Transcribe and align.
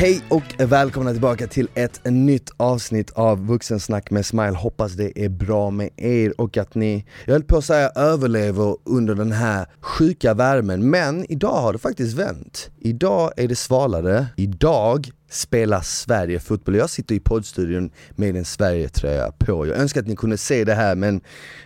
Hej 0.00 0.22
och 0.28 0.54
välkomna 0.58 1.12
tillbaka 1.12 1.46
till 1.46 1.68
ett 1.74 2.00
nytt 2.04 2.50
avsnitt 2.56 3.10
av 3.10 3.46
Vuxensnack 3.46 4.10
med 4.10 4.26
Smile. 4.26 4.50
Hoppas 4.56 4.92
det 4.92 5.24
är 5.24 5.28
bra 5.28 5.70
med 5.70 5.90
er 5.96 6.40
och 6.40 6.56
att 6.56 6.74
ni, 6.74 7.04
jag 7.24 7.32
höll 7.32 7.42
på 7.42 7.56
att 7.56 7.64
säga 7.64 7.88
överlever 7.88 8.76
under 8.84 9.14
den 9.14 9.32
här 9.32 9.66
sjuka 9.80 10.34
värmen, 10.34 10.90
men 10.90 11.32
idag 11.32 11.60
har 11.60 11.72
det 11.72 11.78
faktiskt 11.78 12.18
vänt. 12.18 12.70
Idag 12.78 13.32
är 13.36 13.48
det 13.48 13.56
svalare, 13.56 14.26
idag 14.36 15.10
spelar 15.28 15.80
Sverige 15.80 16.40
fotboll. 16.40 16.76
Jag 16.76 16.90
sitter 16.90 17.14
i 17.14 17.20
poddstudion 17.20 17.90
med 18.10 18.36
en 18.36 18.44
Sverige-tröja 18.44 19.32
på. 19.38 19.66
Jag 19.66 19.78
önskar 19.78 20.00
att 20.00 20.06
ni 20.06 20.16
kunde 20.16 20.38
se 20.38 20.64
det 20.64 20.74
här 20.74 20.94
men 20.96 21.20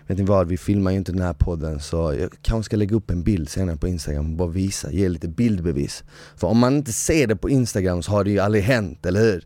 vet 0.06 0.18
ni 0.18 0.24
vad, 0.24 0.48
vi 0.48 0.56
filmar 0.56 0.90
ju 0.90 0.96
inte 0.96 1.12
den 1.12 1.22
här 1.22 1.32
podden 1.32 1.80
så 1.80 2.14
jag 2.20 2.30
kanske 2.42 2.66
ska 2.66 2.76
lägga 2.76 2.96
upp 2.96 3.10
en 3.10 3.22
bild 3.22 3.48
senare 3.48 3.76
på 3.76 3.88
Instagram 3.88 4.30
och 4.30 4.36
bara 4.36 4.48
visa, 4.48 4.92
ge 4.92 5.08
lite 5.08 5.28
bildbevis. 5.28 6.04
För 6.36 6.46
om 6.46 6.58
man 6.58 6.76
inte 6.76 6.92
ser 6.92 7.26
det 7.26 7.36
på 7.36 7.50
Instagram 7.50 8.02
så 8.02 8.12
har 8.12 8.24
det 8.24 8.30
ju 8.30 8.38
aldrig 8.38 8.64
hänt, 8.64 9.06
eller 9.06 9.20
hur? 9.20 9.44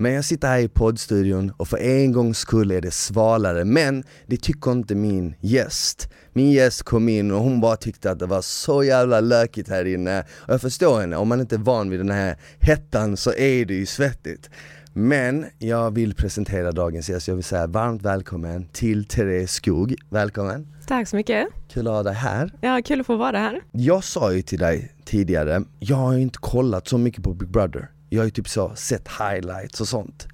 Men 0.00 0.12
jag 0.12 0.24
sitter 0.24 0.48
här 0.48 0.58
i 0.58 0.68
poddstudion 0.68 1.52
och 1.56 1.68
för 1.68 1.76
en 1.76 2.12
gångs 2.12 2.38
skull 2.38 2.70
är 2.70 2.80
det 2.80 2.90
svalare, 2.90 3.64
men 3.64 4.04
det 4.26 4.36
tycker 4.36 4.72
inte 4.72 4.94
min 4.94 5.34
gäst. 5.40 6.08
Min 6.32 6.50
gäst 6.50 6.82
kom 6.82 7.08
in 7.08 7.30
och 7.30 7.40
hon 7.40 7.60
bara 7.60 7.76
tyckte 7.76 8.10
att 8.10 8.18
det 8.18 8.26
var 8.26 8.42
så 8.42 8.84
jävla 8.84 9.20
lökigt 9.20 9.68
här 9.68 9.84
inne. 9.84 10.20
Och 10.20 10.52
jag 10.52 10.60
förstår 10.60 11.00
henne, 11.00 11.16
om 11.16 11.28
man 11.28 11.40
inte 11.40 11.56
är 11.56 11.58
van 11.58 11.90
vid 11.90 12.00
den 12.00 12.10
här 12.10 12.36
hettan 12.58 13.16
så 13.16 13.34
är 13.34 13.64
det 13.64 13.74
ju 13.74 13.86
svettigt. 13.86 14.50
Men 14.92 15.46
jag 15.58 15.94
vill 15.94 16.14
presentera 16.14 16.72
dagens 16.72 17.10
gäst, 17.10 17.28
jag 17.28 17.34
vill 17.34 17.44
säga 17.44 17.66
varmt 17.66 18.02
välkommen 18.02 18.68
till 18.72 19.04
Therese 19.04 19.52
Skog. 19.52 19.94
Välkommen! 20.10 20.66
Tack 20.86 21.08
så 21.08 21.16
mycket! 21.16 21.48
Kul 21.68 21.86
att 21.86 21.92
ha 21.92 22.02
dig 22.02 22.14
här. 22.14 22.52
Ja, 22.60 22.82
kul 22.84 23.00
att 23.00 23.06
få 23.06 23.16
vara 23.16 23.38
här. 23.38 23.60
Jag 23.72 24.04
sa 24.04 24.32
ju 24.32 24.42
till 24.42 24.58
dig 24.58 24.92
tidigare, 25.04 25.62
jag 25.78 25.96
har 25.96 26.12
ju 26.12 26.20
inte 26.20 26.38
kollat 26.38 26.88
så 26.88 26.98
mycket 26.98 27.24
på 27.24 27.34
Big 27.34 27.48
Brother. 27.48 27.88
Jag 28.08 28.20
har 28.20 28.24
ju 28.24 28.30
typ 28.30 28.48
så 28.48 28.72
sett 28.74 29.08
highlights 29.08 29.80
och 29.80 29.88
sånt. 29.88 30.26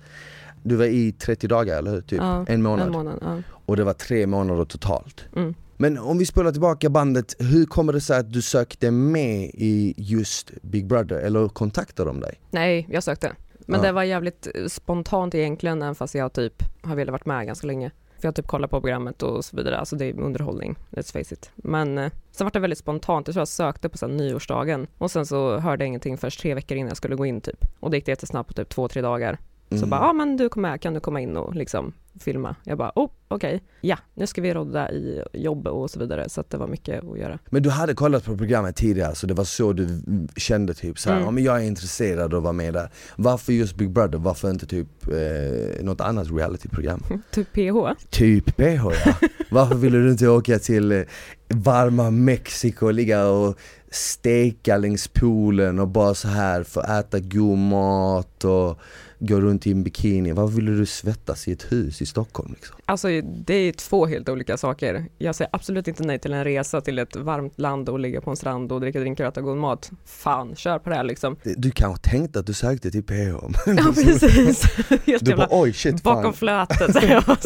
Du 0.63 0.77
var 0.77 0.85
i 0.85 1.13
30 1.13 1.49
dagar 1.49 1.79
eller 1.79 1.91
hur? 1.91 2.01
Typ 2.01 2.19
Ja, 2.19 2.45
en 2.49 2.63
månad. 2.63 2.87
En 2.87 2.93
månad 2.93 3.19
ja. 3.23 3.43
Och 3.67 3.77
det 3.77 3.85
var 3.85 3.93
tre 3.93 4.27
månader 4.27 4.65
totalt. 4.65 5.25
Mm. 5.37 5.55
Men 5.77 5.99
om 5.99 6.19
vi 6.19 6.27
spolar 6.27 6.53
tillbaka 6.53 6.91
bandet, 6.91 7.35
hur 7.39 7.67
kommer 7.67 7.93
det 7.93 8.01
sig 8.01 8.19
att 8.19 8.33
du 8.33 8.43
sökte 8.43 8.91
med 8.91 9.51
i 9.55 9.95
just 9.97 10.51
Big 10.63 10.87
Brother? 10.87 11.17
Eller 11.17 11.49
kontaktade 11.49 12.11
de 12.11 12.21
dig? 12.21 12.41
Nej, 12.51 12.87
jag 12.91 13.03
sökte. 13.03 13.33
Men 13.67 13.81
Ja. 13.81 13.87
det 13.87 13.93
var 13.93 14.03
jävligt 14.03 14.47
spontant 14.69 15.35
egentligen, 15.35 15.83
även 15.83 15.95
fast 15.95 16.15
jag 16.15 16.33
typ 16.33 16.63
har 16.83 16.97
velat 16.97 17.13
varit 17.13 17.27
med 17.27 17.47
ganska 17.47 17.67
länge. 17.67 17.91
För 18.25 18.29
jag 18.29 18.35
typ 18.35 18.47
kollar 18.47 18.69
på 18.69 18.81
programmet 18.81 19.23
och 19.23 19.45
så 19.45 19.57
vidare, 19.57 19.79
alltså 19.79 19.97
det 19.97 20.05
är 20.05 20.21
underhållning, 20.21 20.77
let's 20.91 21.13
face 21.13 21.35
it. 21.35 21.51
Men 21.55 21.99
eh, 21.99 22.13
sen 22.31 22.45
var 22.45 22.51
det 22.51 22.59
väldigt 22.59 22.79
spontant, 22.79 23.29
jag 23.29 23.35
tror 23.35 23.41
jag 23.41 23.49
sökte 23.49 23.89
på 23.89 23.99
sen 23.99 24.17
nyårsdagen 24.17 24.87
och 24.99 25.11
sen 25.11 25.27
så 25.27 25.59
hörde 25.59 25.85
jag 25.85 25.89
ingenting 25.89 26.19
först 26.19 26.41
tre 26.41 26.55
veckor 26.55 26.77
innan 26.77 26.89
jag 26.89 26.97
skulle 26.97 27.17
gå 27.17 27.27
in 27.27 27.41
typ. 27.41 27.65
Och 27.81 27.91
det 27.91 27.97
gick 27.97 28.07
det 28.07 28.13
jättesnabbt 28.13 28.49
på 28.49 28.55
typ 28.55 28.69
två, 28.69 28.89
tre 28.89 29.03
dagar. 29.03 29.39
Så 29.79 29.85
Mm. 29.85 29.91
bara, 29.91 30.01
ja 30.01 30.11
ah, 30.11 30.13
men 30.13 30.37
du 30.37 30.49
kommer 30.49 30.71
med, 30.71 30.81
kan 30.81 30.95
du 30.95 31.01
komma 31.01 31.21
in 31.21 31.37
och 31.37 31.55
liksom 31.55 31.93
filma? 32.21 32.57
Jag 32.65 32.79
bara, 32.79 32.93
oh 32.95 33.11
okej, 33.29 33.63
ja, 33.81 33.99
nu 34.15 34.27
ska 34.27 34.41
vi 34.43 34.55
rodda 34.55 34.91
i 34.91 35.23
jobb 35.33 35.67
och 35.67 35.91
så 35.91 35.99
vidare, 35.99 36.29
så 36.29 36.41
att 36.41 36.51
det 36.51 36.57
var 36.57 36.67
mycket 36.67 37.05
att 37.05 37.19
göra. 37.19 37.39
Men 37.51 37.63
du 37.63 37.71
hade 37.71 37.95
kollat 37.95 38.25
på 38.25 38.37
programmet 38.37 38.77
tidigare 38.77 39.15
så 39.15 39.27
det 39.27 39.35
var 39.35 39.45
så 39.45 39.73
du 39.73 39.89
kände 40.37 40.75
typ 40.75 40.99
såhär, 40.99 41.17
Mm. 41.17 41.25
ja 41.27 41.31
men 41.31 41.45
jag 41.45 41.57
är 41.63 41.67
intresserad 41.67 42.35
av 42.35 42.39
att 42.39 42.43
vara 42.43 42.53
med 42.53 42.75
där. 42.75 42.91
Varför 43.17 43.53
just 43.53 43.77
Big 43.77 43.91
Brother? 43.91 44.19
Varför 44.19 44.51
inte 44.51 44.67
typ 44.67 44.89
eh, 45.09 45.85
något 45.85 46.01
annat 46.01 46.31
realityprogram? 46.31 47.03
Typ 47.31 47.53
PH. 47.53 48.05
Typ 48.11 48.57
PH 48.57 48.85
ja. 49.07 49.15
Varför 49.51 49.75
ville 49.75 49.99
du 49.99 50.11
inte 50.11 50.29
åka 50.29 50.59
till 50.59 50.93
eh, 50.93 51.03
varma 51.49 52.11
Mexiko 52.11 52.87
och 52.87 52.95
ligga 52.95 53.27
och 53.27 53.59
steka 53.91 54.77
längs 54.77 55.09
poolen 55.09 55.79
och 55.79 55.89
bara 55.89 56.15
så 56.15 56.29
här 56.29 56.63
få 56.63 56.81
äta 56.83 57.19
god 57.21 57.59
mat 57.59 58.45
och 58.45 58.79
gå 59.27 59.41
runt 59.41 59.67
i 59.67 59.71
en 59.71 59.83
bikini? 59.83 60.33
Varför 60.33 60.55
ville 60.55 60.71
du 60.71 60.87
svettas 60.87 61.49
i 61.49 61.53
ett 61.53 61.73
hus 61.73 62.03
i 62.03 62.07
Stockholm 62.07 62.53
liksom? 62.53 62.77
Alltså 62.85 63.09
det 63.25 63.55
är 63.55 63.73
två 63.73 64.07
helt 64.07 64.29
olika 64.29 64.57
saker. 64.57 65.07
Jag 65.19 65.35
säger 65.35 65.51
absolut 65.53 65.89
inte 65.89 66.03
nej 66.03 66.19
till 66.19 66.33
en 66.33 66.45
resa 66.45 66.81
till 66.81 66.99
ett 66.99 67.17
varmt 67.17 67.59
land 67.59 67.89
och 67.89 67.99
ligga 67.99 68.21
på 68.21 68.31
en 68.31 68.37
strand 68.37 68.73
och 68.73 68.81
dricka 68.81 69.01
drinkar 69.01 69.25
och 69.25 69.29
äta 69.33 69.41
god 69.41 69.57
mat. 69.57 69.91
Fan, 70.05 70.57
kör 70.57 70.79
på 70.79 70.91
det 70.91 70.97
här 70.97 71.05
liksom. 71.05 71.37
Du 71.43 71.71
kanske 71.71 72.11
tänkte 72.11 72.39
att 72.39 72.47
du 72.47 72.53
sökte 72.53 72.91
till 72.91 73.03
PH? 73.03 73.13
Ja 73.67 73.93
precis, 73.95 74.65
helt 74.89 75.25
Du 75.25 75.31
jävla 75.31 75.37
bara 75.37 75.61
oj 75.63 75.73
shit 75.73 76.03
bakom 76.03 76.23
fan. 76.23 76.33
flötet. 76.33 76.95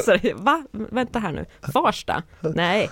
Så 0.05 0.13
jag 0.23 0.35
Va? 0.37 0.65
Vänta 0.73 1.19
här 1.19 1.33
nu, 1.33 1.45
Farsta? 1.73 2.23
Nej. 2.55 2.91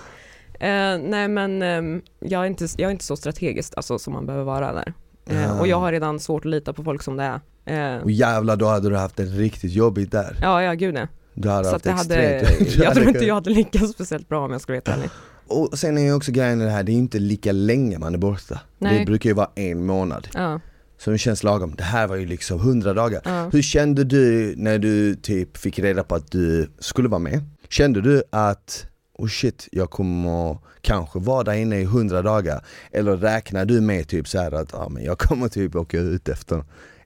Eh, 0.59 0.97
nej 1.03 1.27
men 1.27 1.61
ehm, 1.61 2.01
jag, 2.19 2.41
är 2.41 2.45
inte, 2.45 2.67
jag 2.77 2.87
är 2.87 2.91
inte 2.91 3.05
så 3.05 3.17
strategiskt 3.17 3.73
alltså, 3.77 3.99
som 3.99 4.13
man 4.13 4.25
behöver 4.25 4.45
vara 4.45 4.73
där. 4.73 4.93
Ah. 5.31 5.59
och 5.59 5.67
jag 5.67 5.79
har 5.79 5.91
redan 5.91 6.19
svårt 6.19 6.45
att 6.45 6.51
lita 6.51 6.73
på 6.73 6.83
folk 6.83 7.03
som 7.03 7.17
det 7.17 7.23
är. 7.65 7.95
Eh, 7.95 8.01
Och 8.03 8.11
jävlar 8.11 8.55
då 8.55 8.65
hade 8.67 8.89
du 8.89 8.95
haft 8.95 9.15
det 9.17 9.23
riktigt 9.23 9.71
jobbigt 9.71 10.11
där. 10.11 10.37
ja, 10.41 10.63
ja 10.63 10.73
gud 10.73 10.93
nej. 10.93 11.07
Du 11.33 11.49
hade 11.49 11.63
Så 11.65 11.71
haft 11.71 11.85
extremt 11.87 12.47
hade, 12.47 12.73
jag 12.83 12.93
tror 12.95 13.07
inte 13.07 13.25
jag 13.25 13.35
hade 13.35 13.49
lyckats 13.49 13.93
speciellt 13.93 14.29
bra 14.29 14.45
om 14.45 14.51
jag 14.51 14.61
skulle 14.61 14.81
vara 14.85 14.95
helt 14.95 14.97
ärlig. 14.97 15.09
Och 15.47 15.79
sen 15.79 15.97
är 15.97 16.01
ju 16.01 16.13
också 16.13 16.31
grejen 16.31 16.61
i 16.61 16.63
det 16.65 16.69
här, 16.71 16.83
det 16.83 16.91
är 16.91 16.93
ju 16.93 16.99
inte 16.99 17.19
lika 17.19 17.51
länge 17.51 17.99
man 17.99 18.13
är 18.13 18.17
borta. 18.17 18.59
Nej. 18.77 18.99
Det 18.99 19.05
brukar 19.05 19.29
ju 19.29 19.33
vara 19.33 19.49
en 19.55 19.85
månad. 19.85 20.27
Ja, 20.33 20.59
Så 20.97 21.11
det 21.11 21.17
känns 21.17 21.43
lagom. 21.43 21.75
Det 21.77 21.83
här 21.83 22.07
var 22.07 22.15
ju 22.15 22.25
liksom 22.25 22.59
100 22.59 22.93
dagar. 22.93 23.21
ja. 23.25 23.49
Hur 23.53 23.61
kände 23.61 24.03
du 24.03 24.53
när 24.57 24.79
du 24.79 25.15
typ 25.15 25.57
fick 25.57 25.79
reda 25.79 26.03
på 26.03 26.15
att 26.15 26.31
du 26.31 26.69
skulle 26.79 27.09
vara 27.09 27.19
med? 27.19 27.41
Kände 27.69 28.01
du 28.01 28.23
att 28.29 28.85
oh 29.17 29.27
shit, 29.27 29.67
jag 29.71 29.89
kommer 29.89 30.57
kanske 30.81 31.19
vara 31.19 31.43
där 31.43 31.53
inne 31.53 31.79
i 31.79 31.83
100 31.83 32.21
dagar? 32.21 32.65
Eller 32.91 33.17
räknar 33.17 33.65
du 33.65 33.81
med 33.81 34.07
typ 34.07 34.27
så 34.27 34.37
här 34.39 34.51
att 34.51 34.73
ah, 34.73 34.89
men 34.89 35.03
jag 35.03 35.17
kommer 35.19 35.47
typ 35.47 35.75
åka 35.75 35.99
ut 35.99 36.29
efter 36.29 36.63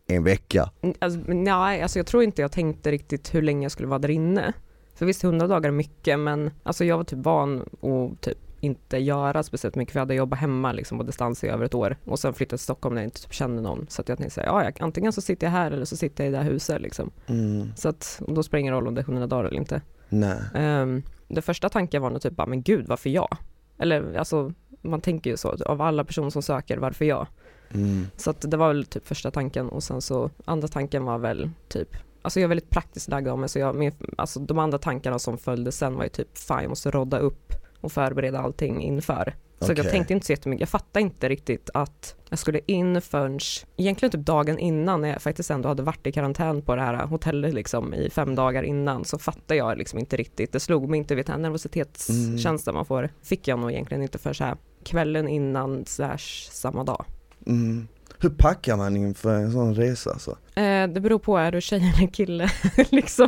en 0.07 0.23
vecka? 0.23 0.69
Mm, 0.81 0.95
Alltså, 0.99 1.19
nej, 1.27 1.81
alltså 1.81 1.99
jag 1.99 2.05
tror 2.05 2.23
inte 2.23 2.41
jag 2.41 2.51
tänkte 2.51 2.91
riktigt 2.91 3.33
hur 3.35 3.41
länge 3.41 3.65
jag 3.65 3.71
skulle 3.71 3.87
vara 3.87 3.99
där 3.99 4.09
inne. 4.09 4.53
För 4.95 5.05
visst, 5.05 5.23
100 5.23 5.47
dagar 5.47 5.67
är 5.69 5.73
mycket, 5.73 6.19
men 6.19 6.51
alltså 6.63 6.85
jag 6.85 6.97
var 6.97 7.03
typ 7.03 7.19
van 7.25 7.61
att 7.61 8.21
typ 8.21 8.37
inte 8.63 8.97
göra 8.97 9.43
speciellt 9.43 9.75
mycket, 9.75 9.91
för 9.91 9.99
jag 9.99 10.01
hade 10.05 10.13
jobbat 10.15 10.39
hemma 10.39 10.71
liksom 10.71 10.97
på 10.97 11.03
distans 11.03 11.43
i 11.43 11.47
över 11.47 11.65
ett 11.65 11.73
år 11.73 11.97
och 12.05 12.19
sen 12.19 12.33
flyttade 12.33 12.57
till 12.57 12.63
Stockholm 12.63 12.95
när 12.95 13.01
jag 13.01 13.07
inte 13.07 13.21
typ 13.21 13.33
kände 13.33 13.61
någon. 13.61 13.85
Så 13.89 14.01
att 14.01 14.09
jag 14.09 14.17
tänkte 14.17 14.41
ja, 14.45 14.63
jag, 14.63 14.77
antingen 14.81 15.13
så 15.13 15.21
sitter 15.21 15.47
jag 15.47 15.51
här 15.51 15.71
eller 15.71 15.85
så 15.85 15.97
sitter 15.97 16.23
jag 16.23 16.29
i 16.29 16.35
det 16.35 16.43
här 16.43 16.51
huset 16.51 16.81
liksom. 16.81 17.11
Mm, 17.27 17.71
Så 17.75 17.89
att 17.89 18.21
då 18.27 18.43
spelar 18.43 18.57
det 18.57 18.61
ingen 18.61 18.73
roll 18.73 18.87
om 18.87 18.95
det 18.95 19.01
är 19.01 19.03
100 19.03 19.27
dagar 19.27 19.43
eller 19.45 19.57
inte. 19.57 19.81
nej. 20.09 20.37
Um, 20.55 21.03
det 21.33 21.41
första 21.41 21.69
tanken 21.69 22.01
var 22.01 22.09
nog 22.09 22.21
typ 22.21 22.33
bara, 22.33 22.47
men 22.47 22.61
gud, 22.61 22.87
varför 22.87 23.09
jag? 23.09 23.37
Eller 23.77 24.15
alltså, 24.15 24.53
man 24.81 25.01
tänker 25.01 25.29
ju 25.29 25.37
så, 25.37 25.55
av 25.65 25.81
alla 25.81 26.03
personer 26.03 26.29
som 26.29 26.41
söker, 26.41 26.77
varför 26.77 27.05
jag? 27.05 27.27
Mm. 27.73 28.07
Så 28.17 28.29
att 28.29 28.51
det 28.51 28.57
var 28.57 28.67
väl 28.67 28.85
typ 28.85 29.07
första 29.07 29.31
tanken 29.31 29.69
och 29.69 29.83
sen 29.83 30.01
så 30.01 30.29
andra 30.45 30.67
tanken 30.67 31.05
var 31.05 31.17
väl 31.17 31.49
typ 31.67 31.97
Alltså 32.21 32.39
jag 32.39 32.43
är 32.43 32.49
väldigt 32.49 32.69
praktiskt 32.69 33.09
lagd 33.09 33.27
av 33.27 33.39
mig 33.39 33.49
så 33.49 33.59
jag, 33.59 33.75
min, 33.75 33.91
alltså 34.17 34.39
de 34.39 34.59
andra 34.59 34.77
tankarna 34.77 35.19
som 35.19 35.37
följde 35.37 35.71
sen 35.71 35.95
var 35.95 36.03
ju 36.03 36.09
typ 36.09 36.37
fan 36.37 36.61
jag 36.61 36.69
måste 36.69 36.91
rodda 36.91 37.19
upp 37.19 37.53
och 37.81 37.91
förbereda 37.91 38.39
allting 38.39 38.81
inför. 38.81 39.35
Så 39.61 39.71
Okej. 39.71 39.83
jag 39.83 39.91
tänkte 39.91 40.13
inte 40.13 40.25
så 40.25 40.31
jättemycket, 40.31 40.59
jag 40.59 40.69
fattade 40.69 41.01
inte 41.01 41.29
riktigt 41.29 41.69
att 41.73 42.15
jag 42.29 42.39
skulle 42.39 42.59
in 42.65 43.01
förrän 43.01 43.39
egentligen 43.77 44.11
typ 44.11 44.25
dagen 44.25 44.59
innan 44.59 45.01
när 45.01 45.09
jag 45.09 45.21
faktiskt 45.21 45.51
ändå 45.51 45.69
hade 45.69 45.83
varit 45.83 46.07
i 46.07 46.11
karantän 46.11 46.61
på 46.61 46.75
det 46.75 46.81
här 46.81 47.05
hotellet 47.05 47.53
liksom 47.53 47.93
i 47.93 48.09
fem 48.09 48.35
dagar 48.35 48.63
innan 48.63 49.05
så 49.05 49.17
fattade 49.17 49.55
jag 49.55 49.77
liksom 49.77 49.99
inte 49.99 50.17
riktigt, 50.17 50.51
det 50.51 50.59
slog 50.59 50.89
mig 50.89 50.97
inte, 50.97 51.15
vet 51.15 51.27
den 51.27 51.41
nervositetskänslan 51.41 52.75
man 52.75 52.85
får 52.85 53.09
fick 53.23 53.47
jag 53.47 53.59
nog 53.59 53.71
egentligen 53.71 54.03
inte 54.03 54.17
för 54.17 54.33
så 54.33 54.43
här 54.43 54.57
kvällen 54.83 55.27
innan 55.27 55.85
slash 55.85 56.49
samma 56.51 56.83
dag. 56.83 57.05
Mm. 57.47 57.87
Hur 58.19 58.29
packar 58.29 58.77
man 58.77 58.97
inför 58.97 59.35
en 59.35 59.51
sån 59.51 59.75
resa 59.75 60.11
alltså? 60.11 60.31
Eh, 60.55 60.87
det 60.87 61.01
beror 61.01 61.19
på, 61.19 61.37
är 61.37 61.51
du 61.51 61.61
tjej 61.61 61.93
eller 61.97 62.07
kille? 62.07 62.51
liksom. 62.89 63.27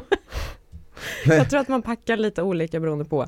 Jag 1.25 1.49
tror 1.49 1.59
att 1.59 1.67
man 1.67 1.81
packar 1.81 2.17
lite 2.17 2.41
olika 2.41 2.79
beroende 2.79 3.05
på. 3.05 3.27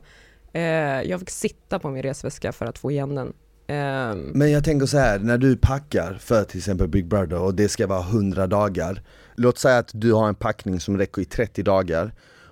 Eh, 0.56 0.62
jag 1.10 1.20
fick 1.20 1.30
sitta 1.30 1.80
på 1.80 1.90
min 1.90 2.04
resväska 2.04 2.52
för 2.52 2.66
att 2.66 2.78
få 2.78 2.92
igen 2.92 3.16
den. 3.16 3.28
Eh, 3.68 4.16
Men 4.16 4.52
jag 4.52 4.64
tänker 4.64 4.86
så 4.86 4.98
här, 4.98 5.20
när 5.20 5.38
du 5.38 5.58
packar 5.58 6.18
för 6.20 6.44
till 6.44 6.58
exempel 6.58 6.88
Big 6.88 7.08
Brother 7.08 7.40
och 7.40 7.56
det 7.56 7.70
ska 7.70 7.88
vara 7.88 8.02
100 8.02 8.48
dagar 8.48 9.02
Låt 9.36 9.58
säga 9.58 9.78
att 9.78 9.90
du 9.94 10.14
har 10.14 10.28
en 10.28 10.36
packning 10.36 10.80
som 10.80 10.98
räcker 10.98 11.22
i 11.22 11.26
30 11.26 11.64
dagar 11.64 12.12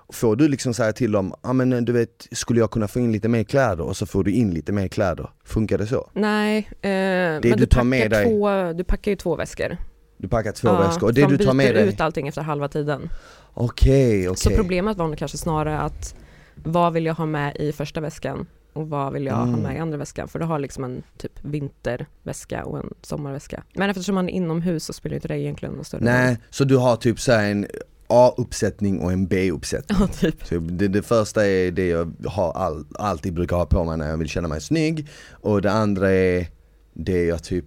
Får 0.10 0.36
du 0.36 0.48
liksom 0.48 0.74
säga 0.74 0.94
till 0.94 1.12
dem, 1.12 1.34
ja 1.44 1.54
men 1.54 1.86
du 1.86 1.92
vet, 1.94 2.28
skulle 2.32 2.60
jag 2.60 2.72
kunna 2.72 2.88
få 2.88 3.00
in 3.00 3.12
lite 3.12 3.28
mer 3.28 3.44
kläder? 3.44 3.84
Och 3.84 3.98
så 3.98 4.06
får 4.06 4.24
du 4.24 4.32
in 4.32 4.52
lite 4.52 4.72
mer 4.72 4.88
kläder. 4.88 5.30
Funkar 5.46 5.78
det 5.78 5.88
så? 5.88 6.10
Nej, 6.14 6.58
eh, 6.82 6.90
men 6.90 7.42
du 7.42 7.52
du, 7.52 7.66
tar 7.66 7.80
packar 7.80 7.84
med 7.84 8.12
dig- 8.12 8.26
två, 8.26 8.74
du 8.74 8.84
packar 8.84 9.12
ju 9.12 9.16
två 9.16 9.36
väskor. 9.36 9.78
Du 10.18 10.28
packar 10.28 10.52
två 10.52 10.68
Ja, 10.68 10.78
väskor, 10.88 11.08
och 11.08 11.14
det 11.14 11.22
de 11.22 11.38
du 11.38 11.46
tar 11.46 11.54
med 11.54 11.68
byter 11.68 11.74
dig? 11.80 11.88
ut 11.90 12.02
allting 12.02 12.28
efter 12.28 12.42
halva 12.42 12.68
tiden. 12.68 13.10
Okej, 13.54 14.24
Så 14.26 14.32
okej. 14.50 14.58
problemet 14.58 14.98
var 14.98 15.08
nog 15.08 15.18
kanske 15.18 15.38
snarare 15.38 15.80
att 15.80 16.16
vad 16.64 16.94
vill 16.94 17.06
jag 17.06 17.14
ha 17.14 17.26
med 17.26 17.56
i 17.58 17.72
första 17.72 18.02
väskan 18.02 18.48
och 18.74 18.90
vad 18.90 19.14
vill 19.14 19.26
jag 19.26 19.34
ha 19.36 19.44
Mm. 19.48 19.60
med 19.60 19.76
i 19.76 19.80
andra 19.80 19.98
väskan? 19.98 20.28
För 20.28 20.40
du 20.40 20.46
har 20.46 20.60
liksom 20.60 20.84
en 20.84 21.04
typ 21.18 21.32
vinterväska 21.42 22.66
och 22.66 22.78
en 22.80 22.94
sommarväska. 23.02 23.64
Men 23.74 23.90
eftersom 23.90 24.16
man 24.16 24.30
är 24.30 24.34
inomhus 24.34 24.86
så 24.86 24.94
spelar 24.94 25.16
inte 25.16 25.28
det 25.28 25.40
egentligen 25.40 25.76
någon 25.76 25.86
större 25.86 26.00
roll. 26.02 26.06
Nej, 26.06 26.38
så 26.50 26.64
du 26.64 26.78
har 26.78 26.96
typ 26.96 27.20
så 27.20 27.32
här 27.32 27.52
en 27.52 27.68
A-uppsättning 28.08 29.00
och 29.00 29.12
en 29.12 29.28
B-uppsättning? 29.28 29.98
Ja, 30.02 30.08
typ. 30.08 30.46
Typ, 30.46 30.62
det, 30.66 30.88
det 30.88 31.02
första 31.04 31.48
är 31.48 31.72
det 31.72 31.88
jag 31.88 32.14
har 32.28 32.52
all, 32.52 32.86
alltid 32.96 33.34
brukar 33.34 33.56
ha 33.56 33.66
på 33.66 33.84
mig 33.84 33.98
när 33.98 34.10
jag 34.10 34.18
vill 34.18 34.30
känna 34.30 34.48
mig 34.48 34.62
snygg 34.62 35.08
och 35.32 35.62
det 35.62 35.72
andra 35.72 36.12
är 36.12 36.48
det 36.94 37.26
jag 37.26 37.44
typ 37.44 37.66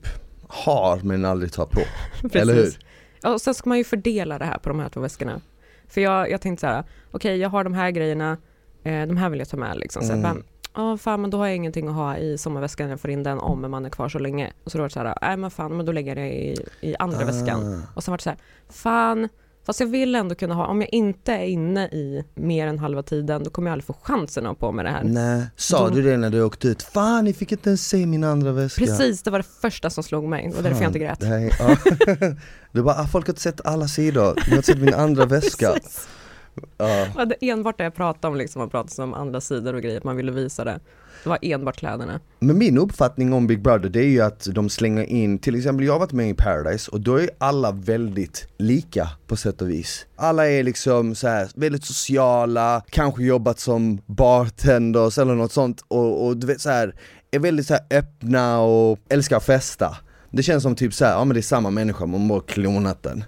har 0.48 1.00
men 1.02 1.24
aldrig 1.24 1.52
tar 1.52 1.66
på. 1.66 1.80
Eller 2.38 2.54
hur? 2.54 2.78
Ja, 3.22 3.32
och 3.32 3.40
sen 3.40 3.54
ska 3.54 3.68
man 3.68 3.78
ju 3.78 3.84
fördela 3.84 4.38
det 4.38 4.44
här 4.44 4.58
på 4.58 4.68
de 4.68 4.80
här 4.80 4.88
två 4.88 5.00
väskorna. 5.00 5.40
För 5.88 6.00
jag, 6.00 6.30
jag 6.30 6.40
tänkte 6.40 6.60
så 6.60 6.66
här, 6.66 6.84
okej 7.10 7.36
jag 7.36 7.48
har 7.48 7.64
de 7.64 7.74
här 7.74 7.90
grejerna, 7.90 8.36
eh, 8.86 9.06
de 9.06 9.16
här 9.16 9.28
vill 9.30 9.38
jag 9.38 9.48
ta 9.48 9.56
med 9.56 9.76
liksom. 9.78 10.02
Så 10.02 10.12
Mm. 10.12 10.22
bara, 10.22 10.36
Ja 10.78 10.96
fan 10.96 11.20
men 11.20 11.30
då 11.30 11.38
har 11.38 11.46
jag 11.46 11.56
ingenting 11.56 11.88
att 11.88 11.94
ha 11.94 12.16
i 12.16 12.38
sommarväskan, 12.38 12.90
jag 12.90 13.00
får 13.00 13.10
in 13.10 13.22
den 13.22 13.38
om 13.38 13.70
man 13.70 13.84
är 13.86 13.90
kvar 13.90 14.08
så 14.08 14.18
länge. 14.18 14.52
Och 14.64 14.72
så 14.72 14.78
då 14.78 14.82
var 14.82 14.88
det 14.88 14.92
så 14.92 15.00
här, 15.00 15.14
nej 15.22 15.36
men 15.36 15.50
fan 15.50 15.76
men 15.76 15.86
då 15.86 15.92
lägger 15.92 16.16
jag 16.16 16.26
det 16.26 16.30
i, 16.32 16.56
i 16.80 16.96
andra 16.98 17.24
väskan. 17.24 17.74
Ah. 17.74 17.92
Och 17.96 18.04
sen 18.04 18.12
var 18.12 18.18
det 18.18 18.22
så 18.22 18.30
här, 18.30 18.38
fan, 18.70 19.28
fast 19.66 19.80
jag 19.80 19.86
vill 19.86 20.14
ändå 20.14 20.34
kunna 20.34 20.54
ha, 20.54 20.66
om 20.66 20.80
jag 20.80 20.92
inte 20.92 21.32
är 21.32 21.44
inne 21.44 21.86
i 21.86 22.24
mer 22.34 22.66
än 22.66 22.78
halva 22.78 23.02
tiden, 23.02 23.44
då 23.44 23.50
kommer 23.50 23.68
jag 23.70 23.72
aldrig 23.72 23.86
få 23.86 23.92
chansen 24.02 24.44
att 24.46 24.48
ha 24.50 24.54
på 24.68 24.72
mig 24.72 24.84
det 24.84 24.90
här. 24.90 25.04
Nej, 25.04 25.46
sa 25.56 25.88
Då- 25.88 25.94
du 25.94 26.02
det 26.02 26.16
när 26.16 26.30
du 26.30 26.42
åkte 26.42 26.68
ut? 26.68 26.82
Fan 26.82 27.24
ni 27.24 27.32
fick 27.32 27.52
inte 27.52 27.68
ens 27.70 27.88
se 27.88 28.06
min 28.06 28.24
andra 28.24 28.52
väska. 28.52 28.84
Precis, 28.84 29.22
det 29.22 29.30
var 29.30 29.38
det 29.38 29.46
första 29.60 29.90
som 29.90 30.04
slog 30.04 30.24
mig. 30.24 30.48
Det 30.48 30.56
var 30.56 30.62
därför 30.62 30.82
jag 30.82 30.88
inte 30.88 30.98
grät. 30.98 31.22
Är, 31.22 31.52
ja. 31.58 31.76
Du 32.72 32.82
bara, 32.82 32.94
ah, 32.94 33.06
folk 33.06 33.26
har 33.26 33.32
inte 33.32 33.42
sett 33.42 33.66
alla 33.66 33.88
sidor, 33.88 34.34
de 34.34 34.50
har 34.50 34.56
inte 34.56 34.66
sett 34.66 34.78
min 34.80 34.94
andra 34.94 35.24
väska. 35.26 35.72
Precis. 35.72 36.08
Ja. 36.76 37.24
Det 37.24 37.50
enbart 37.50 37.78
det 37.78 37.84
jag 37.84 37.94
pratade 37.94 38.32
om, 38.32 38.38
liksom, 38.38 38.60
man 38.60 38.70
pratade 38.70 39.02
om 39.02 39.14
andra 39.14 39.40
sidor 39.40 39.74
och 39.74 39.82
grejer, 39.82 40.00
man 40.04 40.16
ville 40.16 40.32
visa 40.32 40.64
det. 40.64 40.80
Det 41.22 41.30
var 41.30 41.38
enbart 41.42 41.76
kläderna. 41.76 42.20
Men 42.38 42.58
min 42.58 42.78
uppfattning 42.78 43.32
om 43.32 43.46
Big 43.46 43.62
Brother 43.62 43.88
det 43.88 44.00
är 44.00 44.08
ju 44.08 44.20
att 44.20 44.46
de 44.50 44.68
slänger 44.68 45.04
in, 45.04 45.38
till 45.38 45.56
exempel 45.56 45.86
jag 45.86 45.92
har 45.92 46.00
varit 46.00 46.12
med 46.12 46.30
i 46.30 46.34
Paradise 46.34 46.90
och 46.90 47.00
då 47.00 47.16
är 47.16 47.30
alla 47.38 47.72
väldigt 47.72 48.48
lika 48.58 49.08
på 49.26 49.36
sätt 49.36 49.62
och 49.62 49.70
vis. 49.70 50.06
Alla 50.16 50.48
är 50.48 50.62
liksom 50.62 51.14
så 51.14 51.28
här 51.28 51.48
väldigt 51.54 51.84
sociala, 51.84 52.82
kanske 52.90 53.22
jobbat 53.22 53.60
som 53.60 53.98
bartenders 54.06 55.18
eller 55.18 55.34
något 55.34 55.52
sånt 55.52 55.84
och, 55.88 56.26
och 56.26 56.36
du 56.36 56.46
vet 56.46 56.60
så 56.60 56.70
här 56.70 56.94
är 57.30 57.38
väldigt 57.38 57.66
så 57.66 57.74
här 57.74 57.98
öppna 57.98 58.60
och 58.60 58.98
älskar 59.08 59.36
att 59.36 59.44
festa. 59.44 59.96
Det 60.30 60.42
känns 60.42 60.62
som 60.62 60.74
typ 60.74 60.94
så 60.94 61.04
här, 61.04 61.12
ja 61.12 61.24
men 61.24 61.34
det 61.34 61.40
är 61.40 61.42
samma 61.42 61.70
människa, 61.70 62.06
man 62.06 62.28
bara 62.28 62.40
klonat 62.40 63.02
den. 63.02 63.24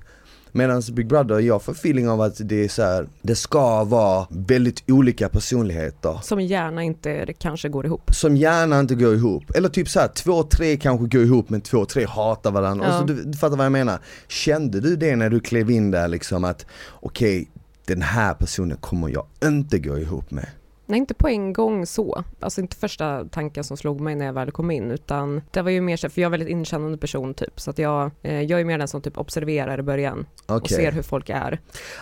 Medan 0.52 0.82
Big 0.92 1.08
Brother, 1.08 1.38
jag 1.38 1.62
får 1.62 1.72
feeling 1.72 2.08
av 2.08 2.20
att 2.20 2.40
det 2.48 2.64
är 2.64 2.68
så 2.68 2.82
här, 2.82 3.08
det 3.22 3.36
ska 3.36 3.84
vara 3.84 4.26
väldigt 4.30 4.90
olika 4.90 5.28
personligheter 5.28 6.18
Som 6.22 6.40
gärna 6.40 6.82
inte 6.82 7.32
kanske 7.38 7.68
går 7.68 7.86
ihop. 7.86 8.14
som 8.14 8.36
gärna 8.36 8.80
inte 8.80 8.94
går 8.94 9.14
ihop. 9.14 9.50
Eller 9.54 9.68
typ 9.68 9.88
så 9.88 10.00
här, 10.00 10.08
två, 10.08 10.42
tre 10.42 10.76
kanske 10.76 11.06
går 11.18 11.22
ihop 11.26 11.50
men 11.50 11.60
två, 11.60 11.84
tre 11.84 12.06
hatar 12.06 12.50
varandra. 12.50 12.86
Ja. 12.86 12.92
Och 12.92 13.08
så, 13.08 13.14
du, 13.14 13.22
du 13.24 13.38
fattar 13.38 13.56
vad 13.56 13.66
jag 13.66 13.72
menar. 13.72 13.98
Kände 14.28 14.80
du 14.80 14.96
det 14.96 15.16
när 15.16 15.30
du 15.30 15.40
klev 15.40 15.70
in 15.70 15.90
där 15.90 16.08
liksom 16.08 16.44
att 16.44 16.66
okej, 17.00 17.48
den 17.86 18.02
här 18.02 18.34
personen 18.34 18.76
kommer 18.76 19.08
jag 19.08 19.26
inte 19.44 19.78
gå 19.78 19.98
ihop 19.98 20.30
med? 20.30 20.46
Nej, 20.90 20.98
inte 20.98 21.14
på 21.14 21.28
en 21.28 21.52
gång 21.52 21.86
så. 21.86 22.24
Alltså 22.40 22.60
inte 22.60 22.76
första 22.76 23.24
tanken 23.24 23.64
som 23.64 23.76
slog 23.76 24.00
mig 24.00 24.14
när 24.14 24.26
jag 24.26 24.32
väl 24.32 24.50
kom 24.50 24.70
in, 24.70 24.90
utan 24.90 25.40
det 25.50 25.62
var 25.62 25.70
ju 25.70 25.80
mer 25.80 25.96
så, 25.96 26.08
för 26.08 26.20
jag 26.20 26.24
är 26.24 26.26
en 26.26 26.30
väldigt 26.30 26.48
inkännande 26.48 26.98
person 26.98 27.34
typ, 27.34 27.60
så 27.60 27.70
att 27.70 27.78
jag, 27.78 28.10
eh, 28.22 28.40
jag 28.42 28.60
är 28.60 28.64
mer 28.64 28.78
den 28.78 28.88
som 28.88 29.02
typ 29.02 29.18
observerar 29.18 29.78
i 29.78 29.82
början 29.82 30.26
och 30.46 30.56
Okej. 30.56 30.76
ser 30.76 30.92
hur 30.92 31.02
folk 31.02 31.28
är. 31.28 31.60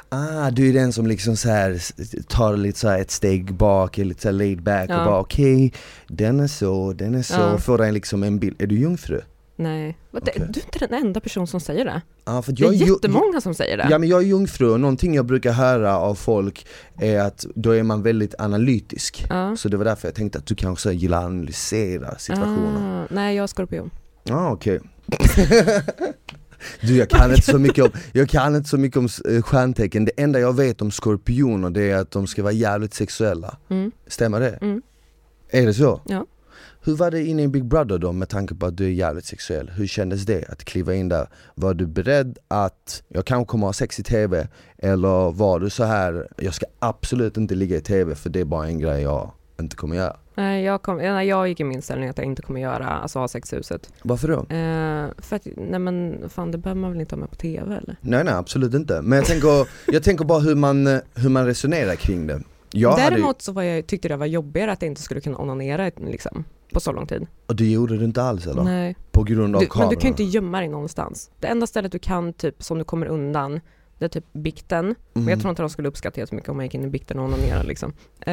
Ah, 0.09 0.51
du 0.51 0.69
är 0.69 0.73
den 0.73 0.93
som 0.93 1.07
liksom 1.07 1.37
så 1.37 1.49
här 1.49 1.81
tar 2.29 2.57
lite 2.57 2.79
så 2.79 2.89
ett 2.89 3.11
steg 3.11 3.55
bak, 3.55 3.99
är 3.99 4.05
lite 4.05 4.23
så 4.23 4.31
laid 4.31 4.63
back 4.63 4.91
Ja. 4.91 4.99
och 5.01 5.07
bara 5.07 5.21
okej, 5.21 5.73
den 6.09 6.41
är 6.41 6.47
så, 6.47 6.93
den 6.93 7.15
är 7.15 7.23
så, 7.23 7.35
Ja. 7.41 7.59
får 7.59 7.79
dig 7.79 7.93
liksom 7.93 8.23
en 8.23 8.39
bild. 8.39 8.63
Är 8.63 8.67
du 8.67 8.79
jungfru? 8.79 9.21
Nej, 9.59 9.99
Okej. 10.13 10.35
du 10.37 10.61
är 10.61 10.65
inte 10.65 10.79
den 10.79 10.95
enda 10.95 11.21
person 11.21 11.47
som 11.47 11.61
säger 11.61 11.85
det. 11.85 12.03
Ja, 12.25 12.43
för 12.43 12.53
att 12.53 12.59
Det 12.59 12.63
är 12.63 12.67
jag 12.67 12.75
ju- 12.75 12.87
jättemånga 12.87 13.41
som 13.41 13.55
säger 13.55 13.77
det. 13.77 13.87
Ja 13.91 13.99
men 13.99 14.09
jag 14.09 14.23
är 14.23 14.27
jungfru 14.27 14.71
och 14.71 14.81
någonting 14.81 15.15
jag 15.15 15.27
brukar 15.27 15.53
höra 15.53 15.99
av 15.99 16.15
folk 16.15 16.67
är 17.01 17.21
att 17.21 17.47
då 17.55 17.71
är 17.71 17.83
man 17.83 18.03
väldigt 18.03 18.35
analytisk. 18.39 19.27
Ja. 19.31 19.57
Så 19.57 19.69
det 19.69 19.77
var 19.77 19.85
därför 19.85 20.09
jag 20.09 20.15
tänkte 20.15 20.39
att 20.39 20.47
du 20.47 20.55
kanske 20.55 20.93
gillar 20.93 21.19
att 21.19 21.25
analysera 21.25 22.19
situationer. 22.19 23.03
Ah, 23.03 23.07
nej, 23.11 23.37
jag 23.37 23.43
är 23.43 23.47
skorpion. 23.47 23.91
Ja 24.25 24.35
ah, 24.37 24.51
okej. 24.53 24.81
du 26.81 26.97
jag 26.97 27.11
kan 27.11 27.31
inte 27.31 27.43
så 27.43 27.59
mycket 27.59 27.85
om, 27.85 27.91
jag 28.13 28.29
kan 28.29 28.57
inte 28.57 28.69
så 28.69 28.77
mycket 28.79 28.97
om 28.97 29.09
eh, 29.31 29.43
stjärntecken, 29.43 30.05
det 30.05 30.13
enda 30.17 30.41
jag 30.41 30.57
vet 30.57 30.83
om 30.83 30.91
skorpioner 30.91 31.71
det 31.71 31.91
är 31.91 31.97
att 31.97 32.11
de 32.11 32.27
ska 32.27 32.43
vara 32.43 32.53
jävligt 32.53 32.95
sexuella. 32.95 33.57
Mm. 33.71 33.91
Stämmer 34.07 34.41
det? 34.41 34.59
Mm. 34.63 34.83
Är 35.51 35.67
det 35.67 35.75
så? 35.75 36.01
Ja. 36.07 36.27
Hur 36.87 36.97
var 36.97 37.11
det 37.11 37.25
inne 37.25 37.43
i 37.43 37.49
Big 37.49 37.65
Brother 37.65 37.99
då 37.99 38.13
med 38.13 38.29
tanke 38.29 38.55
på 38.55 38.67
att 38.67 38.77
du 38.77 38.85
är 38.85 38.91
jävligt 38.91 39.25
sexuell? 39.25 39.71
Hur 39.71 39.87
kändes 39.87 40.27
det 40.27 40.45
att 40.49 40.65
kliva 40.65 40.95
in 40.95 41.09
där? 41.09 41.29
Var 41.55 41.75
du 41.75 41.87
beredd 41.87 42.39
att, 42.49 43.03
jag 43.09 43.25
kanske 43.25 43.51
kommer 43.51 43.67
ha 43.67 43.73
sex 43.73 44.01
i 44.01 44.03
TV? 44.03 44.49
Eller 44.79 45.33
var 45.33 45.61
du 45.61 45.71
så 45.71 45.85
här, 45.85 46.29
jag 46.37 46.55
ska 46.55 46.67
absolut 46.79 47.37
inte 47.37 47.55
ligga 47.55 47.77
i 47.77 47.81
TV 47.81 48.15
för 48.15 48.31
det 48.31 48.41
är 48.41 48.45
bara 48.45 48.67
en 48.67 48.79
grej 48.79 49.03
jag 49.03 49.31
inte 49.61 49.77
kommer 49.77 49.97
göra? 49.97 50.17
Nej, 50.35 50.65
jag, 50.65 50.83
kom, 50.83 50.97
nej, 50.97 51.29
jag 51.29 51.49
gick 51.49 51.61
i 51.61 51.65
min 51.65 51.83
ställning 51.83 52.09
att 52.09 52.19
jag 52.19 52.27
inte 52.27 52.43
kommer 52.43 52.61
göra, 52.61 52.89
alltså 52.89 53.19
ha 53.19 53.29
sex 53.29 53.53
i 53.53 53.57
huset. 53.57 53.93
Varför 54.03 54.29
då? 54.29 54.39
Eh, 54.39 55.09
för 55.19 55.37
att, 55.37 55.47
nej 55.57 55.81
men 55.81 56.25
fan 56.29 56.51
det 56.51 56.59
behöver 56.59 56.81
man 56.81 56.93
väl 56.93 57.01
inte 57.01 57.15
ha 57.15 57.21
med 57.21 57.31
på 57.31 57.37
TV 57.37 57.77
eller? 57.77 57.97
Nej 58.01 58.25
nej 58.25 58.35
absolut 58.35 58.75
inte, 58.75 59.03
men 59.03 59.17
jag 59.17 59.27
tänker, 59.27 59.69
jag 59.87 60.03
tänker 60.03 60.25
bara 60.25 60.41
hur 60.41 60.55
man, 60.55 60.87
hur 61.15 61.29
man 61.29 61.47
resonerar 61.47 61.95
kring 61.95 62.27
det. 62.27 62.43
Jag 62.71 62.97
Däremot 62.97 63.43
så 63.43 63.53
var 63.53 63.63
jag, 63.63 63.87
tyckte 63.87 64.09
det 64.09 64.17
var 64.17 64.27
jobbigare 64.27 64.73
att 64.73 64.83
jag 64.83 64.91
inte 64.91 65.03
skulle 65.03 65.21
kunna 65.21 65.39
onanera 65.39 65.91
liksom, 65.97 66.45
på 66.77 66.81
så 66.81 66.93
lång 66.93 67.07
tid. 67.07 67.27
och 67.47 67.57
du 67.57 67.71
gjorde 67.71 67.97
det 67.99 68.05
inte 68.05 68.23
alls 68.23 68.47
eller? 68.47 68.63
Nej. 68.63 68.97
På 69.11 69.23
grund 69.23 69.57
av 69.57 69.61
Du, 69.61 69.65
men 69.67 69.71
kameran? 69.71 69.91
du 69.91 69.97
kan 69.97 70.03
ju 70.03 70.09
inte 70.09 70.23
gömma 70.25 70.59
dig 70.61 70.69
någonstans. 70.69 71.31
Det 71.41 71.47
enda 71.47 71.67
stället 71.67 71.93
du 71.93 71.99
kan, 71.99 72.33
typ 72.33 72.63
som 72.63 72.79
du 72.79 72.85
kommer 72.85 73.07
undan, 73.07 73.61
det 73.99 74.05
är 74.05 74.09
typ 74.09 74.25
bikten. 74.33 74.85
Men 75.13 75.23
Mm. 75.23 75.29
jag 75.29 75.41
tror 75.41 75.51
inte 75.51 75.63
de 75.63 75.71
skulle 75.71 75.89
uppskatta 75.89 76.21
det 76.21 76.27
så 76.27 76.35
mycket 76.35 76.51
om 76.51 76.57
jag 76.59 76.65
gick 76.67 76.75
in 76.75 76.85
i 76.85 76.89
bikten 76.89 77.19
och 77.19 77.25
onanerade 77.25 77.67
liksom. 77.69 77.93
Eh, 78.21 78.33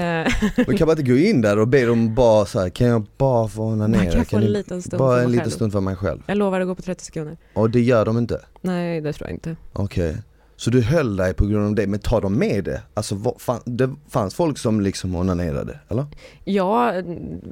Men 0.67 0.77
kan 0.77 0.87
man 0.87 0.99
inte 0.99 1.11
gå 1.11 1.17
in 1.17 1.41
där 1.41 1.59
och 1.59 1.67
be 1.67 1.85
dem 1.85 2.15
bara 2.15 2.45
så 2.45 2.59
här, 2.59 2.69
kan 2.69 2.87
jag 2.87 3.05
bara 3.17 3.47
få 3.47 3.63
onanera? 3.63 4.03
man 4.03 4.11
kan 4.11 4.25
få 4.25 4.37
en 4.37 4.43
liten 4.43 4.81
stund 4.81 4.99
Bara 4.99 5.21
en 5.23 5.31
liten 5.31 5.51
stund 5.51 5.71
för 5.71 5.81
mig 5.81 5.95
själv. 5.95 6.21
Jag 6.27 6.37
lovar 6.37 6.61
att 6.61 6.67
gå 6.67 6.75
på 6.75 6.81
30 6.81 7.05
sekunder. 7.05 7.37
Och 7.53 7.69
det 7.69 7.81
gör 7.81 8.05
de 8.05 8.17
inte? 8.17 8.45
Nej, 8.61 9.01
det 9.01 9.13
tror 9.13 9.27
jag 9.29 9.35
inte. 9.35 9.55
Okej. 9.73 10.17
Så 10.63 10.69
du 10.69 10.81
höll 10.81 11.15
dig 11.15 11.33
på 11.33 11.45
grund 11.45 11.65
av 11.65 11.75
det, 11.75 11.87
men 11.87 11.99
tar 11.99 12.21
de 12.21 12.33
med 12.39 12.63
det? 12.63 12.81
Alltså 12.93 13.15
det 13.65 13.89
fanns 14.09 14.35
folk 14.35 14.57
som 14.57 14.81
liksom 14.81 15.15
onanerade, 15.15 15.79
eller? 15.89 16.05
Ja, 16.43 16.93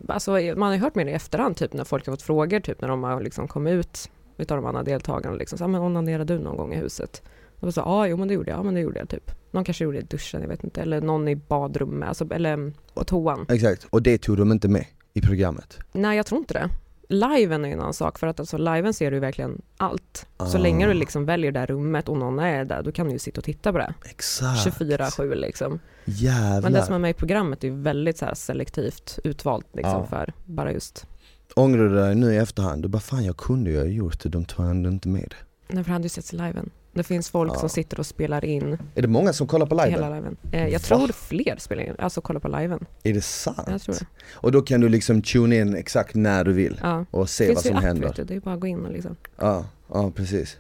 alltså 0.08 0.32
man 0.32 0.62
har 0.62 0.74
ju 0.74 0.80
hört 0.80 0.96
med 0.96 1.06
det 1.06 1.12
i 1.12 1.16
efterhand 1.16 1.56
typ 1.58 1.74
när 1.74 1.84
folk 1.84 2.06
har 2.06 2.14
fått 2.14 2.22
frågor 2.22 2.60
typ 2.60 2.82
när 2.82 2.88
de 2.88 3.04
har 3.04 3.22
liksom 3.22 3.48
kommit 3.48 3.74
ut 3.74 4.10
utav 4.38 4.58
de 4.58 4.66
andra 4.66 4.84
deltagarna 4.84 5.36
liksom 5.36 5.58
så, 5.58 5.64
"Ah, 5.64 5.68
men 5.68 5.82
onanerade 5.82 6.34
du 6.38 6.44
någon 6.44 6.58
gång 6.58 6.74
i 6.74 6.78
huset? 6.78 7.22
Då 7.60 7.72
sa 7.72 7.82
ja, 7.82 8.08
jo 8.08 8.18
men 8.18 8.28
det 8.28 8.34
gjorde 8.34 8.52
jag, 8.52 8.60
ja 8.60 8.64
men 8.64 8.74
det 8.74 8.80
gjorde 8.82 9.00
jag 9.00 9.10
typ. 9.10 9.32
Någon 9.52 9.64
kanske 9.64 9.84
gjorde 9.84 9.98
det 9.98 10.02
i 10.04 10.08
duschen, 10.08 10.42
jag 10.42 10.50
vet 10.50 10.64
inte, 10.64 10.82
eller 10.82 11.02
någon 11.02 11.28
i 11.28 11.36
badrummet, 11.36 12.10
alltså, 12.10 12.34
eller 12.34 12.74
på 12.94 13.04
toan. 13.04 13.46
Exakt, 13.50 13.88
och 13.90 14.02
det 14.02 14.18
tog 14.18 14.38
de 14.38 14.52
inte 14.52 14.68
med 14.68 14.86
i 15.14 15.22
programmet? 15.22 15.80
Nej, 15.92 16.18
jag 16.18 16.26
tror 16.26 16.40
inte 16.40 16.54
det. 16.54 16.70
Liven 17.12 17.66
är 17.66 17.70
en 17.70 17.80
annan 17.80 17.94
sak, 17.94 18.20
för 18.20 18.28
att 18.28 18.40
alltså 18.40 18.58
liven 18.58 18.94
ser 18.94 19.12
du 19.12 19.20
verkligen 19.20 19.62
allt. 19.78 20.26
Så 20.38 20.58
Ah. 20.58 20.62
länge 20.62 20.88
du 20.88 20.94
liksom 20.94 21.26
väljer 21.26 21.52
det 21.52 21.60
här 21.60 21.68
rummet 21.68 22.10
och 22.10 22.18
någon 22.18 22.40
är 22.40 22.66
där, 22.66 22.84
då 22.84 22.92
kan 22.92 23.06
du 23.08 23.14
ju 23.14 23.20
sitta 23.20 23.40
och 23.40 23.46
titta 23.46 23.72
på 23.72 23.78
det. 23.78 23.94
Exakt 24.10 24.66
24-7 24.66 25.36
liksom. 25.36 25.80
Jävlar 26.06 26.62
Men 26.62 26.74
det 26.74 26.84
som 26.86 26.96
är 26.96 27.00
med 27.00 27.12
i 27.12 27.14
programmet 27.14 27.64
är 27.64 27.68
ju 27.68 27.76
väldigt 27.82 28.18
så 28.18 28.26
selektivt 28.34 29.20
utvalt 29.24 29.68
liksom 29.74 29.92
Ja. 29.92 30.06
för 30.06 30.34
bara 30.46 30.72
just 30.72 31.06
Ångrar 31.56 31.90
du 31.90 31.96
dig 31.96 32.16
nu 32.16 32.34
i 32.34 32.38
efterhand? 32.38 32.82
Du 32.84 32.88
bara 32.88 33.00
fan 33.00 33.24
jag 33.26 33.38
kunde 33.38 33.70
ju 33.72 33.78
ha 33.78 33.86
gjort 33.86 34.24
det, 34.24 34.30
de 34.30 34.46
tog 34.46 34.66
ändå 34.66 34.90
inte 34.90 35.08
med 35.08 35.22
det 35.30 35.36
Nej, 35.76 35.84
för 35.84 35.90
det 35.90 35.94
hade 35.94 36.04
ju 36.06 36.10
setts 36.10 36.34
i 36.34 36.38
liven. 36.38 36.70
Det 36.94 37.04
finns 37.04 37.30
folk 37.30 37.52
Ja. 37.54 37.60
som 37.60 37.70
sitter 37.70 38.00
och 38.00 38.06
spelar 38.06 38.46
in 38.46 38.78
Är 38.96 39.02
det 39.02 39.08
många 39.08 39.34
som 39.34 39.48
kollar 39.48 39.66
på 39.66 39.76
liven? 39.86 40.38
Eh, 40.52 40.64
jag 40.68 40.72
Va? 40.72 40.80
tror 40.80 41.08
fler 41.08 41.56
spelar 41.60 41.84
in, 41.84 41.96
alltså 42.00 42.22
kollar 42.22 42.40
på 42.40 42.48
liven. 42.48 42.86
Är 43.04 43.14
det 43.14 43.22
sant? 43.22 43.68
Jag 43.68 43.82
tror 43.82 43.96
det. 43.96 44.06
Och 44.34 44.52
då 44.52 44.62
kan 44.62 44.82
du 44.82 44.90
liksom 44.90 45.22
tune 45.22 45.56
in 45.60 45.76
exakt 45.76 46.16
när 46.16 46.44
du 46.44 46.54
vill 46.54 46.80
Ja. 46.84 47.06
och 47.12 47.30
se 47.30 47.46
Finns 47.46 47.56
vad 47.56 47.66
som 47.66 47.76
app, 47.76 47.84
händer 47.84 48.08
vet 48.08 48.16
du. 48.16 48.24
Det 48.24 48.36
är 48.36 48.40
bara 48.40 48.56
att 48.56 48.62
gå 48.62 48.68
in 48.68 48.86
och 48.86 48.92
liksom. 48.92 49.16
Ja, 49.40 49.66
ja 49.94 50.12
precis 50.16 50.58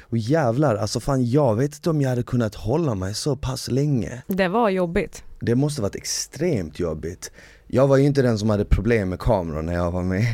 Och 0.00 0.18
jävlar, 0.18 0.76
alltså 0.76 1.00
fan 1.00 1.30
jag 1.30 1.54
vet 1.56 1.74
inte 1.74 1.90
om 1.90 2.00
jag 2.02 2.10
hade 2.10 2.22
kunnat 2.22 2.54
hålla 2.54 2.94
mig 2.94 3.14
så 3.14 3.36
pass 3.36 3.70
länge 3.70 4.22
Det 4.26 4.48
var 4.48 4.68
jobbigt. 4.70 5.24
Det 5.40 5.54
måste 5.54 5.82
varit 5.82 5.94
extremt 5.94 6.78
jobbigt. 6.78 7.30
Jag 7.74 7.88
var 7.88 7.96
ju 7.96 8.04
inte 8.04 8.22
den 8.22 8.38
som 8.38 8.50
hade 8.50 8.64
problem 8.64 9.08
med 9.08 9.18
kameror 9.18 9.62
när 9.62 9.74
jag 9.74 9.90
var 9.90 10.02
med. 10.02 10.26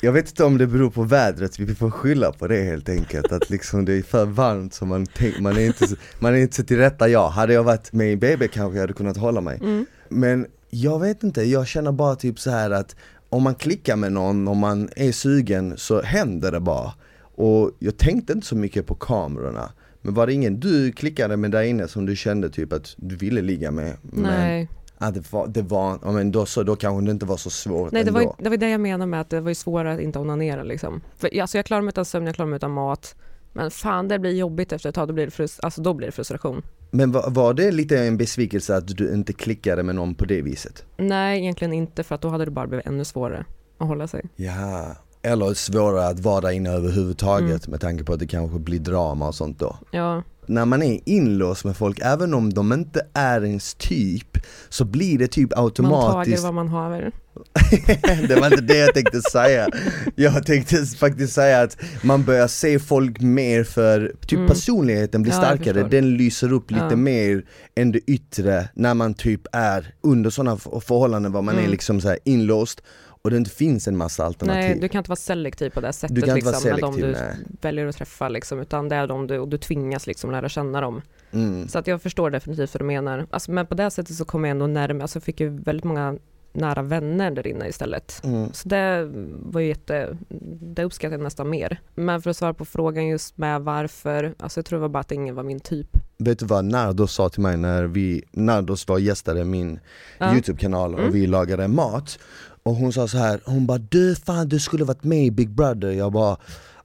Jag 0.00 0.12
vet 0.12 0.28
inte 0.28 0.44
om 0.44 0.58
det 0.58 0.66
beror 0.66 0.90
på 0.90 1.02
vädret, 1.02 1.58
vi 1.58 1.74
får 1.74 1.90
skylla 1.90 2.32
på 2.32 2.46
det 2.46 2.62
helt 2.62 2.88
enkelt. 2.88 3.32
Att 3.32 3.50
liksom 3.50 3.84
det 3.84 3.92
är 3.92 4.02
för 4.02 4.24
varmt 4.24 4.74
så 4.74 4.86
man, 4.86 5.06
tänk, 5.06 5.40
man, 5.40 5.56
är 5.56 5.66
inte, 5.66 5.86
man 6.18 6.34
är 6.34 6.38
inte 6.38 6.64
till 6.64 6.76
rätta 6.76 7.08
jag. 7.08 7.28
Hade 7.28 7.52
jag 7.52 7.64
varit 7.64 7.92
med 7.92 8.12
i 8.12 8.16
BB 8.16 8.48
kanske 8.48 8.76
jag 8.76 8.80
hade 8.80 8.92
kunnat 8.92 9.16
hålla 9.16 9.40
mig. 9.40 9.58
Mm. 9.62 9.86
Men 10.08 10.46
jag 10.70 11.00
vet 11.00 11.22
inte, 11.22 11.42
jag 11.42 11.66
känner 11.66 11.92
bara 11.92 12.16
typ 12.16 12.40
så 12.40 12.50
här 12.50 12.70
att 12.70 12.96
om 13.28 13.42
man 13.42 13.54
klickar 13.54 13.96
med 13.96 14.12
någon, 14.12 14.48
om 14.48 14.58
man 14.58 14.88
är 14.96 15.12
sugen 15.12 15.74
så 15.76 16.02
händer 16.02 16.52
det 16.52 16.60
bara. 16.60 16.92
Och 17.34 17.70
jag 17.78 17.96
tänkte 17.96 18.32
inte 18.32 18.46
så 18.46 18.56
mycket 18.56 18.86
på 18.86 18.94
kamerorna. 18.94 19.72
Men 20.02 20.14
var 20.14 20.26
det 20.26 20.32
ingen 20.32 20.60
du 20.60 20.92
klickade 20.92 21.36
med 21.36 21.50
där 21.50 21.62
inne 21.62 21.88
som 21.88 22.06
du 22.06 22.16
kände 22.16 22.48
typ 22.50 22.72
att 22.72 22.94
du 22.96 23.16
ville 23.16 23.40
ligga 23.42 23.70
med? 23.70 23.96
Men, 24.02 24.22
Nej, 24.22 24.68
Ja, 24.98 25.10
det 25.10 25.32
var, 25.32 25.46
det 25.46 25.62
var 25.62 25.98
ja, 26.02 26.12
men 26.12 26.32
då, 26.32 26.46
så, 26.46 26.62
då 26.62 26.76
kanske 26.76 27.04
det 27.04 27.10
inte 27.10 27.26
var 27.26 27.36
så 27.36 27.50
svårt 27.50 27.92
Nej 27.92 28.04
det, 28.04 28.08
ändå. 28.08 28.20
var, 28.24 28.34
det 28.38 28.48
var 28.50 28.56
det 28.56 28.68
jag 28.70 28.80
menade 28.80 29.06
med 29.10 29.20
att 29.20 29.30
det 29.30 29.40
var 29.40 29.48
ju 29.50 29.54
svårare 29.54 29.94
att 29.94 30.00
inte 30.00 30.18
onanera 30.18 30.62
liksom. 30.62 31.00
För, 31.16 31.40
alltså 31.40 31.58
jag 31.58 31.66
klarar 31.66 31.82
mig 31.82 31.88
utan 31.88 32.04
sömn, 32.04 32.26
jag 32.26 32.34
klarar 32.34 32.48
mig 32.50 32.56
utan 32.56 32.70
mat. 32.70 33.14
Men 33.52 33.70
fan 33.70 34.08
det 34.08 34.18
blir 34.18 34.30
jobbigt 34.30 34.72
efter 34.72 34.88
ett 34.88 34.94
tag, 34.94 35.08
då 35.08 35.14
blir 35.14 35.24
det, 35.24 35.30
frus- 35.32 35.60
alltså, 35.62 35.82
då 35.82 35.94
blir 35.94 36.06
det 36.08 36.12
frustration. 36.12 36.62
Men 36.90 37.12
var, 37.12 37.30
var 37.30 37.54
det 37.54 37.70
lite 37.70 37.98
en 38.04 38.16
besvikelse 38.16 38.76
att 38.76 38.96
du 38.96 39.14
inte 39.14 39.32
klickade 39.32 39.82
med 39.82 39.94
någon 39.94 40.14
på 40.14 40.24
det 40.24 40.42
viset? 40.42 40.84
Nej 40.96 41.40
egentligen 41.40 41.72
inte 41.72 42.02
för 42.02 42.14
att 42.14 42.20
då 42.20 42.28
hade 42.28 42.44
det 42.44 42.50
bara 42.50 42.66
blivit 42.66 42.86
ännu 42.86 43.04
svårare 43.04 43.44
att 43.78 43.88
hålla 43.88 44.08
sig. 44.08 44.24
Ja, 44.36 44.96
eller 45.24 45.54
svårare 45.54 46.06
att 46.06 46.20
vara 46.20 46.40
där 46.40 46.50
inne 46.50 46.70
överhuvudtaget 46.70 47.66
Mm. 47.66 47.70
med 47.70 47.80
tanke 47.80 48.04
på 48.04 48.12
att 48.12 48.18
det 48.18 48.26
kanske 48.26 48.58
blir 48.58 48.78
drama 48.78 49.28
och 49.28 49.34
sånt 49.34 49.58
då. 49.58 49.76
Ja, 49.90 50.22
När 50.46 50.64
man 50.64 50.82
är 50.82 51.00
inlåst 51.04 51.64
med 51.64 51.76
folk, 51.76 51.98
även 52.02 52.34
om 52.34 52.54
de 52.54 52.72
inte 52.72 53.06
är 53.14 53.44
ens 53.44 53.74
typ, 53.74 54.38
så 54.68 54.84
blir 54.84 55.18
det 55.18 55.26
typ 55.26 55.50
man 55.50 55.56
tager 55.56 55.64
automatiskt 55.66 56.42
vad 56.44 56.54
man 56.54 56.68
haver. 56.68 57.12
det 58.28 58.40
var 58.40 58.46
inte 58.46 58.60
det 58.60 58.76
jag 58.76 58.94
tänkte 58.94 59.20
säga. 59.32 59.68
Jag 60.16 60.46
tänkte 60.46 60.76
faktiskt 60.86 61.32
säga 61.34 61.60
att 61.62 61.76
man 62.02 62.24
börjar 62.24 62.48
se 62.48 62.78
folk 62.78 63.20
mer 63.20 63.64
för, 63.64 64.12
typ 64.26 64.32
Mm. 64.38 64.48
personligheten 64.48 65.22
blir 65.22 65.32
Ja, 65.32 65.38
starkare, 65.38 65.82
den 65.88 66.16
lyser 66.16 66.52
upp 66.52 66.70
lite 66.70 66.86
Ja. 66.90 66.96
mer 66.96 67.44
än 67.76 67.92
det 67.92 67.98
yttre 67.98 68.68
när 68.74 68.94
man 68.94 69.14
typ 69.14 69.40
är 69.52 69.94
under 70.02 70.30
sådana 70.30 70.56
förhållanden 70.56 71.32
var 71.32 71.42
man 71.42 71.54
är 71.54 71.58
Mm. 71.58 71.70
liksom 71.70 72.00
så 72.00 72.16
inlåst 72.24 72.82
och 73.24 73.30
det 73.30 73.36
inte 73.36 73.50
finns 73.50 73.88
en 73.88 73.96
massa 73.96 74.24
alternativ. 74.24 74.62
Nej 74.70 74.78
du 74.80 74.88
kan 74.88 74.98
inte 74.98 75.10
vara 75.10 75.16
selektiv 75.16 75.70
på 75.70 75.80
det 75.80 75.92
sättet 75.92 76.14
Du 76.14 76.20
kan 76.22 76.36
inte 76.38 76.50
liksom, 76.50 76.70
vara 76.70 76.74
med 76.74 76.82
de 76.82 76.94
selektiv, 76.94 77.20
du 77.20 77.26
nej. 77.26 77.46
väljer 77.60 77.86
att 77.86 77.96
träffa 77.96 78.28
liksom, 78.28 78.60
utan 78.60 78.88
det 78.88 78.96
är 78.96 79.06
de 79.06 79.26
du, 79.26 79.38
och 79.38 79.48
du 79.48 79.58
tvingas 79.58 80.06
liksom 80.06 80.30
lära 80.30 80.48
känna 80.48 80.80
dem. 80.80 81.02
Mm. 81.30 81.68
Så 81.68 81.78
att 81.78 81.86
jag 81.86 82.02
förstår 82.02 82.30
definitivt 82.30 82.74
vad 82.74 82.80
du 82.80 82.84
menar. 82.84 83.26
Alltså, 83.30 83.50
men 83.52 83.66
på 83.66 83.74
det 83.74 83.90
sättet 83.90 84.16
så 84.16 84.24
kom 84.24 84.44
jag 84.44 84.50
ändå 84.50 84.66
närmare, 84.66 85.02
alltså 85.02 85.20
fick 85.20 85.40
ju 85.40 85.48
väldigt 85.48 85.84
många 85.84 86.18
nära 86.52 86.82
vänner 86.82 87.30
där 87.30 87.46
inne 87.46 87.68
istället. 87.68 88.20
Mm. 88.24 88.52
Så 88.52 88.68
det 88.68 89.10
var 89.30 89.60
ju 89.60 89.66
jätte, 89.68 90.18
det 90.60 90.84
uppskattar 90.84 91.12
jag 91.12 91.20
nästan 91.22 91.50
mer. 91.50 91.80
Men 91.94 92.22
för 92.22 92.30
att 92.30 92.36
svara 92.36 92.54
på 92.54 92.64
frågan 92.64 93.06
just 93.06 93.38
med 93.38 93.60
varför, 93.62 94.34
alltså 94.38 94.58
jag 94.58 94.66
tror 94.66 94.76
det 94.78 94.80
var 94.80 94.88
bara 94.88 95.00
att 95.00 95.12
ingen 95.12 95.34
var 95.34 95.42
min 95.42 95.60
typ. 95.60 95.86
Vet 96.18 96.38
du 96.38 96.46
vad 96.46 96.64
Nardos 96.64 97.12
sa 97.12 97.28
till 97.28 97.42
mig 97.42 97.56
när 97.56 97.84
vi, 97.84 98.22
Nardos 98.32 98.88
var 98.88 98.98
gästade 98.98 99.44
min 99.44 99.80
Ja. 100.18 100.32
Youtube-kanal 100.34 100.94
och 100.94 101.00
Mm. 101.00 101.12
vi 101.12 101.26
lagade 101.26 101.68
mat 101.68 102.18
och 102.64 102.74
hon 102.74 102.92
sa 102.92 103.08
så 103.08 103.18
här, 103.18 103.40
hon 103.44 103.66
bara 103.66 103.78
du 103.78 104.14
fan 104.14 104.48
du 104.48 104.58
skulle 104.58 104.84
varit 104.84 105.04
med 105.04 105.26
i 105.26 105.30
Big 105.30 105.50
Brother 105.50 105.90
Jag 105.90 106.12
bara 106.12 106.36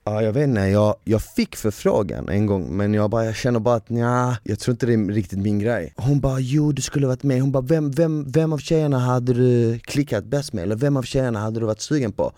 Ja 0.04 0.22
jag 0.22 0.34
vet 0.34 0.44
inte, 0.44 0.62
jag, 0.62 0.96
jag 1.04 1.22
fick 1.22 1.56
förfrågan 1.56 2.30
en 2.30 2.46
gång 2.46 2.78
men 2.78 2.94
jag 2.94 3.10
bara 3.10 3.26
jag 3.26 3.36
känner 3.36 3.60
bara 3.60 3.76
att 3.76 3.90
nja, 3.90 4.38
jag 4.44 4.60
tror 4.60 4.74
inte 4.74 4.86
det 4.86 4.94
är 4.94 5.12
riktigt 5.14 5.40
min 5.40 5.60
grej 5.60 5.94
Hon 5.98 6.20
bara 6.20 6.40
jo 6.40 6.72
du 6.72 6.82
skulle 6.82 7.08
varit 7.08 7.24
med, 7.24 7.42
hon 7.42 7.52
bara 7.52 7.64
vem, 7.64 7.92
vem, 7.92 8.32
vem 8.32 8.54
av 8.54 8.58
tjejerna 8.58 9.00
hade 9.00 9.34
du 9.34 9.80
klickat 9.80 10.26
bäst 10.26 10.54
med? 10.54 10.64
Eller 10.64 10.76
vem 10.76 10.98
av 10.98 11.04
tjejerna 11.04 11.40
hade 11.40 11.60
du 11.60 11.66
varit 11.66 11.82
sugen 11.82 12.12
på? 12.12 12.32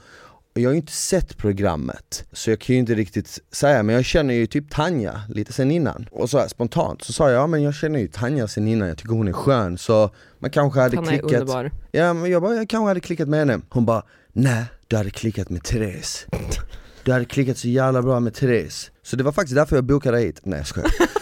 Jag 0.54 0.70
har 0.70 0.72
ju 0.72 0.78
inte 0.78 0.92
sett 0.92 1.38
programmet, 1.38 2.26
så 2.32 2.50
jag 2.50 2.60
kan 2.60 2.74
ju 2.76 2.80
inte 2.80 2.96
riktigt 2.96 3.40
säga, 3.52 3.84
men 3.84 3.96
jag 3.96 4.06
känner 4.06 4.34
ju 4.34 4.48
typ 4.48 4.70
Tanja 4.72 5.22
lite 5.30 5.54
sen 5.54 5.72
innan. 5.72 6.08
Och 6.12 6.30
så 6.30 6.40
här, 6.40 6.48
spontant 6.48 7.04
så 7.04 7.14
sa 7.14 7.32
jag, 7.32 7.42
ja 7.42 7.48
men 7.48 7.62
jag 7.62 7.76
känner 7.76 8.00
ju 8.00 8.08
Tanja 8.08 8.48
sen 8.48 8.68
innan, 8.68 8.88
jag 8.88 8.98
tycker 8.98 9.14
hon 9.14 9.28
är 9.28 9.34
skön, 9.34 9.78
så 9.78 10.10
man 10.40 10.52
kanske 10.52 10.80
hade 10.80 10.98
är 10.98 11.02
klickat 11.02 11.42
underbar. 11.42 11.72
Ja 11.92 12.14
men 12.14 12.32
jag 12.32 12.42
bara, 12.42 12.56
jag 12.56 12.70
kanske 12.70 12.88
hade 12.88 13.00
klickat 13.00 13.28
med 13.28 13.40
henne 13.40 13.60
Hon 13.70 13.86
bara, 13.86 14.04
nej 14.34 14.66
du 14.88 14.98
hade 14.98 15.10
klickat 15.10 15.50
med 15.50 15.64
Therese 15.64 16.26
Du 17.04 17.12
hade 17.12 17.26
klickat 17.26 17.58
så 17.58 17.68
jävla 17.68 18.02
bra 18.02 18.20
med 18.20 18.34
Therese 18.34 18.92
Så 19.04 19.16
det 19.16 19.24
var 19.24 19.32
faktiskt 19.32 19.56
därför 19.56 19.76
jag 19.76 19.84
bokade 19.84 20.20
hit, 20.20 20.40
nej 20.44 20.60
jag 20.60 20.68
skojar 20.68 20.92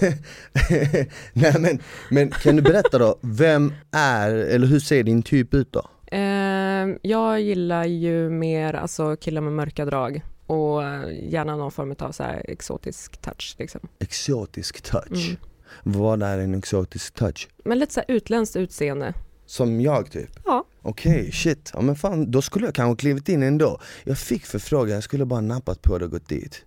Nej 1.32 1.54
men, 1.58 1.78
men 2.10 2.30
kan 2.30 2.56
du 2.56 2.62
berätta 2.62 2.98
då, 2.98 3.18
vem 3.20 3.72
är, 3.92 4.30
eller 4.30 4.66
hur 4.66 4.80
ser 4.80 5.02
din 5.02 5.22
typ 5.22 5.54
ut 5.54 5.72
då? 5.72 5.90
Ehm, 6.10 6.98
jag 7.02 7.40
gillar 7.40 7.84
ju 7.84 8.30
mer 8.30 8.74
alltså, 8.74 9.16
killar 9.16 9.40
med 9.40 9.52
mörka 9.52 9.84
drag 9.84 10.22
och 10.46 10.84
eh, 10.84 11.30
gärna 11.32 11.56
någon 11.56 11.70
form 11.70 11.94
av 11.98 12.12
så 12.12 12.22
här 12.22 12.44
exotisk 12.48 13.16
touch. 13.16 13.54
Liksom. 13.58 13.80
Exotisk 13.98 14.80
touch 14.82 15.28
Mm. 15.28 15.36
Vad 15.82 16.22
är 16.22 16.38
en 16.38 16.54
exotisk 16.54 17.14
touch? 17.14 17.48
Men 17.64 17.78
lite 17.78 17.94
så 17.94 18.00
här 18.00 18.16
utländskt 18.16 18.56
utseende. 18.56 19.14
Som 19.46 19.80
jag 19.80 20.10
typ? 20.10 20.30
Ja. 20.44 20.64
Okej, 20.82 21.32
shit. 21.32 21.70
Ja 21.74 21.80
men 21.80 21.96
fan, 21.96 22.30
då 22.30 22.42
skulle 22.42 22.64
jag 22.64 22.74
kanske 22.74 23.00
klivit 23.00 23.28
in 23.28 23.42
ändå. 23.42 23.80
Jag 24.04 24.18
fick 24.18 24.46
förfrågan, 24.46 24.94
jag 24.94 25.02
skulle 25.02 25.24
bara 25.24 25.40
nappat 25.40 25.82
på 25.82 25.98
det 25.98 26.04
och 26.04 26.10
gått 26.10 26.28
dit. 26.28 26.64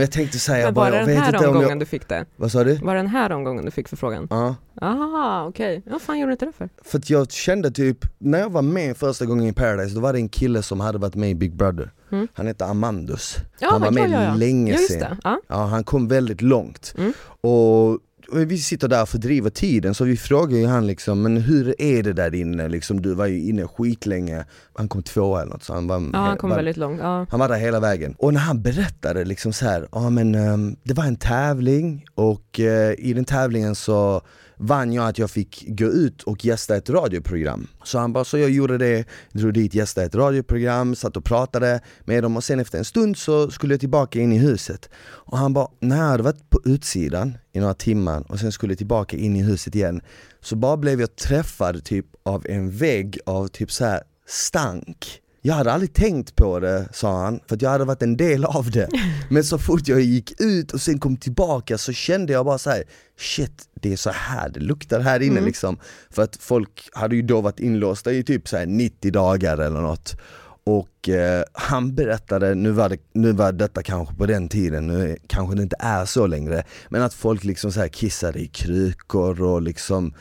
Men 0.00 0.04
jag 0.04 0.12
tänkte 0.12 0.38
säga, 0.38 0.58
jag 0.58 0.66
Men 0.66 0.74
bara, 0.74 0.96
jag 0.96 1.08
den 1.08 1.16
här 1.16 1.46
omgången 1.46 1.68
jag... 1.68 1.78
du 1.78 1.86
fick 1.86 2.08
det? 2.08 2.26
Vad 2.36 2.52
sa 2.52 2.64
du? 2.64 2.74
Var 2.74 2.94
den 2.94 3.06
här 3.06 3.32
omgången 3.32 3.64
du 3.64 3.70
fick 3.70 3.88
förfrågan? 3.88 4.26
Ja. 4.30 4.54
Ah, 4.80 5.44
okej. 5.46 5.82
Vad 5.86 6.02
fan 6.02 6.18
gjorde 6.18 6.30
du 6.30 6.32
inte 6.32 6.44
det 6.44 6.52
för? 6.52 6.68
För 6.84 6.98
att 6.98 7.10
jag 7.10 7.30
kände 7.30 7.70
typ, 7.70 7.98
när 8.18 8.38
jag 8.38 8.50
var 8.50 8.62
med 8.62 8.96
första 8.96 9.24
gången 9.26 9.46
i 9.46 9.52
Paradise, 9.52 9.94
då 9.94 10.00
var 10.00 10.12
det 10.12 10.18
en 10.18 10.28
kille 10.28 10.62
som 10.62 10.80
hade 10.80 10.98
varit 10.98 11.14
med 11.14 11.30
i 11.30 11.34
Big 11.34 11.56
Brother. 11.56 11.90
Mm. 12.12 12.28
Han 12.34 12.46
hette 12.46 12.64
Amandus. 12.64 13.36
Ja, 13.58 13.68
Han 13.70 13.80
var 13.80 13.90
med 13.90 14.10
ja, 14.10 14.22
ja, 14.22 14.34
länge 14.34 14.72
det. 14.72 15.16
Ja. 15.48 15.56
Han 15.56 15.84
kom 15.84 16.08
väldigt 16.08 16.42
långt. 16.42 16.94
Mm. 16.98 17.12
Och 17.40 17.98
vi 18.32 18.58
sitter 18.58 18.88
där 18.88 19.02
och 19.02 19.08
fördriver 19.08 19.50
tiden, 19.50 19.94
så 19.94 20.04
vi 20.04 20.16
frågar 20.16 20.58
ju 20.58 20.66
han 20.66 20.86
liksom, 20.86 21.22
men 21.22 21.36
hur 21.36 21.74
är 21.78 22.02
det 22.02 22.12
där 22.12 22.34
inne? 22.34 22.68
Liksom, 22.68 23.02
du 23.02 23.14
var 23.14 23.26
ju 23.26 23.48
inne 23.48 23.66
skitlänge. 23.66 24.44
Han 24.74 24.88
kom 24.88 25.02
tvåa 25.02 25.42
eller 25.42 25.52
något, 25.52 25.62
så 25.62 25.74
han 25.74 25.86
var, 25.86 26.10
ja, 26.12 26.18
han 26.18 26.36
kom 26.36 26.50
var, 26.50 26.56
väldigt 26.56 26.76
långt. 26.76 27.00
Ja. 27.00 27.26
han 27.30 27.40
var 27.40 27.48
där 27.48 27.56
hela 27.56 27.80
vägen. 27.80 28.14
Och 28.18 28.34
när 28.34 28.40
han 28.40 28.62
berättade 28.62 29.24
liksom 29.24 29.52
så 29.52 29.64
här, 29.64 29.88
ja 29.92 30.10
men 30.10 30.34
ehm, 30.34 30.76
det 30.82 30.94
var 30.94 31.04
en 31.04 31.16
tävling 31.16 32.04
och 32.14 32.60
eh, 32.60 32.94
i 32.98 33.12
den 33.12 33.24
tävlingen 33.24 33.74
så 33.74 34.22
vann 34.60 34.92
jag 34.92 35.08
att 35.08 35.18
jag 35.18 35.30
fick 35.30 35.64
gå 35.68 35.84
ut 35.84 36.22
och 36.22 36.44
gästa 36.44 36.76
ett 36.76 36.90
radioprogram. 36.90 37.66
Så 37.84 37.98
han 37.98 38.12
bara, 38.12 38.24
så 38.24 38.38
jag 38.38 38.50
gjorde 38.50 38.78
det, 38.78 39.04
drog 39.32 39.54
dit, 39.54 39.74
gästade 39.74 40.06
ett 40.06 40.14
radioprogram, 40.14 40.94
satt 40.94 41.16
och 41.16 41.24
pratade 41.24 41.80
med 42.04 42.22
dem 42.22 42.36
och 42.36 42.44
sen 42.44 42.60
efter 42.60 42.78
en 42.78 42.84
stund 42.84 43.16
så 43.16 43.50
skulle 43.50 43.74
jag 43.74 43.80
tillbaka 43.80 44.20
in 44.20 44.32
i 44.32 44.38
huset. 44.38 44.90
Och 45.02 45.38
han 45.38 45.52
bara, 45.52 45.68
när 45.80 45.96
jag 45.96 46.04
hade 46.04 46.22
varit 46.22 46.50
på 46.50 46.60
utsidan 46.64 47.38
i 47.52 47.60
några 47.60 47.74
timmar 47.74 48.24
och 48.28 48.38
sen 48.38 48.52
skulle 48.52 48.76
tillbaka 48.76 49.16
in 49.16 49.36
i 49.36 49.42
huset 49.42 49.74
igen 49.74 50.00
så 50.40 50.56
bara 50.56 50.76
blev 50.76 51.00
jag 51.00 51.16
träffad 51.16 51.84
typ 51.84 52.06
av 52.22 52.46
en 52.48 52.70
vägg 52.70 53.18
av 53.26 53.48
typ 53.48 53.72
så 53.72 53.84
här 53.84 54.02
stank. 54.26 55.20
Jag 55.42 55.54
hade 55.54 55.72
aldrig 55.72 55.92
tänkt 55.92 56.36
på 56.36 56.60
det, 56.60 56.88
sa 56.92 57.24
han, 57.24 57.40
för 57.48 57.58
jag 57.60 57.70
hade 57.70 57.84
varit 57.84 58.02
en 58.02 58.16
del 58.16 58.44
av 58.44 58.70
det. 58.70 58.88
Men 59.30 59.44
så 59.44 59.58
fort 59.58 59.88
jag 59.88 60.00
gick 60.00 60.40
ut 60.40 60.72
och 60.72 60.80
sen 60.80 60.98
kom 60.98 61.16
tillbaka 61.16 61.78
så 61.78 61.92
kände 61.92 62.32
jag 62.32 62.44
bara 62.46 62.58
så 62.58 62.70
här: 62.70 62.84
shit, 63.18 63.68
det 63.74 63.92
är 63.92 63.96
så 63.96 64.10
här 64.10 64.48
det 64.48 64.60
luktar 64.60 65.00
här 65.00 65.20
inne 65.20 65.32
Mm. 65.32 65.44
liksom. 65.44 65.78
För 66.10 66.22
att 66.22 66.36
folk 66.36 66.88
hade 66.92 67.16
ju 67.16 67.22
då 67.22 67.40
varit 67.40 67.60
inlåsta 67.60 68.12
i 68.12 68.22
typ 68.22 68.48
så 68.48 68.56
här 68.56 68.66
90 68.66 69.12
dagar 69.12 69.58
eller 69.58 69.80
något. 69.80 70.16
Och 70.64 71.08
eh, 71.08 71.44
han 71.52 71.94
berättade, 71.94 72.54
nu 72.54 72.70
var, 72.70 72.88
det, 72.88 72.98
nu 73.12 73.32
var 73.32 73.52
detta 73.52 73.82
kanske 73.82 74.14
på 74.14 74.26
den 74.26 74.48
tiden, 74.48 74.86
nu 74.86 75.16
kanske 75.26 75.56
det 75.56 75.62
inte 75.62 75.76
är 75.78 76.04
så 76.04 76.26
längre, 76.26 76.64
men 76.88 77.02
att 77.02 77.14
folk 77.14 77.44
liksom 77.44 77.72
så 77.72 77.80
här 77.80 77.88
kissade 77.88 78.38
i 78.38 78.46
krukor 78.46 79.42
och 79.42 79.62
liksom 79.62 80.14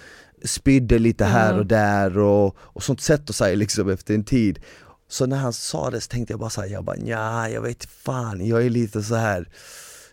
spydde 0.43 0.99
lite 0.99 1.25
här 1.25 1.59
och 1.59 1.65
där 1.65 2.17
och, 2.17 2.55
och 2.59 2.83
sånt 2.83 3.01
sätter 3.01 3.33
sig 3.33 3.55
liksom 3.55 3.89
efter 3.89 4.13
en 4.13 4.23
tid. 4.23 4.59
Så 5.09 5.25
när 5.25 5.37
han 5.37 5.53
sa 5.53 5.89
det 5.89 6.01
så 6.01 6.07
tänkte 6.07 6.33
jag 6.33 6.39
bara 6.39 6.49
såhär, 6.49 6.67
jag 6.67 6.83
bara 6.83 6.95
nja, 6.95 7.49
jag 7.49 7.61
vet 7.61 7.85
fan, 7.85 8.47
jag 8.47 8.65
är 8.65 8.69
lite 8.69 9.03
så 9.03 9.15
här 9.15 9.47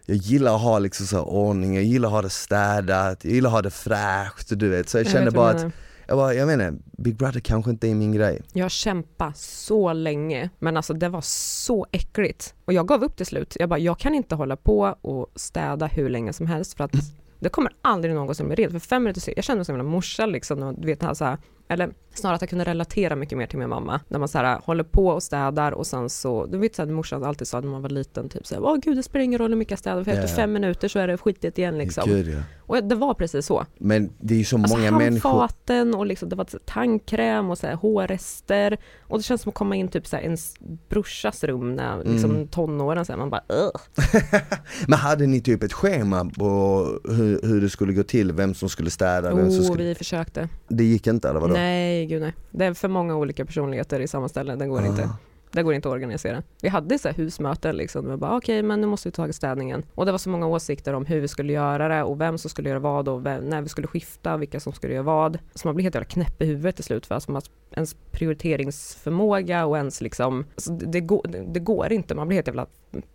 jag 0.07 0.17
gillar 0.17 0.55
att 0.55 0.61
ha 0.63 0.79
liksom 0.79 1.07
så 1.07 1.17
här 1.17 1.29
ordning, 1.29 1.75
jag 1.75 1.85
gillar 1.85 2.09
att 2.09 2.13
ha 2.13 2.23
det 2.23 2.31
städat, 2.31 3.25
jag 3.25 3.33
gillar 3.33 3.51
att 3.51 3.55
ha 3.55 3.63
det 3.63 3.71
fräscht, 3.71 4.59
du 4.59 4.69
vet. 4.69 4.89
Så 4.89 4.99
jag, 4.99 5.05
Jag 5.05 5.13
kände 5.13 5.31
bara 5.31 5.51
att, 5.51 5.67
jag, 6.07 6.17
bara, 6.17 6.35
jag 6.35 6.47
menar, 6.47 6.75
Big 6.99 7.17
Brother 7.17 7.41
kanske 7.41 7.71
inte 7.71 7.89
är 7.89 7.95
min 7.95 8.13
grej. 8.13 8.43
Jag 8.53 8.71
kämpade 8.71 9.33
så 9.37 9.93
länge, 9.93 10.51
men 10.59 10.77
alltså 10.77 10.95
det 10.95 11.09
var 11.09 11.21
så 11.21 11.87
äckligt. 11.93 12.55
Och 12.65 12.73
jag 12.73 12.89
gav 12.89 13.05
upp 13.05 13.17
till 13.17 13.27
slut. 13.27 13.57
Jag 13.59 13.69
bara, 13.69 13.79
jag 13.79 13.99
kan 13.99 14.15
inte 14.15 14.35
hålla 14.35 14.57
på 14.57 14.97
och 15.01 15.27
städa 15.35 15.87
hur 15.87 16.09
länge 16.09 16.33
som 16.33 16.47
helst 16.47 16.77
för 16.77 16.85
att 16.85 16.93
det 17.41 17.49
kommer 17.49 17.73
aldrig 17.83 18.15
någonsin 18.15 18.47
bli 18.47 18.57
rent. 18.57 18.73
För 18.73 18.79
fem 18.79 19.03
minuter 19.03 19.21
sen, 19.21 19.35
jag 19.37 19.45
kände 19.45 19.59
mig 19.59 19.65
som 19.65 19.81
en 19.81 19.87
morsa 19.87 20.27
liksom, 20.27 20.63
och 20.63 20.75
du 20.81 20.87
vet, 20.87 21.17
så 21.17 21.25
här, 21.25 21.39
eller 21.69 21.91
snarare 22.15 22.35
att 22.35 22.43
jag 22.43 22.49
kunde 22.51 22.65
relatera 22.65 23.17
mycket 23.17 23.39
mer 23.39 23.47
till 23.47 23.59
min 23.59 23.69
mamma. 23.69 24.01
När 24.09 24.19
man 24.19 24.29
så 24.29 24.39
här 24.39 24.59
håller 24.65 24.85
på 24.85 25.07
och 25.09 25.23
städar 25.23 25.73
och 25.73 25.87
sen 25.87 26.11
så, 26.11 26.47
du 26.47 26.59
vet 26.59 26.75
så 26.77 26.83
här, 26.85 26.91
morsan 26.91 27.25
alltid 27.25 27.49
sa 27.49 27.61
när 27.61 27.69
man 27.69 27.83
var 27.83 27.89
liten, 27.89 28.29
typ 28.29 28.47
så 28.47 28.55
här, 28.55 28.63
åh 28.65 28.77
gud 28.77 28.97
det 28.97 29.03
spelar 29.03 29.25
ingen 29.25 29.39
roll 29.39 29.51
hur 29.51 29.57
mycket 29.57 29.71
jag 29.71 29.79
städar, 29.79 30.05
för 30.05 30.11
efter 30.11 30.29
Ja. 30.29 30.35
fem 30.35 30.53
minuter 30.53 30.89
så 30.89 30.99
är 30.99 31.09
det 31.09 31.17
skitigt 31.19 31.59
igen 31.59 31.79
liksom. 31.79 32.05
Gud, 32.09 32.29
ja. 32.29 32.39
Och 32.61 32.85
det 32.85 32.95
var 32.95 33.15
precis 33.15 33.47
så. 33.47 33.67
Men 33.79 34.11
det 34.21 34.35
är 34.35 34.39
ju 34.39 34.45
så 34.45 34.57
Alltså 34.59 34.77
många 34.77 34.91
människor 34.91 35.31
handfaten 35.31 35.95
och 35.95 36.07
liksom, 36.07 36.29
det 36.29 36.37
var 36.37 36.47
tandkräm 36.65 37.51
och 37.51 37.59
så 37.59 37.67
här, 37.67 37.75
hårrester. 37.75 38.79
Och 39.01 39.19
det 39.19 39.23
känns 39.23 39.43
som 39.43 39.49
att 39.51 39.55
komma 39.55 39.77
in 39.77 39.89
typ 39.89 40.07
så 40.07 40.17
här, 40.17 40.23
ens 40.23 40.55
brorsas 40.89 41.45
rum 41.45 41.75
när 41.77 42.05
liksom 42.05 42.31
Mm. 42.31 42.49
tonåren, 42.49 43.05
så 43.05 43.13
här, 43.13 43.19
man 43.19 43.31
bara. 43.31 43.43
Men 44.89 44.99
hade 44.99 45.27
ni 45.27 45.41
typ 45.41 45.63
ett 45.63 45.73
schema 45.73 46.31
på 46.39 46.87
hur, 47.05 47.41
hur 47.43 47.61
det 47.61 47.71
skulle 47.71 47.93
gå 47.93 48.03
till, 48.03 48.33
vem 48.33 48.55
som 48.55 48.69
skulle 48.69 48.91
städa, 48.91 49.35
vem 49.35 49.51
som 49.51 49.61
Oh, 49.61 49.67
skulle... 49.67 49.85
vi 49.85 49.95
försökte. 49.95 50.49
Det 50.69 50.85
gick 50.85 51.07
inte 51.07 51.29
eller 51.29 51.41
vadå? 51.41 51.55
Nej, 51.57 52.07
gud 52.07 52.23
nej. 52.23 52.35
Det 52.51 52.65
är 52.65 52.75
för 52.75 52.89
många 52.89 53.17
olika 53.17 53.45
personligheter 53.45 54.01
i 54.01 54.09
samma 54.09 54.29
ställe, 54.29 54.57
det 54.57 54.67
går 54.67 54.87
inte. 54.87 55.03
Ah. 55.05 55.17
Det 55.57 55.63
går 55.63 55.75
inte 55.75 55.89
att 55.89 55.93
organisera. 55.93 56.43
Vi 56.63 56.69
hade 56.69 56.99
så 56.99 57.09
här 57.09 57.15
husmöten 57.15 57.77
liksom, 57.77 58.11
vi 58.11 58.17
bara 58.17 58.37
okej 58.37 58.63
men 58.63 58.81
nu 58.81 58.87
måste 58.87 59.09
vi 59.09 59.13
ta 59.13 59.33
städningen. 59.33 59.85
Och 59.95 60.07
det 60.07 60.13
var 60.13 60.19
så 60.19 60.31
många 60.31 60.47
åsikter 60.47 60.93
om 60.93 61.07
hur 61.07 61.21
vi 61.21 61.29
skulle 61.29 61.53
göra 61.53 61.89
det 61.89 62.03
och 62.03 62.21
vem 62.21 62.39
som 62.39 62.51
skulle 62.51 62.69
göra 62.69 62.79
vad 62.79 63.09
och 63.09 63.27
vem, 63.27 63.45
när 63.45 63.63
vi 63.63 63.69
skulle 63.69 63.87
skifta, 63.87 64.37
vilka 64.37 64.61
som 64.61 64.73
skulle 64.73 64.95
göra 64.95 65.03
vad. 65.03 65.39
Så 65.55 65.69
man 65.69 65.75
blir 65.75 65.83
helt 65.83 65.95
jävla 65.95 66.09
knäpp 66.09 66.43
i 66.43 66.47
huvudet 66.47 66.77
till 66.77 66.85
slut 66.85 67.07
för 67.07 67.15
alltså 67.15 67.33
man, 67.33 67.43
ens 67.71 67.97
prioriteringsförmåga 68.11 69.67
och 69.67 69.77
ens 69.77 70.01
liksom, 70.01 70.45
alltså 70.55 70.73
det, 70.73 71.01
går, 71.01 71.27
det, 71.47 71.61
går 71.61 71.93
inte, 71.93 72.15
man 72.15 72.29
blir 72.29 72.37
helt 72.37 72.47
jävla 72.47 72.67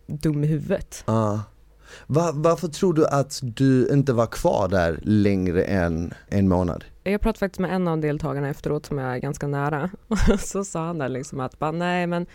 dum 0.06 0.44
i 0.44 0.46
huvudet. 0.46 1.04
Ja. 1.06 1.40
Var, 2.06 2.32
varför 2.32 2.68
tror 2.68 2.94
du 2.94 3.06
att 3.06 3.40
du 3.42 3.88
inte 3.92 4.12
var 4.12 4.26
kvar 4.26 4.68
där 4.68 5.00
längre 5.02 5.64
än 5.64 6.14
en 6.28 6.48
månad? 6.48 6.84
Jag 7.04 7.20
pratade 7.20 7.38
faktiskt 7.38 7.60
med 7.60 7.74
en 7.74 7.88
av 7.88 8.00
deltagarna 8.00 8.48
efteråt 8.48 8.86
som 8.86 8.98
jag 8.98 9.14
är 9.14 9.18
ganska 9.18 9.46
nära 9.46 9.90
och 10.08 10.40
så 10.40 10.64
sa 10.64 10.86
han 10.86 10.98
där 10.98 11.08
liksom 11.08 11.40
att 11.40 11.58
bara, 11.58 11.72
nej 11.72 12.06
men 12.06 12.26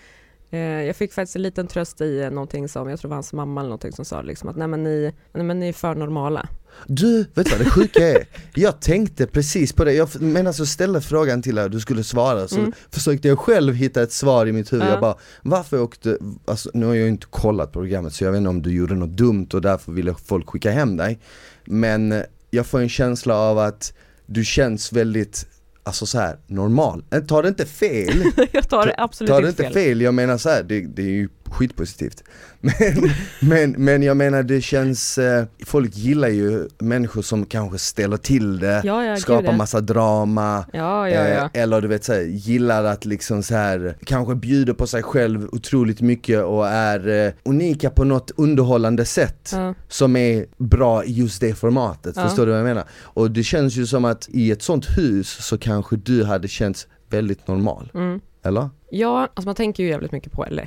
jag 0.58 0.96
fick 0.96 1.14
faktiskt 1.14 1.36
en 1.36 1.42
liten 1.42 1.68
tröst 1.68 2.02
i 2.02 2.20
eh, 2.22 2.30
någonting 2.32 2.68
som, 2.68 2.90
jag 2.90 3.00
tror 3.00 3.08
det 3.10 3.12
var 3.12 3.16
hans 3.16 3.34
mamma 3.34 3.62
eller 3.62 3.70
någonting 3.70 3.92
som 3.92 4.06
sa 4.06 4.22
liksom 4.22 4.50
att 4.50 4.56
nej 4.56 4.68
men 4.68 4.84
ni, 4.84 5.12
nej, 5.34 5.44
men 5.44 5.60
ni 5.60 5.70
är 5.70 5.74
för 5.74 5.96
normala. 5.96 6.50
Du, 6.88 7.18
vet 7.34 7.46
du 7.46 7.52
vad 7.52 7.60
det 7.60 7.70
sjuka 7.70 8.08
är? 8.08 8.28
Jag 8.56 8.80
tänkte 8.82 9.28
precis 9.28 9.74
på 9.74 9.84
det, 9.84 9.94
jag 9.94 10.22
menar 10.22 10.52
så 10.52 10.66
ställde 10.66 11.02
frågan 11.02 11.42
till 11.42 11.56
dig 11.56 11.64
och 11.64 11.72
du 11.72 11.80
skulle 11.80 12.04
svara 12.04 12.48
så 12.48 12.58
Mm. 12.60 12.72
försökte 12.92 13.28
jag 13.28 13.40
själv 13.40 13.74
hitta 13.74 14.02
ett 14.04 14.12
svar 14.12 14.46
i 14.46 14.52
mitt 14.52 14.74
huvud, 14.74 14.86
Ja. 14.88 14.92
jag 14.92 15.02
bara 15.02 15.16
Varför 15.42 15.82
åkte, 15.82 16.18
alltså 16.46 16.70
nu 16.74 16.86
har 16.86 16.94
jag 16.94 17.04
ju 17.04 17.10
inte 17.10 17.28
kollat 17.30 17.72
programmet 17.72 18.14
så 18.14 18.24
jag 18.24 18.32
vet 18.32 18.38
inte 18.38 18.50
om 18.50 18.62
du 18.62 18.74
gjorde 18.76 18.96
något 18.96 19.18
dumt 19.18 19.48
och 19.54 19.62
därför 19.62 19.92
ville 19.92 20.16
folk 20.26 20.50
skicka 20.50 20.72
hem 20.72 20.98
dig 20.98 21.20
Men 21.66 22.12
eh, 22.12 22.22
jag 22.50 22.66
får 22.66 22.80
en 22.80 22.90
känsla 22.90 23.36
av 23.36 23.58
att 23.60 23.94
du 24.26 24.46
känns 24.46 24.92
väldigt, 24.94 25.48
alltså 25.88 26.06
så 26.06 26.20
här 26.20 26.38
normal, 26.48 27.04
Eh, 27.12 27.20
ta 27.22 27.42
det 27.42 27.48
inte 27.48 27.66
fel. 27.66 28.24
Jag 28.52 28.70
tar 28.70 28.86
det 28.86 28.96
absolut 28.98 29.30
Ta 29.30 29.42
det 29.42 29.50
inte 29.50 29.64
inte 29.64 29.74
fel. 29.74 29.84
fel, 29.84 30.02
jag 30.02 30.14
menar 30.14 30.38
så 30.38 30.50
här, 30.50 30.64
det, 30.64 30.82
det 30.82 31.02
är 31.02 31.06
ju 31.10 31.30
skitpositivt 31.52 32.24
men, 32.62 33.12
men, 33.40 33.72
men 33.72 34.04
jag 34.04 34.18
menar 34.18 34.44
det 34.44 34.62
känns, 34.62 35.18
eh, 35.18 35.46
folk 35.66 35.96
gillar 35.96 36.28
ju 36.28 36.68
människor 36.80 37.22
som 37.22 37.46
kanske 37.46 37.78
ställer 37.78 38.18
till 38.18 38.60
det, 38.60 38.82
Ja, 38.84 39.04
ja, 39.06 39.18
skapar 39.18 39.52
ja. 39.52 39.58
massa 39.58 39.82
drama 39.82 40.66
Ja. 40.74 41.08
Eh, 41.10 41.48
eller 41.54 41.82
du 41.82 41.88
vet 41.88 42.04
så 42.04 42.14
här, 42.14 42.22
gillar 42.22 42.84
att 42.84 43.06
liksom 43.06 43.44
så 43.44 43.56
här 43.56 43.96
kanske 44.06 44.36
bjuder 44.36 44.74
på 44.74 44.88
sig 44.88 45.04
själv 45.04 45.48
otroligt 45.52 46.02
mycket 46.02 46.44
och 46.44 46.68
är 46.68 47.26
eh, 47.28 47.34
unika 47.44 47.90
på 47.90 48.04
något 48.04 48.32
underhållande 48.38 49.06
sätt 49.06 49.54
som 49.88 50.16
är 50.16 50.46
bra 50.58 51.04
i 51.04 51.12
just 51.12 51.42
det 51.42 51.54
formatet, 51.54 52.16
förstår 52.16 52.46
du 52.46 52.52
vad 52.52 52.60
jag 52.60 52.66
menar? 52.68 52.84
Och 53.02 53.32
det 53.32 53.44
känns 53.44 53.76
ju 53.76 53.86
som 53.86 54.06
att 54.06 54.28
i 54.32 54.52
ett 54.52 54.62
sånt 54.62 54.98
hus 54.98 55.30
så 55.46 55.58
kanske 55.58 55.96
du 55.96 56.24
hade 56.24 56.48
känts 56.48 56.88
väldigt 57.10 57.48
normal, 57.48 57.92
Mm. 57.94 58.20
eller? 58.44 58.70
Ja, 58.92 59.22
alltså 59.34 59.48
man 59.48 59.56
tänker 59.56 59.84
ju 59.84 59.90
jävligt 59.90 60.12
mycket 60.12 60.32
på, 60.32 60.46
ja, 60.52 60.64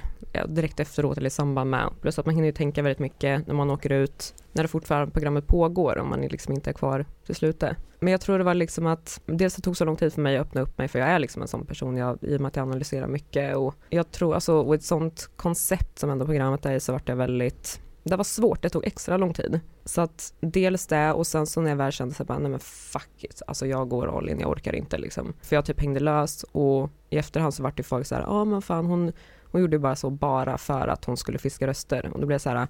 direkt 0.49 0.81
efteråt 0.81 1.19
eller 1.19 1.27
i 1.27 1.31
samband 1.31 1.71
med. 1.71 1.91
Plus 2.01 2.19
att 2.19 2.27
man 2.27 2.35
hinner 2.35 2.49
ju 2.49 2.53
tänka 2.53 2.83
väldigt 2.83 2.99
mycket 2.99 3.47
när 3.47 3.55
man 3.55 3.71
åker 3.71 3.93
ut, 3.93 4.35
när 4.53 4.63
det 4.63 4.69
fortfarande 4.69 5.13
programmet 5.13 5.47
pågår, 5.47 5.99
om 5.99 6.09
man 6.09 6.21
liksom 6.21 6.55
inte 6.55 6.71
är 6.71 6.75
kvar 6.75 7.07
till 7.27 7.35
slutet. 7.35 7.77
Men 8.01 8.13
jag 8.13 8.21
tror 8.21 8.39
det 8.39 8.45
var 8.45 8.55
liksom 8.55 8.87
att, 8.87 9.21
dels 9.27 9.55
det 9.55 9.63
tog 9.63 9.77
så 9.77 9.85
lång 9.85 9.97
tid 9.97 10.13
för 10.13 10.21
mig 10.21 10.37
att 10.37 10.47
öppna 10.47 10.61
upp 10.61 10.79
mig, 10.79 10.89
för 10.89 10.99
jag 10.99 11.09
är 11.09 11.19
liksom 11.19 11.43
en 11.43 11.49
sån 11.49 11.67
person, 11.67 11.97
jag, 11.97 12.19
i 12.21 12.37
och 12.37 12.41
med 12.41 12.49
att 12.49 12.57
jag 12.57 12.63
analyserar 12.63 13.07
mycket 13.07 13.57
och 13.57 13.75
jag 13.89 14.11
tror, 14.11 14.35
alltså, 14.35 14.55
och 14.55 14.75
ett 14.75 14.83
sånt 14.83 15.31
koncept 15.37 15.99
som 15.99 16.11
ändå 16.11 16.27
programmet 16.27 16.67
är 16.67 16.79
så 16.79 16.93
vart 16.93 17.09
jag 17.09 17.17
väldigt 17.17 17.81
det 18.03 18.17
var 18.17 18.25
svårt, 18.25 18.63
det 18.63 18.69
tog 18.69 18.87
extra 18.87 19.17
lång 19.17 19.35
tid. 19.35 19.61
Så 19.85 20.01
att 20.01 20.35
dels 20.41 20.87
det 20.87 21.13
och 21.13 21.27
sen 21.27 21.47
så 21.47 21.61
när 21.61 21.71
jag 21.71 21.77
väl 21.77 21.93
kände 21.93 22.15
så 22.15 22.25
bara, 22.25 22.39
nej 22.39 22.51
men 22.51 22.61
fuck 22.61 23.11
it, 23.25 23.43
alltså 23.47 23.67
jag 23.67 23.89
går 23.89 24.19
all 24.19 24.29
in, 24.29 24.41
jag 24.41 24.51
orkar 24.51 24.75
inte 24.75 24.99
liksom. 24.99 25.33
För 25.43 25.57
jag 25.57 25.65
typ 25.65 25.81
hängde 25.81 26.01
löst 26.01 26.45
och 26.53 26.91
i 27.11 27.17
efterhand 27.17 27.55
så 27.55 27.63
vart 27.63 27.77
det 27.77 27.83
folk 27.83 28.07
så 28.07 28.15
här, 28.15 28.23
ja 28.23 28.29
ah, 28.29 28.45
men 28.45 28.63
fan 28.63 28.87
hon, 28.87 29.13
hon 29.53 29.61
gjorde 29.61 29.79
bara 29.79 29.97
så 29.97 30.11
bara 30.11 30.59
för 30.59 30.89
att 30.89 31.05
hon 31.05 31.17
skulle 31.17 31.39
fiska 31.39 31.67
röster. 31.67 32.11
Och 32.15 32.21
då 32.21 32.27
blev 32.27 32.35
jag 32.35 32.41
så 32.41 32.49
här, 32.51 32.69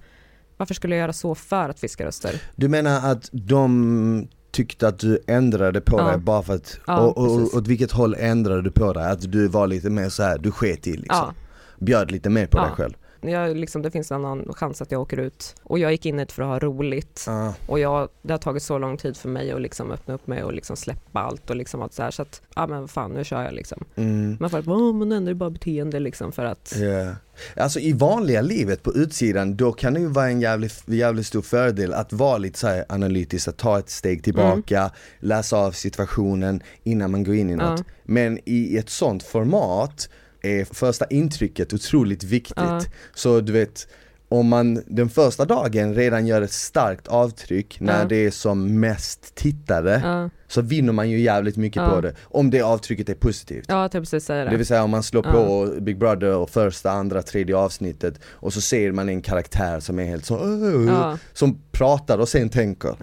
varför 0.57 0.75
skulle 0.75 0.95
jag 0.97 1.01
göra 1.03 1.13
så 1.13 1.35
för 1.35 1.69
att 1.69 1.81
fiska 1.81 2.07
röster? 2.07 2.43
Du 2.57 2.69
menar 2.69 3.11
att 3.13 3.29
de 3.33 4.29
tyckte 4.51 4.89
att 4.89 4.99
du 4.99 5.19
ändrade 5.27 5.81
på 5.81 5.99
Ja. 5.99 6.05
dig 6.09 6.19
bara 6.19 6.43
för 6.43 6.55
att, 6.55 6.79
Ja, 6.87 6.99
och, 7.01 7.19
och, 7.19 7.41
och 7.41 7.55
åt 7.55 7.67
vilket 7.69 7.93
håll 7.93 8.15
ändrade 8.19 8.63
du 8.63 8.71
på 8.71 8.93
dig? 8.93 9.05
Att 9.11 9.33
du 9.33 9.49
var 9.49 9.67
lite 9.67 9.91
mer 9.91 10.09
så 10.09 10.23
här, 10.23 10.39
du 10.39 10.51
sket 10.51 10.87
i 10.87 10.93
liksom? 10.93 11.07
Ja, 11.09 11.35
Bjöd 11.79 12.11
lite 12.11 12.31
mer 12.31 12.47
på 12.47 12.59
Ja. 12.59 12.63
dig 12.63 12.73
själv? 12.73 12.95
Jag, 13.21 13.57
liksom, 13.57 13.83
det 13.83 13.91
finns 13.91 14.11
en 14.11 14.25
annan 14.25 14.53
chans 14.55 14.83
att 14.83 14.93
jag 14.93 15.01
åker 15.01 15.17
ut. 15.21 15.55
Och 15.63 15.79
jag 15.79 15.93
gick 15.93 16.07
in 16.07 16.17
dit 16.17 16.33
för 16.33 16.43
att 16.43 16.49
ha 16.49 16.59
roligt. 16.59 17.25
Ja. 17.27 17.55
Och 17.67 17.79
jag, 17.79 18.09
det 18.23 18.33
har 18.33 18.39
tagit 18.39 18.63
så 18.63 18.79
lång 18.79 18.97
tid 18.97 19.17
för 19.17 19.29
mig 19.29 19.53
att 19.53 19.61
liksom 19.61 19.91
öppna 19.91 20.15
upp 20.15 20.27
mig 20.27 20.45
och 20.45 20.53
liksom 20.53 20.77
släppa 20.77 21.21
allt 21.21 21.51
och 21.51 21.57
liksom 21.57 21.83
allt 21.83 21.93
så 21.93 22.03
här. 22.03 22.11
Så 22.11 22.23
att, 22.23 22.43
ja 22.55 22.67
men 22.67 22.89
fan 22.89 23.11
nu 23.11 23.25
kör 23.25 23.43
jag 23.43 23.55
liksom. 23.55 23.85
Mm. 23.97 24.37
Men 24.41 24.51
folk 24.51 24.65
bara, 24.67 24.77
"Åh, 24.79 24.95
men 24.95 25.13
ändrar 25.13 25.35
bara 25.35 25.51
beteende 25.51 26.01
liksom 26.01 26.33
för 26.33 26.45
att, 26.45 26.75
Ja. 26.77 27.15
Alltså 27.57 27.81
i 27.81 27.93
vanliga 27.93 28.41
livet 28.43 28.83
på 28.83 28.95
utsidan, 28.95 29.57
då 29.57 29.73
kan 29.73 29.95
det 29.95 30.01
ju 30.01 30.07
vara 30.07 30.27
en 30.29 30.41
jävligt, 30.41 30.83
jävligt 30.87 31.27
stor 31.27 31.43
fördel 31.43 31.93
att 31.95 32.13
vara 32.13 32.39
lite 32.39 32.59
så 32.59 32.85
analytisk, 32.89 33.49
att 33.49 33.57
ta 33.57 33.79
ett 33.79 33.91
steg 33.91 34.25
tillbaka, 34.25 34.91
läsa 35.21 35.57
av 35.57 35.73
situationen 35.73 36.63
innan 36.83 37.11
man 37.11 37.25
går 37.25 37.35
in 37.35 37.51
i 37.51 37.57
något. 37.57 37.79
Ja. 37.79 37.85
Men 38.05 38.39
i 38.45 38.77
ett 38.77 38.91
sånt 38.91 39.23
format 39.23 40.09
är 40.43 40.65
första 40.65 41.05
intrycket 41.07 41.73
otroligt 41.73 42.25
viktigt. 42.25 42.55
Ja. 42.57 42.81
Så 43.15 43.41
du 43.41 43.53
vet, 43.53 43.89
om 44.29 44.49
man 44.49 44.83
den 44.87 45.09
första 45.09 45.45
dagen 45.45 45.95
redan 45.95 46.27
gör 46.27 46.43
ett 46.43 46.53
starkt 46.53 47.09
avtryck 47.09 47.81
när 47.81 47.99
Ja. 47.99 48.05
det 48.09 48.17
är 48.27 48.31
som 48.31 48.81
mest 48.81 49.35
tittare, 49.35 50.01
ja, 50.05 50.31
så 50.49 50.61
vinner 50.61 50.93
man 50.93 51.11
ju 51.11 51.21
jävligt 51.21 51.57
mycket 51.57 51.83
Ja. 51.83 51.89
på 51.91 52.01
det. 52.01 52.15
Om 52.23 52.51
det 52.51 52.61
avtrycket 52.63 53.09
är 53.09 53.15
positivt. 53.15 53.65
ja 53.69 53.83
jag 53.83 53.93
precis 53.93 54.25
säga 54.25 54.45
Det 54.45 54.51
det. 54.51 54.57
vill 54.57 54.67
säga 54.67 54.83
om 54.83 54.91
man 54.91 55.03
slår 55.03 55.23
på 55.23 55.69
Big 55.81 55.99
Brother 55.99 56.37
och 56.37 56.51
första, 56.51 56.91
andra, 56.91 57.23
tredje 57.23 57.57
avsnittet 57.57 58.15
och 58.27 58.53
så 58.53 58.61
ser 58.61 58.93
man 58.93 59.09
en 59.09 59.23
karaktär 59.23 59.81
som 59.81 59.99
är 59.99 60.05
helt 60.05 60.25
så 60.25 61.17
som 61.33 61.59
pratar 61.73 62.19
och 62.19 62.29
sen 62.29 62.49
tänker. 62.49 62.97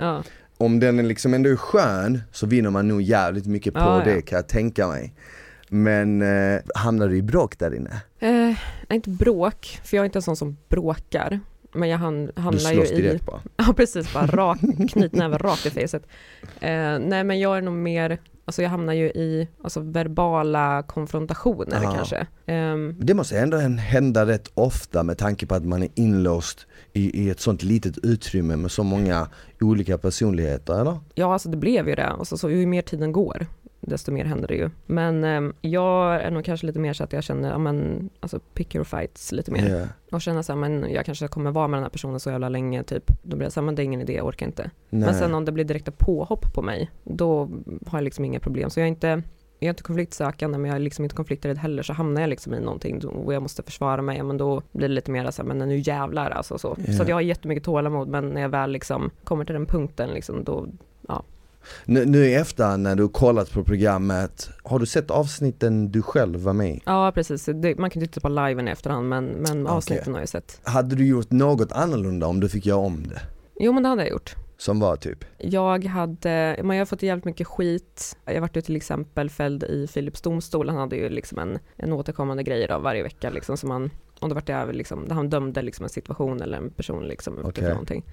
Om 0.59 0.79
den 0.79 0.99
är 0.99 1.03
liksom 1.03 1.33
ändå 1.33 1.49
är 1.49 1.55
skön 1.55 2.21
så 2.31 2.45
vinner 2.45 2.69
man 2.69 2.87
nog 2.87 3.01
jävligt 3.01 3.45
mycket 3.45 3.73
på 3.73 4.01
det 4.05 4.21
kan 4.21 4.35
jag 4.35 4.47
tänka 4.47 4.87
mig. 4.87 5.13
Men 5.69 6.21
eh, 6.21 6.59
hamnar 6.75 7.07
du 7.07 7.17
i 7.17 7.21
bråk 7.21 7.59
där 7.59 7.75
inne? 7.75 8.01
eh, 8.19 8.55
inte 8.95 9.09
bråk, 9.09 9.79
för 9.83 9.97
jag 9.97 10.01
är 10.01 10.05
inte 10.05 10.17
en 10.17 10.23
sån 10.23 10.35
som 10.35 10.57
bråkar. 10.69 11.39
Men 11.73 11.89
jag 11.89 11.97
ham- 11.97 12.31
Du 12.35 12.41
hamnar 12.41 12.71
ju 12.71 12.77
slåss 12.77 12.91
i, 12.91 12.95
direkt 13.01 13.25
bara? 13.25 13.41
ja 13.57 13.73
precis, 13.73 14.13
bara 14.13 14.25
rak, 14.27 14.57
knytnäven 14.89 15.39
rakt 15.39 15.65
i 15.65 15.69
facet. 15.69 16.03
Eh, 16.59 16.99
nej 16.99 17.23
men 17.23 17.39
jag 17.39 17.57
är 17.57 17.61
nog 17.61 17.73
mer, 17.73 18.17
alltså 18.45 18.61
jag 18.61 18.69
hamnar 18.69 18.93
ju 18.93 19.05
i 19.05 19.47
alltså, 19.63 19.79
verbala 19.79 20.83
konfrontationer 20.87 21.79
Ja. 21.83 21.91
kanske. 21.95 22.27
Ehm, 22.45 22.95
Det 22.99 23.13
måste 23.13 23.39
ändå 23.39 23.57
hända 23.57 24.25
rätt 24.25 24.51
ofta 24.53 25.03
med 25.03 25.17
tanke 25.17 25.45
på 25.45 25.55
att 25.55 25.65
man 25.65 25.83
är 25.83 25.89
inlåst 25.95 26.67
i, 26.93 27.23
i 27.25 27.29
ett 27.29 27.39
sånt 27.39 27.63
litet 27.63 27.97
utrymme 28.03 28.55
med 28.55 28.71
så 28.71 28.83
många 28.83 29.27
olika 29.61 29.97
personligheter 29.97 30.81
eller? 30.81 30.99
Ja, 31.15 31.33
alltså 31.33 31.49
det 31.49 31.57
blev 31.57 31.89
ju 31.89 31.95
det. 31.95 32.09
Och 32.11 32.27
så, 32.27 32.37
så 32.37 32.49
ju 32.49 32.65
mer 32.65 32.81
tiden 32.81 33.11
går, 33.11 33.45
desto 33.81 34.11
mer 34.11 34.25
händer 34.25 34.47
det 34.47 34.55
ju. 34.55 34.69
Men 34.85 35.23
eh, 35.23 35.53
jag 35.61 36.15
är 36.15 36.31
nog 36.31 36.45
kanske 36.45 36.67
lite 36.67 36.79
mer 36.79 36.93
så 36.93 37.03
att 37.03 37.13
jag 37.13 37.23
känner, 37.23 37.49
ja 37.49 37.57
men, 37.57 38.09
alltså 38.19 38.39
pick 38.39 38.75
your 38.75 38.83
fights 38.83 39.31
lite 39.31 39.51
mer. 39.51 39.69
Ja. 39.69 39.87
Och 40.11 40.21
känner 40.21 40.41
så 40.41 40.53
här, 40.53 40.59
men 40.59 40.91
jag 40.91 41.05
kanske 41.05 41.27
kommer 41.27 41.51
vara 41.51 41.67
med 41.67 41.77
den 41.77 41.83
här 41.83 41.89
personen 41.89 42.19
så 42.19 42.29
jävla 42.29 42.49
länge, 42.49 42.83
typ. 42.83 43.11
Då 43.23 43.37
blir 43.37 43.45
det 43.45 43.51
så 43.51 43.59
här, 43.59 43.65
men 43.65 43.75
det 43.75 43.81
är 43.81 43.83
ingen 43.83 44.01
idé, 44.01 44.13
jag 44.13 44.25
orkar 44.25 44.45
inte. 44.45 44.71
Nej. 44.89 45.05
Men 45.05 45.15
sen 45.15 45.33
om 45.33 45.45
det 45.45 45.51
blir 45.51 45.65
direkta 45.65 45.91
påhopp 45.91 46.53
på 46.53 46.61
mig, 46.61 46.91
då 47.03 47.49
har 47.87 47.97
jag 47.97 48.03
liksom 48.03 48.25
inga 48.25 48.39
problem. 48.39 48.69
Så 48.69 48.79
jag 48.79 48.85
är 48.85 48.89
inte, 48.89 49.07
jag 49.59 49.67
är 49.67 49.69
inte 49.69 49.83
konfliktsökande, 49.83 50.57
men 50.57 50.69
jag 50.69 50.75
är 50.75 50.79
liksom 50.79 51.05
inte 51.05 51.15
konflikträdd 51.15 51.57
heller. 51.57 51.83
Så 51.83 51.93
hamnar 51.93 52.21
jag 52.21 52.29
liksom 52.29 52.53
i 52.53 52.59
någonting 52.59 53.05
och 53.05 53.33
jag 53.33 53.41
måste 53.41 53.63
försvara 53.63 54.01
mig, 54.01 54.23
men 54.23 54.37
då 54.37 54.61
blir 54.71 54.87
det 54.87 54.93
lite 54.93 55.11
mer 55.11 55.31
så 55.31 55.41
här, 55.41 55.47
men 55.47 55.69
nu 55.69 55.77
jävlar 55.77 56.31
alltså 56.31 56.57
så. 56.57 56.77
Ja. 56.87 56.93
Så 56.93 57.03
jag 57.07 57.15
har 57.15 57.21
jättemycket 57.21 57.63
tålamod, 57.63 58.07
men 58.07 58.29
när 58.29 58.41
jag 58.41 58.49
väl 58.49 58.71
liksom 58.71 59.11
kommer 59.23 59.45
till 59.45 59.53
den 59.53 59.65
punkten, 59.65 60.09
liksom, 60.09 60.43
då 60.43 60.67
Nu, 61.85 62.05
nu 62.05 62.25
i 62.25 62.33
efterhand 62.35 62.83
när 62.83 62.95
du 62.95 63.03
har 63.03 63.09
kollat 63.09 63.51
på 63.51 63.63
programmet, 63.63 64.49
har 64.63 64.79
du 64.79 64.85
sett 64.85 65.11
avsnitten 65.11 65.91
du 65.91 66.01
själv 66.01 66.39
var 66.39 66.53
med 66.53 66.69
i? 66.69 66.81
Ja 66.85 67.11
precis, 67.15 67.45
det, 67.45 67.77
man 67.77 67.89
kan 67.89 68.01
ju 68.01 68.07
titta 68.07 68.21
på 68.21 68.29
liven 68.29 68.67
i 68.67 68.71
efterhand 68.71 69.09
men, 69.09 69.25
men 69.25 69.61
Okej. 69.61 69.75
avsnitten 69.75 70.13
har 70.13 70.19
jag 70.19 70.29
sett. 70.29 70.61
Hade 70.63 70.95
du 70.95 71.07
gjort 71.07 71.31
något 71.31 71.71
annorlunda 71.71 72.27
om 72.27 72.39
du 72.39 72.49
fick 72.49 72.65
göra 72.65 72.79
om 72.79 73.07
det? 73.07 73.21
Jo 73.59 73.73
men 73.73 73.83
det 73.83 73.89
hade 73.89 74.01
jag 74.01 74.11
gjort. 74.11 74.35
Som 74.57 74.79
var 74.79 74.95
typ? 74.95 75.25
Jag 75.37 75.85
hade, 75.85 76.55
jag 76.57 76.65
har 76.65 76.85
fått 76.85 77.03
jävligt 77.03 77.25
mycket 77.25 77.47
skit. 77.47 78.17
Jag 78.25 78.41
vart 78.41 78.57
ju 78.57 78.61
till 78.61 78.75
exempel 78.75 79.29
fälld 79.29 79.63
i 79.63 79.87
Philips 79.87 80.21
domstol. 80.21 80.69
Han 80.69 80.77
hade 80.77 80.95
ju 80.95 81.09
liksom 81.09 81.39
en, 81.39 81.59
en 81.75 81.93
återkommande 81.93 82.43
grej 82.43 82.67
då 82.67 82.79
varje 82.79 83.03
vecka 83.03 83.29
liksom 83.29 83.57
som 83.57 83.71
han, 83.71 83.89
och 84.19 84.29
då 84.29 84.35
vart 84.35 84.49
jag 84.49 84.75
liksom, 84.75 85.07
han 85.11 85.29
dömde 85.29 85.61
liksom 85.61 85.83
en 85.83 85.89
situation 85.89 86.41
eller 86.41 86.57
en 86.57 86.69
person 86.69 87.07
liksom 87.07 87.37
Okej. 87.43 87.69
någonting. 87.69 88.05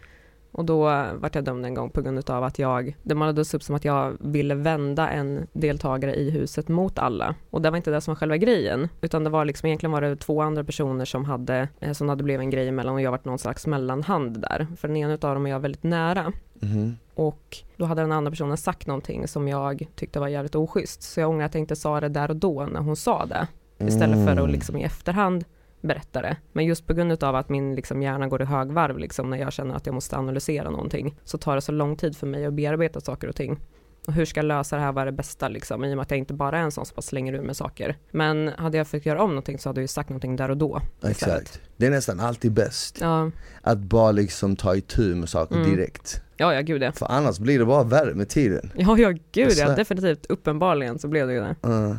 Och 0.54 0.64
då 0.64 0.82
vart 1.14 1.34
jag 1.34 1.44
dömd 1.44 1.66
en 1.66 1.74
gång 1.74 1.90
på 1.90 2.02
grund 2.02 2.30
av 2.30 2.44
att 2.44 2.58
jag, 2.58 2.96
det 3.02 3.14
målades 3.14 3.54
upp 3.54 3.62
som 3.62 3.74
att 3.74 3.84
jag 3.84 4.16
ville 4.20 4.54
vända 4.54 5.08
en 5.10 5.46
deltagare 5.52 6.14
i 6.14 6.30
huset 6.30 6.68
mot 6.68 6.98
alla. 6.98 7.34
Och 7.50 7.62
det 7.62 7.70
var 7.70 7.76
inte 7.76 7.90
det 7.90 8.00
som 8.00 8.12
var 8.14 8.16
själva 8.16 8.36
grejen, 8.36 8.88
utan 9.00 9.24
det 9.24 9.30
var 9.30 9.44
liksom 9.44 9.66
egentligen 9.66 9.92
var 9.92 10.00
det 10.00 10.16
två 10.16 10.42
andra 10.42 10.64
personer 10.64 11.04
som 11.04 11.24
hade, 11.24 11.68
eh, 11.80 11.92
som 11.92 12.08
hade 12.08 12.24
blivit 12.24 12.40
en 12.40 12.50
grej 12.50 12.68
emellan 12.68 12.94
och 12.94 13.00
jag 13.00 13.10
vart 13.10 13.24
någon 13.24 13.38
slags 13.38 13.66
mellanhand 13.66 14.40
där. 14.40 14.66
För 14.76 14.88
den 14.88 14.96
ena 14.96 15.12
av 15.12 15.18
dem 15.18 15.46
är 15.46 15.50
jag 15.50 15.60
väldigt 15.60 15.82
nära. 15.82 16.32
Mhm. 16.54 16.96
Och 17.14 17.56
då 17.76 17.84
hade 17.84 18.02
den 18.02 18.12
andra 18.12 18.30
personen 18.30 18.56
sagt 18.56 18.86
någonting 18.86 19.28
som 19.28 19.48
jag 19.48 19.86
tyckte 19.94 20.20
var 20.20 20.28
jävligt 20.28 20.54
oschysst. 20.54 21.02
Så 21.02 21.20
jag 21.20 21.30
ångrar 21.30 21.46
att 21.46 21.54
jag 21.54 21.60
inte 21.62 21.76
sa 21.76 22.00
det 22.00 22.08
där 22.08 22.30
och 22.30 22.36
då 22.36 22.66
när 22.72 22.80
hon 22.80 22.96
sa 22.96 23.26
det. 23.26 23.46
Istället 23.86 24.24
för 24.24 24.32
att 24.32 24.38
Mm. 24.38 24.50
liksom 24.50 24.76
i 24.76 24.82
efterhand 24.82 25.44
berätta 25.86 26.22
det. 26.22 26.36
Men 26.52 26.64
just 26.64 26.86
på 26.86 26.94
grund 26.94 27.24
av 27.24 27.34
att 27.36 27.48
min 27.48 27.74
liksom 27.74 28.02
hjärna 28.02 28.28
går 28.28 28.42
i 28.42 28.44
högvarv 28.44 28.98
liksom 28.98 29.30
när 29.30 29.38
jag 29.38 29.52
känner 29.52 29.74
att 29.74 29.86
jag 29.86 29.94
måste 29.94 30.16
analysera 30.16 30.70
någonting 30.70 31.16
så 31.24 31.38
tar 31.38 31.54
det 31.54 31.60
så 31.60 31.72
lång 31.72 31.96
tid 31.96 32.16
för 32.16 32.26
mig 32.26 32.46
att 32.46 32.54
bearbeta 32.54 33.00
saker 33.00 33.28
och 33.28 33.36
ting. 33.36 33.60
Och 34.06 34.12
hur 34.12 34.24
ska 34.24 34.38
jag 34.38 34.44
lösa 34.46 34.76
det 34.76 34.82
här, 34.82 34.92
vad 34.92 35.02
är 35.02 35.06
det 35.06 35.12
bästa 35.12 35.48
liksom, 35.48 35.84
i 35.84 35.92
och 35.92 35.96
med 35.96 36.02
att 36.02 36.10
jag 36.10 36.18
inte 36.18 36.34
bara 36.34 36.58
är 36.58 36.62
en 36.62 36.70
sån 36.72 36.86
som 36.86 36.94
bara 36.96 37.02
slänger 37.02 37.32
ur 37.32 37.42
med 37.42 37.56
saker. 37.56 37.96
Men 38.10 38.48
hade 38.58 38.76
jag 38.78 38.86
fått 38.88 39.06
göra 39.06 39.22
om 39.22 39.30
någonting 39.30 39.58
så 39.58 39.68
hade 39.68 39.80
jag 39.80 39.82
ju 39.84 39.88
sagt 39.88 40.08
någonting 40.08 40.36
där 40.36 40.50
och 40.50 40.56
då. 40.56 40.80
Exakt. 41.06 41.60
Det 41.76 41.86
är 41.86 41.90
nästan 41.90 42.20
alltid 42.20 42.52
bäst. 42.52 42.98
Ja, 43.00 43.30
Att 43.62 43.78
bara 43.78 44.12
liksom 44.12 44.56
ta 44.56 44.74
itu 44.76 45.14
med 45.14 45.28
saker 45.28 45.54
Mm. 45.54 45.70
direkt. 45.70 46.22
ja, 46.36 46.54
ja 46.54 46.60
gud 46.60 46.82
ja. 46.82 46.92
För 46.92 47.06
annars 47.06 47.38
blir 47.38 47.58
det 47.58 47.64
bara 47.64 47.82
värre 47.84 48.14
med 48.14 48.28
tiden. 48.28 48.70
Ja, 48.76 48.98
ja 48.98 49.10
gud 49.32 49.52
ja, 49.56 49.74
definitivt. 49.76 50.26
Uppenbarligen 50.26 50.98
så 50.98 51.08
blev 51.08 51.26
det 51.26 51.32
ju 51.34 51.40
det. 51.40 51.56
Uh. 51.68 51.96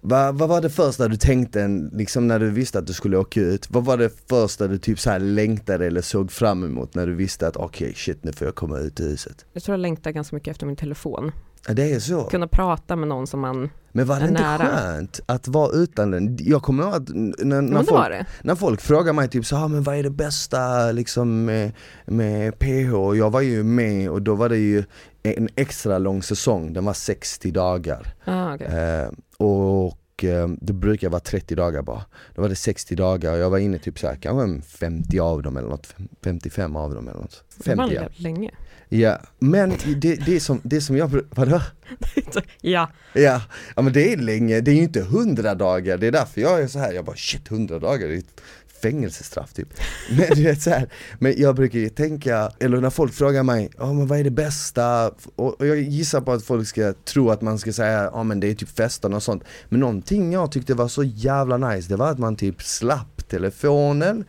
Vad 0.00 0.38
vad 0.38 0.48
var 0.48 0.60
det 0.60 0.70
första 0.70 1.08
du 1.08 1.16
tänkte 1.16 1.88
liksom 1.92 2.28
när 2.28 2.38
du 2.38 2.50
visste 2.50 2.78
att 2.78 2.86
du 2.86 2.92
skulle 2.92 3.16
åka 3.16 3.40
ut? 3.40 3.70
Vad 3.70 3.84
var 3.84 3.96
det 3.96 4.10
första 4.28 4.68
du 4.68 4.78
typ 4.78 5.00
så 5.00 5.10
här 5.10 5.18
längtade 5.18 5.86
eller 5.86 6.00
såg 6.00 6.32
fram 6.32 6.64
emot 6.64 6.94
när 6.94 7.06
du 7.06 7.14
visste 7.14 7.48
att 7.48 7.56
okej 7.56 7.94
shit 7.96 8.24
nu 8.24 8.32
får 8.32 8.46
jag 8.46 8.54
komma 8.54 8.78
ut 8.78 9.00
ur 9.00 9.08
huset? 9.08 9.46
Jag 9.52 9.62
tror 9.62 9.72
jag 9.72 9.80
längtade 9.80 10.12
ganska 10.12 10.36
mycket 10.36 10.50
efter 10.50 10.66
min 10.66 10.76
telefon. 10.76 11.32
Ja, 11.68 11.74
Det 11.74 11.92
är 11.92 12.00
så? 12.00 12.24
Kunna 12.24 12.46
prata 12.46 12.96
med 12.96 13.08
någon 13.08 13.26
som 13.26 13.40
man, 13.40 13.70
Men 13.92 14.06
var 14.06 14.20
det 14.20 14.28
inte 14.28 14.42
nära. 14.42 14.66
skönt 14.66 15.20
att 15.26 15.48
vara 15.48 15.72
utan 15.72 16.10
den? 16.10 16.38
Jag 16.40 16.62
kommer 16.62 16.82
ihåg 16.82 16.94
att 16.94 17.08
när, 17.08 17.60
när, 17.62 17.78
det 17.78 17.84
folk, 17.84 17.90
var 17.90 18.10
det. 18.10 18.26
när 18.42 18.54
folk 18.54 18.80
frågar 18.80 19.12
mig 19.12 19.28
typ 19.28 19.46
så 19.46 19.56
ah, 19.56 19.68
men 19.68 19.82
vad 19.82 19.96
är 19.96 20.02
det 20.02 20.10
bästa 20.10 20.92
liksom 20.92 21.44
med, 21.44 21.72
med 22.06 22.58
PH? 22.58 22.94
Och 22.94 23.16
Jag 23.16 23.30
var 23.30 23.40
ju 23.40 23.62
med 23.62 24.10
och 24.10 24.22
då 24.22 24.34
var 24.34 24.48
det 24.48 24.58
ju 24.58 24.84
en 25.22 25.48
extra 25.56 25.98
lång 25.98 26.22
säsong, 26.22 26.72
den 26.72 26.84
var 26.84 26.92
60 26.92 27.50
dagar. 27.50 28.14
Ah, 28.24 28.54
okay. 28.54 28.66
Eh, 28.66 29.08
och 29.36 30.24
eh, 30.24 30.48
det 30.60 30.72
brukar 30.72 31.08
vara 31.08 31.20
30 31.20 31.54
dagar 31.54 31.82
bara. 31.82 32.02
Då 32.34 32.42
var 32.42 32.48
det 32.48 32.54
60 32.54 32.94
dagar 32.96 33.32
och 33.32 33.38
jag 33.38 33.50
var 33.50 33.58
inne 33.58 33.78
typ 33.78 33.98
så 33.98 34.06
här, 34.06 34.16
kanske 34.16 34.42
en 34.42 34.62
50 34.62 35.18
av 35.20 35.42
dem 35.42 35.56
eller 35.56 35.68
något, 35.68 35.94
55 36.24 36.76
av 36.76 36.94
dem 36.94 37.08
eller 37.08 37.20
något. 37.20 37.44
Det 37.56 37.76
var 37.76 37.76
50 37.76 37.94
ja. 37.94 38.02
jävligt 38.02 38.20
länge. 38.20 38.50
Ja. 39.00 39.18
Men 39.38 39.72
det, 39.96 40.14
det, 40.14 40.40
som, 40.40 40.60
det 40.64 40.80
som 40.80 40.96
jag, 40.96 41.20
vadå? 41.30 41.60
ja, 42.60 42.88
Ja, 43.14 43.42
ja 43.76 43.82
men 43.82 43.92
det 43.92 44.12
är 44.12 44.16
länge, 44.16 44.60
det 44.60 44.70
är 44.70 44.74
ju 44.74 44.82
inte 44.82 45.00
100 45.00 45.54
dagar, 45.54 45.98
det 45.98 46.06
är 46.06 46.12
därför 46.12 46.40
jag 46.40 46.62
är 46.62 46.66
så 46.66 46.78
här. 46.78 46.92
jag 46.92 47.04
bara 47.04 47.16
shit 47.16 47.50
100 47.50 47.78
dagar, 47.78 48.08
det 48.08 48.14
är 48.14 48.18
ett 48.18 48.40
fängelsestraff 48.82 49.52
typ. 49.52 49.68
Men 50.18 50.26
du 50.34 50.42
vet 50.42 50.62
så 50.62 50.70
här, 50.70 50.88
men 51.18 51.34
jag 51.36 51.56
brukar 51.56 51.78
ju 51.78 51.88
tänka, 51.88 52.52
eller 52.60 52.80
när 52.80 52.90
folk 52.90 53.12
frågar 53.12 53.42
mig, 53.42 53.70
ja 53.78 53.92
men 53.92 54.06
vad 54.06 54.18
är 54.18 54.24
det 54.24 54.30
bästa? 54.30 55.10
Och 55.36 55.60
och 55.60 55.66
jag 55.66 55.80
gissar 55.80 56.20
på 56.20 56.32
att 56.32 56.44
folk 56.44 56.68
ska 56.68 56.92
tro 56.92 57.30
att 57.30 57.42
man 57.42 57.58
ska 57.58 57.72
säga, 57.72 58.10
ja 58.12 58.22
men 58.22 58.40
det 58.40 58.50
är 58.50 58.54
typ 58.54 58.68
festen 58.68 59.14
och 59.14 59.22
sånt. 59.22 59.44
Men 59.68 59.80
någonting 59.80 60.32
jag 60.32 60.52
tyckte 60.52 60.74
var 60.74 60.88
så 60.88 61.02
jävla 61.02 61.56
nice, 61.56 61.88
det 61.88 61.96
var 61.96 62.10
att 62.10 62.18
man 62.18 62.36
typ 62.36 62.62
slapp 62.62 63.28
telefonen, 63.28 64.24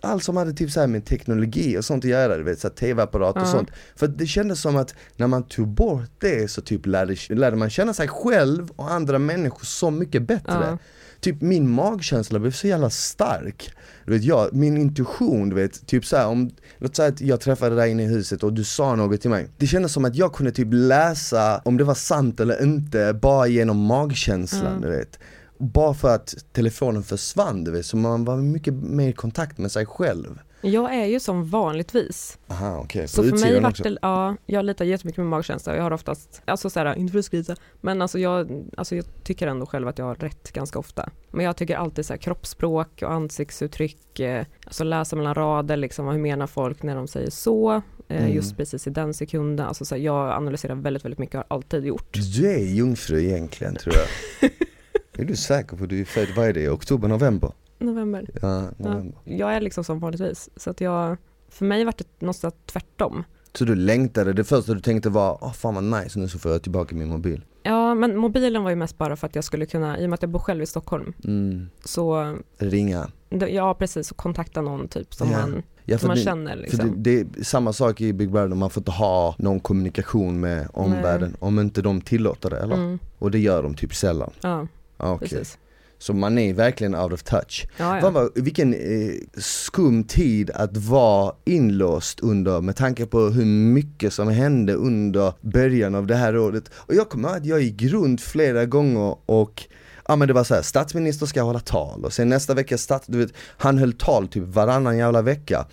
allt 0.00 0.24
som 0.24 0.36
hade 0.36 0.52
typ 0.52 0.70
så 0.70 0.80
här 0.80 0.86
med 0.86 1.04
teknologi 1.04 1.78
och 1.78 1.84
sånt 1.84 2.04
att 2.04 2.10
göra, 2.10 2.36
du 2.36 2.42
vet 2.42 2.58
så 2.60 2.68
här 2.68 2.74
tv-apparat 2.74 3.36
och 3.36 3.42
Ja. 3.42 3.46
sånt. 3.46 3.70
För 3.96 4.06
det 4.08 4.26
kändes 4.26 4.60
som 4.60 4.76
att 4.76 4.94
när 5.16 5.26
man 5.26 5.42
tog 5.42 5.68
bort 5.68 6.10
det 6.20 6.50
så 6.50 6.60
typ 6.60 6.86
lärde, 6.86 7.16
lärde 7.28 7.56
man 7.56 7.70
känna 7.70 7.94
sig 7.94 8.08
själv 8.08 8.70
och 8.76 8.90
andra 8.92 9.18
människor 9.18 9.64
så 9.64 9.90
mycket 9.90 10.22
bättre. 10.22 10.66
Ja. 10.70 10.78
Typ 11.20 11.40
min 11.42 11.70
magkänsla 11.70 12.38
blev 12.38 12.50
så 12.50 12.66
jävla 12.66 12.90
stark. 12.90 13.70
Du 14.04 14.12
vet 14.12 14.24
jag, 14.24 14.54
min 14.54 14.76
intuition 14.76 15.48
du 15.48 15.56
vet, 15.56 15.86
typ 15.86 16.04
såhär 16.06 16.26
om, 16.26 16.50
låt 16.78 16.96
säga 16.96 17.08
att 17.08 17.20
jag 17.20 17.40
träffade 17.40 17.76
dig 17.76 17.90
inne 17.90 18.02
i 18.02 18.06
huset 18.06 18.42
och 18.42 18.52
du 18.52 18.64
sa 18.64 18.94
något 18.96 19.20
till 19.20 19.30
mig. 19.30 19.48
Det 19.58 19.66
kändes 19.66 19.92
som 19.92 20.04
att 20.04 20.16
jag 20.16 20.32
kunde 20.32 20.52
typ 20.52 20.68
läsa 20.70 21.60
om 21.64 21.76
det 21.76 21.84
var 21.84 21.94
sant 21.94 22.40
eller 22.40 22.62
inte 22.62 23.18
bara 23.22 23.46
genom 23.46 23.76
magkänslan 23.78 24.66
Mm. 24.66 24.80
du 24.80 24.88
vet. 24.88 25.18
Bara 25.58 25.94
för 25.94 26.14
att 26.14 26.34
telefonen 26.52 27.02
försvann 27.02 27.64
du 27.64 27.70
vet, 27.70 27.86
så 27.86 27.96
man 27.96 28.24
var 28.24 28.36
mycket 28.36 28.74
mer 28.74 29.08
i 29.08 29.12
kontakt 29.12 29.58
med 29.58 29.72
sig 29.72 29.86
själv. 29.86 30.38
jag 30.60 30.94
är 30.94 31.04
ju 31.04 31.20
som 31.20 31.44
vanligtvis. 31.50 32.38
Aha 32.48 32.78
okej, 32.84 33.08
Så 33.08 33.22
på 33.22 33.28
för 33.28 33.38
mig 33.38 33.60
vart 33.60 33.82
det, 33.82 33.96
ja, 34.02 34.36
jag 34.46 34.64
litar 34.64 34.84
jättemycket 34.84 35.18
med 35.18 35.26
magkänsla 35.26 35.72
och 35.72 35.78
jag 35.78 35.82
har 35.82 35.92
oftast, 35.92 36.42
alltså 36.44 36.70
såhär, 36.70 36.94
inte 36.98 37.12
för 37.12 37.18
att 37.18 37.24
skryta, 37.24 37.56
men 37.80 38.02
alltså 38.02 38.18
jag, 38.18 38.64
alltså 38.76 38.96
jag 38.96 39.04
tycker 39.24 39.46
ändå 39.46 39.66
själv 39.66 39.88
att 39.88 39.98
jag 39.98 40.04
har 40.06 40.14
rätt 40.14 40.52
ganska 40.52 40.78
ofta. 40.78 41.08
Men 41.30 41.44
jag 41.44 41.56
tycker 41.56 41.76
alltid 41.76 42.06
såhär 42.06 42.18
kroppsspråk 42.18 43.02
och 43.02 43.12
ansiktsuttryck, 43.12 44.20
eh, 44.20 44.46
alltså 44.66 44.84
läsa 44.84 45.16
mellan 45.16 45.34
rader 45.34 45.76
liksom, 45.76 46.08
hur 46.08 46.18
menar 46.18 46.46
folk 46.46 46.82
när 46.82 46.96
de 46.96 47.08
säger 47.08 47.30
så, 47.30 47.82
eh, 48.08 48.16
Mm. 48.22 48.32
just 48.32 48.56
precis 48.56 48.86
i 48.86 48.90
den 48.90 49.14
sekunden, 49.14 49.66
alltså 49.66 49.84
såhär, 49.84 50.02
jag 50.02 50.30
analyserar 50.32 50.74
väldigt, 50.74 51.04
väldigt 51.04 51.18
mycket 51.18 51.34
och 51.34 51.44
har 51.48 51.56
alltid 51.56 51.84
gjort. 51.86 52.12
Du 52.12 52.50
är 52.50 52.58
jungfru 52.58 53.22
egentligen 53.24 53.74
tror 53.74 53.94
jag. 53.94 54.50
är 55.22 55.24
du 55.24 55.36
säker 55.36 55.76
på 55.76 55.84
att 55.84 55.90
du 55.90 56.00
är 56.00 56.04
född, 56.04 56.28
vad 56.36 56.46
är 56.46 56.52
det, 56.52 56.68
oktober, 56.70 57.08
november? 57.08 57.52
November. 57.78 58.30
Ja, 58.42 58.62
Ja, 58.62 58.70
november. 58.78 59.18
jag 59.24 59.54
är 59.54 59.60
liksom 59.60 59.84
som 59.84 59.98
vanligtvis, 60.00 60.48
så 60.56 60.70
att 60.70 60.80
jag, 60.80 61.16
för 61.48 61.64
mig 61.64 61.84
vart 61.84 61.98
det 61.98 62.06
någonstans 62.18 62.54
tvärtom. 62.66 63.24
Så 63.52 63.64
du 63.64 63.74
längtade, 63.74 64.32
det 64.32 64.44
första 64.44 64.74
du 64.74 64.80
tänkte 64.80 65.08
var, 65.10 65.38
åh 65.40 65.52
fan 65.52 65.74
vad 65.74 65.84
nice 66.02 66.18
nu 66.18 66.28
så 66.28 66.38
får 66.38 66.52
jag 66.52 66.62
tillbaka 66.62 66.94
min 66.96 67.08
mobil. 67.08 67.44
Ja, 67.62 67.94
men 67.94 68.16
mobilen 68.16 68.62
var 68.62 68.70
ju 68.70 68.76
mest 68.76 68.98
bara 68.98 69.16
för 69.16 69.26
att 69.26 69.34
jag 69.34 69.44
skulle 69.44 69.66
kunna, 69.66 69.98
i 69.98 70.04
och 70.06 70.10
med 70.10 70.14
att 70.14 70.22
jag 70.22 70.30
bor 70.30 70.38
själv 70.40 70.62
i 70.62 70.66
Stockholm, 70.66 71.12
Mm. 71.24 71.68
så 71.84 72.36
Ringa. 72.58 73.10
ja 73.30 73.74
precis, 73.74 74.10
och 74.10 74.16
kontakta 74.16 74.60
någon 74.60 74.88
typ 74.88 75.14
som 75.14 75.30
Ja. 75.30 75.38
man, 75.38 75.62
Ja, 75.88 75.98
som 75.98 76.00
för 76.00 76.06
man 76.08 76.16
det, 76.16 76.22
känner 76.22 76.50
för 76.56 76.62
liksom. 76.62 77.02
det, 77.02 77.20
det 77.24 77.38
är 77.40 77.44
samma 77.44 77.72
sak 77.72 78.00
i 78.00 78.12
Big 78.12 78.30
Brother, 78.30 78.48
man 78.54 78.70
får 78.70 78.80
inte 78.80 78.90
ha 78.90 79.34
någon 79.38 79.60
kommunikation 79.60 80.40
med 80.40 80.68
omvärlden 80.72 81.36
om 81.38 81.58
inte 81.58 81.82
de 81.82 82.00
tillåter 82.00 82.50
det 82.50 82.56
eller? 82.58 82.74
Mm, 82.74 82.98
Och 83.18 83.30
det 83.30 83.38
gör 83.38 83.62
de 83.62 83.74
typ 83.74 83.94
sällan. 83.94 84.30
ja, 84.40 84.66
Ah, 84.96 85.12
Okej. 85.12 85.28
precis. 85.28 85.58
Så 85.98 86.12
man 86.12 86.38
är 86.38 86.54
verkligen 86.54 86.94
out 86.94 87.12
of 87.12 87.22
touch. 87.22 87.66
Ja, 87.76 88.00
ja. 88.00 88.10
var, 88.10 88.30
vilken 88.34 88.74
eh, 88.74 89.14
skum 89.36 90.04
tid 90.04 90.50
att 90.50 90.76
vara 90.76 91.34
inlåst 91.44 92.20
under 92.20 92.60
med 92.60 92.76
tanke 92.76 93.06
på 93.06 93.20
hur 93.20 93.44
mycket 93.44 94.12
som 94.12 94.28
hände 94.28 94.74
under 94.74 95.32
början 95.40 95.94
av 95.94 96.06
det 96.06 96.16
här 96.16 96.36
året. 96.36 96.70
Och 96.74 96.94
jag 96.94 97.08
kommer 97.08 97.28
ihåg 97.28 97.36
att 97.36 97.46
jag 97.46 97.62
gick 97.62 97.82
runt 97.82 98.20
flera 98.20 98.64
gånger 98.64 99.16
och 99.26 99.62
Ja 100.08 100.16
men 100.16 100.28
det 100.28 100.34
var 100.34 100.44
så 100.44 100.54
här, 100.54 100.62
statsminister 100.62 101.26
ska 101.26 101.42
hålla 101.42 101.60
tal 101.60 102.04
och 102.04 102.12
sen 102.12 102.28
nästa 102.28 102.54
vecka 102.54 102.78
stats, 102.78 103.06
du 103.06 103.18
vet, 103.18 103.32
han 103.56 103.78
höll 103.78 103.92
tal 103.92 104.28
typ 104.28 104.44
varannan 104.46 104.98
jävla 104.98 105.22
vecka. 105.22 105.66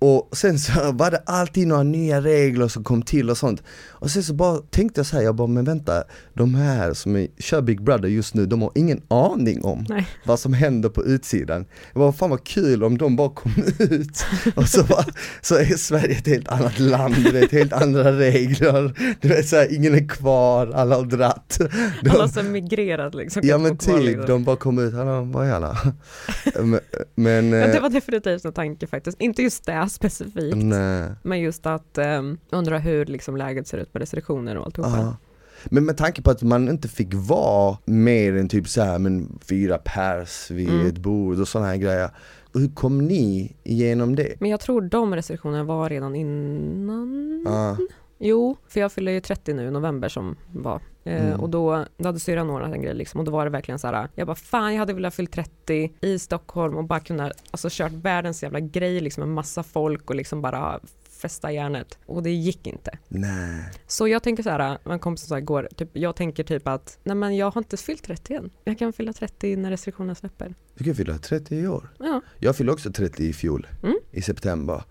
Och 0.00 0.36
sen 0.36 0.58
så 0.58 0.92
var 0.92 1.10
det 1.10 1.22
alltid 1.26 1.68
några 1.68 1.82
nya 1.82 2.20
regler 2.20 2.68
som 2.68 2.84
kom 2.84 3.02
till 3.02 3.30
och 3.30 3.36
sånt. 3.36 3.62
Och 3.88 4.10
sen 4.10 4.22
så 4.22 4.34
bara 4.34 4.58
tänkte 4.58 4.98
jag 4.98 5.06
så 5.06 5.16
här, 5.16 5.22
jag 5.22 5.34
bara 5.34 5.46
men 5.46 5.64
vänta, 5.64 6.04
de 6.34 6.54
här 6.54 6.94
som 6.94 7.16
är, 7.16 7.28
kör 7.38 7.62
Big 7.62 7.82
Brother 7.82 8.08
just 8.08 8.34
nu, 8.34 8.46
de 8.46 8.62
har 8.62 8.72
ingen 8.74 9.02
aning 9.08 9.64
om 9.64 9.86
Nej. 9.88 10.06
vad 10.24 10.40
som 10.40 10.52
händer 10.52 10.88
på 10.88 11.04
utsidan. 11.04 11.64
Det 11.92 11.98
var 11.98 12.12
fan 12.12 12.30
vad 12.30 12.44
kul 12.44 12.84
om 12.84 12.98
de 12.98 13.16
bara 13.16 13.28
kom 13.28 13.52
ut 13.78 14.24
och 14.56 14.68
så, 14.68 14.84
bara, 14.84 15.04
så 15.40 15.54
är 15.54 15.64
Sverige 15.64 16.14
ett 16.14 16.26
helt 16.26 16.48
annat 16.48 16.78
land, 16.78 17.14
du 17.14 17.30
vet, 17.30 17.52
helt 17.52 17.72
andra 17.72 18.12
regler. 18.12 19.16
Du 19.20 19.28
vet 19.28 19.48
såhär, 19.48 19.74
ingen 19.74 19.94
är 19.94 20.08
kvar, 20.08 20.66
alla 20.66 20.96
har 20.96 21.04
dratt. 21.04 21.60
De, 22.02 22.10
Alla 22.10 22.28
som 22.28 22.52
migrerat 22.52 23.14
liksom. 23.14 23.42
ja 23.44 23.58
men 23.58 23.76
typ, 23.76 24.00
liksom. 24.00 24.26
de 24.26 24.44
bara 24.44 24.56
kom 24.56 24.78
ut, 24.78 24.94
hallå 24.94 25.22
vad 25.22 25.48
är 25.48 25.52
alla? 25.52 25.78
men, 26.54 26.70
men, 26.70 26.80
Men 27.14 27.50
det 27.50 27.76
eh, 27.76 27.82
var 27.82 27.90
definitivt 27.90 28.44
en 28.44 28.52
tanke 28.52 28.86
faktiskt, 28.86 29.20
inte 29.20 29.42
just 29.42 29.64
det 29.64 29.72
specifikt, 29.90 30.56
nej. 30.56 31.10
men 31.22 31.40
just 31.40 31.66
att 31.66 31.98
um, 31.98 32.38
undra 32.50 32.78
hur 32.78 33.06
liksom 33.06 33.36
läget 33.36 33.66
ser 33.66 33.78
ut 33.78 33.94
med 33.94 34.00
restriktioner 34.00 34.56
och 34.56 34.64
alltihopa. 34.66 35.16
Men 35.64 35.84
med 35.84 35.96
tanke 35.96 36.22
på 36.22 36.30
att 36.30 36.42
man 36.42 36.68
inte 36.68 36.88
fick 36.88 37.14
vara 37.14 37.78
mer 37.84 38.36
än 38.36 38.48
typ 38.48 38.68
så 38.68 38.82
här, 38.82 38.98
men 38.98 39.38
fyra 39.48 39.78
pers 39.78 40.50
vid 40.50 40.68
Mm. 40.70 40.86
ett 40.86 40.98
bord 40.98 41.40
och 41.40 41.48
sådana 41.48 41.68
här 41.68 41.76
grejer. 41.76 42.10
Hur 42.54 42.68
kom 42.74 42.98
ni 42.98 43.56
igenom 43.62 44.16
det? 44.16 44.40
Men 44.40 44.50
jag 44.50 44.60
tror 44.60 44.80
de 44.82 45.14
restriktionerna 45.14 45.64
var 45.64 45.90
redan 45.90 46.14
innan. 46.14 47.42
Ja. 47.46 47.76
Jo, 48.18 48.56
för 48.68 48.80
jag 48.80 48.92
fyller 48.92 49.12
ju 49.12 49.20
30 49.20 49.54
nu 49.54 49.66
i 49.68 49.70
november 49.70 50.08
som 50.08 50.36
var. 50.52 50.80
Eh, 51.04 51.26
Mm. 51.26 51.40
Och 51.40 51.50
då, 51.50 51.84
då 51.96 52.08
hade 52.08 52.20
syrran 52.20 52.50
ordnat 52.50 52.72
en 52.72 52.82
grej 52.82 52.94
liksom 52.94 53.20
och 53.20 53.26
då 53.26 53.32
var 53.32 53.44
det 53.44 53.50
verkligen 53.50 53.78
så 53.78 53.86
här. 53.86 54.08
Jag 54.14 54.26
bara 54.26 54.36
fan 54.36 54.72
jag 54.72 54.78
hade 54.78 54.92
velat 54.92 55.14
fylla 55.14 55.28
30 55.32 55.92
i 56.00 56.18
Stockholm 56.18 56.76
och 56.76 56.84
bara 56.84 57.00
kunna 57.00 57.32
alltså 57.50 57.68
kört 57.70 57.92
världens 57.92 58.42
jävla 58.42 58.60
grej 58.60 59.00
liksom 59.00 59.20
med 59.20 59.34
massa 59.34 59.62
folk 59.62 60.10
och 60.10 60.16
liksom 60.16 60.42
bara 60.42 60.80
fästa 61.22 61.52
järnet 61.52 61.98
och 62.06 62.22
det 62.22 62.30
gick 62.30 62.66
inte. 62.66 62.98
Nej. 63.08 63.64
Så 63.86 64.08
jag 64.08 64.22
tänker 64.22 64.42
så 64.42 64.50
här, 64.50 64.78
en 64.84 64.98
kompis 64.98 65.26
sa 65.26 65.38
igår, 65.38 65.68
typ, 65.76 65.88
jag 65.92 66.16
tänker 66.16 66.44
typ 66.44 66.68
att 66.68 66.98
nej 67.02 67.16
men 67.16 67.36
jag 67.36 67.50
har 67.50 67.60
inte 67.60 67.76
fyllt 67.76 68.02
30 68.04 68.34
än. 68.34 68.50
Jag 68.64 68.78
kan 68.78 68.92
fylla 68.92 69.12
30 69.12 69.56
när 69.56 69.70
restriktionerna 69.70 70.14
släpper. 70.14 70.54
Du 70.74 70.84
kan 70.84 70.94
fylla 70.94 71.18
30 71.18 71.56
i 71.56 71.66
år. 71.68 71.88
Ja, 71.98 72.20
Jag 72.38 72.56
fyllde 72.56 72.72
också 72.72 72.92
30 72.92 73.24
i 73.24 73.32
fjol, 73.32 73.66
Mm. 73.82 73.96
i 74.10 74.22
september. 74.22 74.82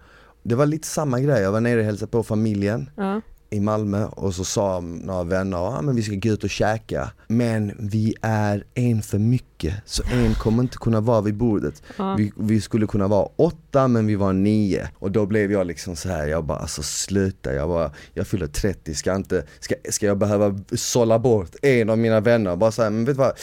Det 0.44 0.56
var 0.56 0.66
lite 0.66 0.88
samma 0.88 1.20
grej, 1.20 1.42
jag 1.42 1.52
var 1.52 1.62
nere 1.62 1.80
och 1.80 1.86
hälsade 1.86 2.12
på 2.12 2.24
familjen 2.24 2.90
ja, 2.96 3.22
i 3.50 3.60
Malmö 3.60 4.06
och 4.06 4.36
så 4.36 4.44
sa 4.44 4.80
några 4.80 5.24
vänner 5.24 5.68
att 5.68 5.80
ah, 5.80 5.82
men 5.82 5.96
vi 5.96 6.04
ska 6.04 6.16
gå 6.16 6.30
ut 6.30 6.44
och 6.44 6.50
käka. 6.50 7.12
Men 7.28 7.72
vi 7.80 8.16
är 8.22 8.64
en 8.74 9.02
för 9.02 9.18
mycket, 9.18 9.74
så 9.86 10.04
en 10.12 10.34
kommer 10.34 10.64
inte 10.64 10.78
kunna 10.78 11.02
vara 11.02 11.22
vid 11.22 11.36
bordet. 11.36 11.84
ja. 11.98 12.16
Vi, 12.18 12.32
vi 12.36 12.62
skulle 12.62 12.88
kunna 12.88 13.08
vara 13.08 13.28
åtta 13.36 13.88
men 13.88 14.08
vi 14.08 14.16
var 14.16 14.34
nio 14.34 14.90
och 14.96 15.12
då 15.12 15.26
blev 15.26 15.52
jag 15.52 15.68
liksom 15.68 15.96
så 15.96 16.10
här. 16.10 16.28
jag 16.28 16.44
bara 16.44 16.58
alltså 16.58 16.84
sluta, 16.84 17.54
jag 17.54 17.70
bara, 17.70 17.92
jag 18.14 18.28
fyller 18.28 18.48
30, 18.48 18.96
ska 18.96 19.16
inte, 19.16 19.44
ska, 19.60 19.76
ska 19.90 20.06
jag 20.06 20.18
behöva 20.18 20.60
sålla 20.76 21.20
bort 21.20 21.56
en 21.62 21.90
av 21.90 21.98
mina 21.98 22.20
vänner? 22.20 22.56
Bara 22.56 22.72
så 22.72 22.84
här, 22.84 22.90
men 22.90 23.06
vet 23.06 23.16
du 23.16 23.20
vad? 23.20 23.34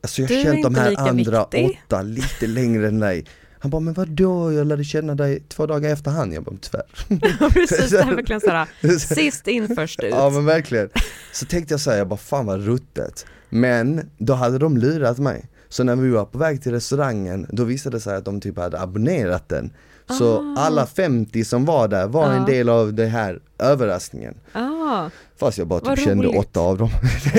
Alltså 0.00 0.22
jag 0.22 0.28
har 0.28 0.42
känt 0.44 0.62
de 0.62 0.74
här 0.74 1.08
andra 1.08 1.46
viktig. 1.52 1.80
åtta 1.86 2.02
lite 2.02 2.46
längre 2.46 2.88
än 2.88 3.00
dig. 3.00 3.24
Han 3.62 3.70
bara, 3.70 3.80
men 3.80 3.94
vadå, 3.94 4.52
jag 4.52 4.66
lärde 4.66 4.84
känna 4.84 5.14
dig 5.14 5.42
två 5.48 5.66
dagar 5.66 5.90
efter 5.92 6.10
han. 6.10 6.32
Jag 6.32 6.42
bara, 6.44 6.56
tyvärr. 6.60 7.50
precis, 7.50 7.90
det 7.90 7.98
är 7.98 8.14
verkligen 8.14 8.40
så 8.40 8.50
här, 8.50 8.98
sist 9.14 9.48
in 9.48 9.74
först 9.76 10.00
ut. 10.02 10.10
Ja 10.10 10.30
men 10.30 10.44
verkligen. 10.44 10.88
Så 11.32 11.46
tänkte 11.46 11.74
jag 11.74 11.80
säga, 11.80 11.98
jag 11.98 12.08
bara 12.08 12.16
fan 12.16 12.46
vad 12.46 12.64
ruttet. 12.64 13.26
Men 13.48 14.10
då 14.18 14.32
hade 14.34 14.58
de 14.58 14.76
lurat 14.76 15.18
mig. 15.18 15.44
Så 15.68 15.84
när 15.84 15.96
vi 15.96 16.10
var 16.10 16.24
på 16.24 16.38
väg 16.38 16.62
till 16.62 16.72
restaurangen, 16.72 17.46
då 17.50 17.64
visade 17.64 17.96
det 17.96 18.00
sig 18.00 18.16
att 18.16 18.24
de 18.24 18.40
typ 18.40 18.58
hade 18.58 18.80
abonnerat 18.80 19.48
den. 19.48 19.70
Så 20.18 20.36
Ah. 20.38 20.54
alla 20.60 20.86
50 20.86 21.44
som 21.44 21.64
var 21.64 21.88
där 21.88 22.06
var 22.06 22.30
en 22.32 22.36
Ja. 22.40 22.46
del 22.46 22.68
av 22.68 22.94
den 22.94 23.08
här 23.10 23.40
överraskningen. 23.58 24.34
Ah, 24.52 25.08
Fast 25.36 25.58
jag 25.58 25.66
bara 25.66 25.80
typ 25.96 26.04
kände 26.04 26.28
åtta 26.28 26.60
av 26.60 26.78
dem. 26.78 26.88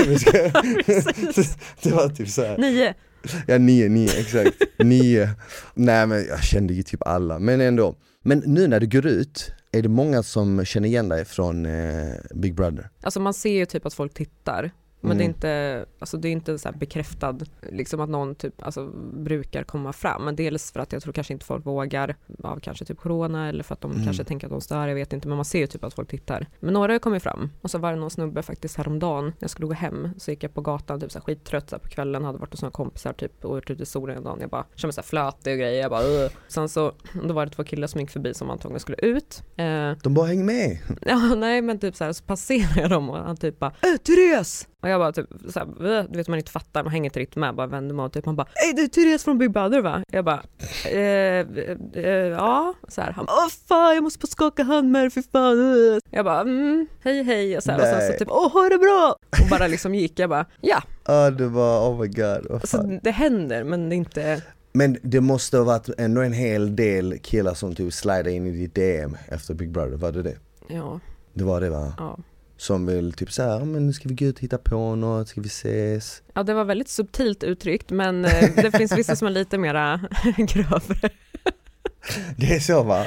Det 1.84 1.92
var 1.92 2.10
typ 2.10 2.30
såhär, 2.30 2.58
Nio. 2.58 2.94
ja 3.48 3.58
nio, 3.58 3.90
nio 3.90 4.20
exakt, 4.20 4.56
nio. 4.80 5.30
Nej 5.74 6.08
men 6.08 6.26
jag 6.26 6.44
kände 6.44 6.74
ju 6.74 6.84
typ 6.84 7.02
alla, 7.08 7.40
men 7.40 7.62
ändå. 7.62 7.96
Men 8.22 8.44
nu 8.46 8.68
när 8.68 8.80
du 8.80 8.88
går 8.88 9.06
ut, 9.06 9.52
är 9.72 9.82
det 9.82 9.90
många 9.90 10.24
som 10.24 10.66
känner 10.66 10.88
igen 10.88 11.10
dig 11.10 11.26
från 11.26 11.66
eh, 11.66 12.14
Big 12.36 12.56
Brother? 12.56 12.90
Alltså 13.02 13.20
man 13.20 13.34
ser 13.34 13.54
ju 13.54 13.66
typ 13.66 13.86
att 13.86 13.94
folk 13.94 14.14
tittar. 14.14 14.72
Men 15.06 15.18
det 15.18 15.24
är 15.24 15.26
Mm. 15.26 15.36
inte, 15.36 15.86
alltså 16.00 16.18
det 16.18 16.28
är 16.28 16.32
inte 16.32 16.60
så 16.60 16.72
bekräftad, 16.72 17.38
liksom 17.72 18.00
att 18.02 18.10
någon 18.10 18.36
typ, 18.36 18.62
alltså 18.64 18.88
brukar 19.14 19.64
komma 19.64 19.94
fram. 19.94 20.26
Men 20.26 20.36
dels 20.36 20.72
för 20.72 20.80
att 20.80 20.94
jag 20.94 21.02
tror 21.04 21.14
kanske 21.14 21.34
inte 21.34 21.46
folk 21.46 21.66
vågar 21.66 22.16
av 22.44 22.60
kanske 22.60 22.86
typ 22.86 22.98
corona 22.98 23.50
eller 23.50 23.64
för 23.64 23.74
att 23.74 23.82
de 23.82 23.92
Mm. 23.92 24.04
kanske 24.04 24.24
tänker 24.24 24.48
att 24.48 24.52
de 24.52 24.62
stör, 24.62 24.88
jag 24.88 24.96
vet 24.96 25.14
inte. 25.14 25.28
Men 25.28 25.36
man 25.36 25.46
ser 25.46 25.60
ju 25.60 25.68
typ 25.68 25.84
att 25.84 25.94
folk 25.94 26.10
tittar. 26.10 26.48
Men 26.60 26.74
några 26.74 26.94
har 26.94 27.00
kommit 27.00 27.24
fram. 27.24 27.50
Och 27.62 27.72
så 27.72 27.78
var 27.78 27.94
det 27.94 28.00
någon 28.00 28.10
snubbe 28.12 28.42
faktiskt 28.42 28.78
häromdagen, 28.78 29.26
när 29.26 29.34
jag 29.40 29.50
skulle 29.50 29.68
gå 29.68 29.74
hem, 29.74 30.10
så 30.18 30.32
gick 30.32 30.44
jag 30.44 30.54
på 30.54 30.62
gatan 30.62 31.00
typ 31.00 31.12
så 31.12 31.20
här 31.20 31.24
skittrött 31.24 31.70
så 31.70 31.76
här 31.76 31.82
på 31.82 31.90
kvällen, 31.90 32.24
hade 32.24 32.38
varit 32.38 32.52
hos 32.54 32.62
några 32.62 32.72
kompisar 32.72 33.14
typ 33.14 33.46
och 33.46 33.52
varit 33.52 33.70
ute 33.70 33.84
i 33.84 33.86
solen 33.86 34.18
en 34.18 34.24
dag. 34.24 34.38
Jag 34.42 34.50
bara 34.50 34.66
kände 34.76 34.96
mig 34.98 35.04
flötig 35.04 35.54
och 35.54 35.60
grejer. 35.60 35.82
Jag 35.82 35.92
bara 35.92 36.04
Ugh. 36.04 36.32
Sen 36.48 36.70
så, 36.70 36.92
då 37.28 37.34
var 37.34 37.46
det 37.46 37.52
två 37.52 37.64
killar 37.64 37.88
som 37.88 38.02
gick 38.02 38.10
förbi 38.10 38.34
som 38.34 38.50
antagligen 38.50 38.80
skulle 38.80 38.98
ut. 38.98 39.44
Eh, 39.56 39.92
De 40.04 40.14
bara 40.14 40.28
häng 40.28 40.46
med! 40.46 40.78
Ja, 41.02 41.36
nej 41.36 41.62
men 41.62 41.80
typ 41.80 41.96
så 41.96 42.04
här, 42.04 42.14
så 42.14 42.24
passerar 42.24 42.82
jag 42.82 42.90
dem 42.90 43.10
och 43.10 43.18
han 43.18 43.38
typ 43.38 43.60
bara 43.60 43.72
äh, 43.82 43.98
Therese! 44.04 44.68
Och 44.84 44.90
jag 44.90 45.00
bara 45.00 45.12
typ 45.12 45.28
så 45.50 45.60
här, 45.60 45.98
"Äh?" 46.00 46.06
du 46.10 46.18
vet 46.18 46.28
man 46.28 46.38
inte 46.40 46.52
fattar, 46.52 46.84
man 46.84 46.92
hänger 46.92 47.06
inte 47.06 47.20
riktigt 47.20 47.36
med, 47.36 47.56
bara 47.56 47.68
vänder 47.68 47.96
mig 47.96 48.06
och 48.06 48.14
typ 48.14 48.26
han 48.26 48.36
bara 48.36 48.48
Ey 48.68 48.74
du 48.74 48.84
är 48.84 48.88
Therese 48.88 49.24
från 49.24 49.38
Big 49.38 49.52
Brother 49.52 49.82
va? 49.82 50.04
Jag 50.12 50.26
bara 50.26 50.44
eh, 50.86 50.98
eh, 50.98 51.46
eh, 51.94 52.08
ja, 52.12 52.74
så 52.88 53.02
här, 53.02 53.12
han 53.12 53.26
bara 53.26 53.34
åh 53.34 53.50
fan 53.68 53.96
jag 53.96 54.04
måste 54.04 54.20
få 54.20 54.28
skaka 54.28 54.64
hand 54.64 54.92
med 54.92 55.02
dig 55.04 55.10
för 55.10 55.22
fan 55.32 55.60
uh." 55.60 56.00
Jag 56.10 56.26
bara 56.26 56.42
mm, 56.42 56.88
hej 57.04 57.24
hej 57.24 57.58
och, 57.58 57.64
så 57.64 57.72
här, 57.72 57.80
och 57.80 57.86
sen 57.86 58.12
så 58.14 58.20
typ 58.20 58.32
åh 58.32 58.54
ha 58.54 58.70
det 58.70 58.78
bra! 58.78 59.16
Och 59.44 59.50
bara 59.50 59.68
liksom 59.68 59.96
gick 59.96 60.20
jag 60.20 60.30
bara 60.30 60.46
ja, 60.62 60.82
Ja 61.06 61.32
det 61.32 61.48
var, 61.48 61.90
oh 61.90 62.00
my 62.02 62.08
god, 62.08 62.46
vad 62.50 62.52
alltså 62.52 62.78
fan. 62.78 63.00
det 63.04 63.12
händer 63.12 63.64
men 63.64 63.90
det 63.90 63.96
är 63.96 63.98
inte 63.98 64.42
Men 64.74 64.98
det 65.02 65.22
måste 65.22 65.58
ha 65.58 65.64
varit 65.64 65.90
ändå 65.98 66.22
en 66.22 66.34
hel 66.34 66.76
del 66.76 67.20
killar 67.20 67.54
som 67.54 67.76
typ 67.76 67.94
slidade 67.94 68.32
in 68.32 68.48
i 68.48 68.52
ditt 68.52 68.76
DM 68.76 69.18
efter 69.28 69.54
Big 69.54 69.72
Brother, 69.72 69.98
var 69.98 70.12
det 70.12 70.22
det? 70.24 70.36
ja, 70.68 71.00
Det 71.34 71.44
var 71.44 71.62
det 71.62 71.70
va? 71.70 71.94
ja. 71.98 72.18
Som 72.64 72.86
vill 72.86 73.14
typ 73.14 73.32
såhär, 73.32 73.50
"Ja, 73.60 73.66
men 73.66 73.88
nu 73.88 73.94
ska 73.94 74.10
vi 74.10 74.16
gå 74.16 74.26
ut 74.26 74.36
och 74.36 74.42
hitta 74.42 74.58
på 74.58 74.96
något, 74.96 75.28
ska 75.28 75.42
vi 75.42 75.48
ses? 75.48 76.22
Ja 76.34 76.44
det 76.44 76.54
var 76.54 76.64
väldigt 76.66 76.90
subtilt 76.90 77.44
uttryckt 77.44 77.90
men 77.90 78.26
eh, 78.26 78.50
det 78.56 78.72
finns 78.78 78.92
vissa 78.98 79.16
som 79.16 79.28
är 79.28 79.32
lite 79.32 79.58
mera 79.58 80.00
grövre. 80.38 81.10
Det 82.38 82.56
är 82.56 82.60
så 82.60 82.84
va? 82.84 83.06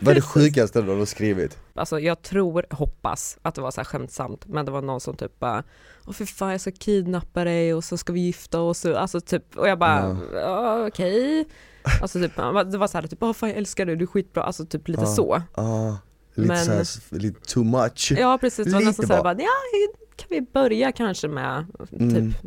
Vad 0.00 0.08
är 0.08 0.14
det 0.14 0.20
sjukaste 0.20 0.82
du 0.82 0.94
har 0.94 1.04
skrivit? 1.06 1.58
Alltså 1.74 2.00
jag 2.00 2.22
tror, 2.22 2.66
hoppas 2.70 3.38
att 3.42 3.54
det 3.54 3.60
var 3.60 3.70
så 3.70 3.80
här 3.80 3.84
skämtsamt, 3.84 4.46
men 4.46 4.64
det 4.66 4.70
var 4.72 4.82
någon 4.82 5.00
som 5.00 5.16
typ 5.16 5.38
bara 5.38 5.62
Åh 6.06 6.12
för 6.12 6.24
fan 6.24 6.50
jag 6.52 6.60
ska 6.60 6.70
kidnappa 6.72 7.44
dig 7.44 7.74
och 7.74 7.84
så 7.84 7.96
ska 7.96 8.12
vi 8.12 8.20
gifta 8.20 8.60
oss, 8.60 8.84
och, 8.84 9.00
alltså 9.00 9.20
typ, 9.20 9.56
och 9.56 9.68
jag 9.68 9.78
bara, 9.78 10.18
ja 10.34 10.86
okej. 10.86 11.44
Alltså 12.02 12.20
typ, 12.20 12.36
det 12.70 12.78
var 12.78 12.86
så 12.86 12.98
här 12.98 13.06
typ, 13.06 13.22
åh 13.22 13.32
fan 13.32 13.48
jag 13.48 13.58
älskar 13.58 13.86
dig, 13.86 13.96
du 13.96 14.02
är 14.02 14.06
skitbra, 14.06 14.42
alltså 14.42 14.66
typ 14.66 14.88
lite 14.88 15.02
Ja. 15.02 15.06
så. 15.14 15.42
Ja, 15.56 15.98
lite 16.36 16.52
Men- 16.54 16.84
såhär, 16.84 17.18
lite 17.20 17.40
too 17.40 17.64
much. 17.64 18.12
Ja 18.18 18.38
precis, 18.40 18.66
det 18.66 18.72
var 18.72 18.80
nästan 18.80 19.06
så 19.06 19.12
här, 19.14 19.22
bara. 19.22 19.34
ja 19.38 19.48
kan 20.16 20.26
vi 20.30 20.40
börja 20.40 20.92
kanske 20.92 21.28
med 21.28 21.64
Mm. 21.92 22.32
typ 22.32 22.40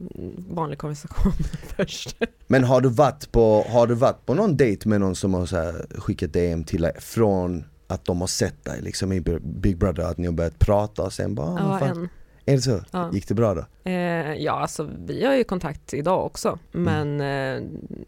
vanlig 0.49 0.79
konversation 0.79 1.31
först. 1.77 2.17
Men 2.47 2.63
har 2.63 2.81
du 2.81 2.89
varit 2.89 3.31
på, 3.31 3.65
har 3.69 3.87
du 3.87 3.93
varit 3.93 4.25
på 4.25 4.33
någon 4.33 4.57
dejt 4.57 4.89
med 4.89 4.99
någon 5.01 5.15
som 5.15 5.33
har 5.33 5.45
så 5.45 5.55
här 5.57 5.85
skickat 5.99 6.33
DM 6.33 6.63
till 6.63 6.81
dig 6.81 6.93
från 6.99 7.63
att 7.87 8.05
de 8.05 8.21
har 8.21 8.27
sett 8.27 8.65
dig 8.65 8.81
liksom 8.81 9.11
i 9.11 9.21
Big 9.41 9.77
Brother, 9.77 10.03
att 10.03 10.17
ni 10.17 10.25
har 10.27 10.33
börjat 10.33 10.59
prata 10.59 11.03
och 11.03 11.13
sen 11.13 11.35
bara, 11.35 11.47
ah, 11.47 11.79
Ja, 11.81 11.85
en. 11.87 12.09
är 12.45 12.55
det 12.55 12.61
så? 12.61 12.81
Ja. 12.91 13.09
Gick 13.13 13.27
det 13.27 13.33
bra 13.33 13.53
då? 13.53 13.65
Eh, 13.91 14.33
ja, 14.33 14.51
alltså 14.61 14.89
vi 15.05 15.25
har 15.25 15.33
ju 15.35 15.43
kontakt 15.43 15.93
idag 15.93 16.25
också, 16.25 16.59
men 16.71 17.21
eh, 17.21 17.63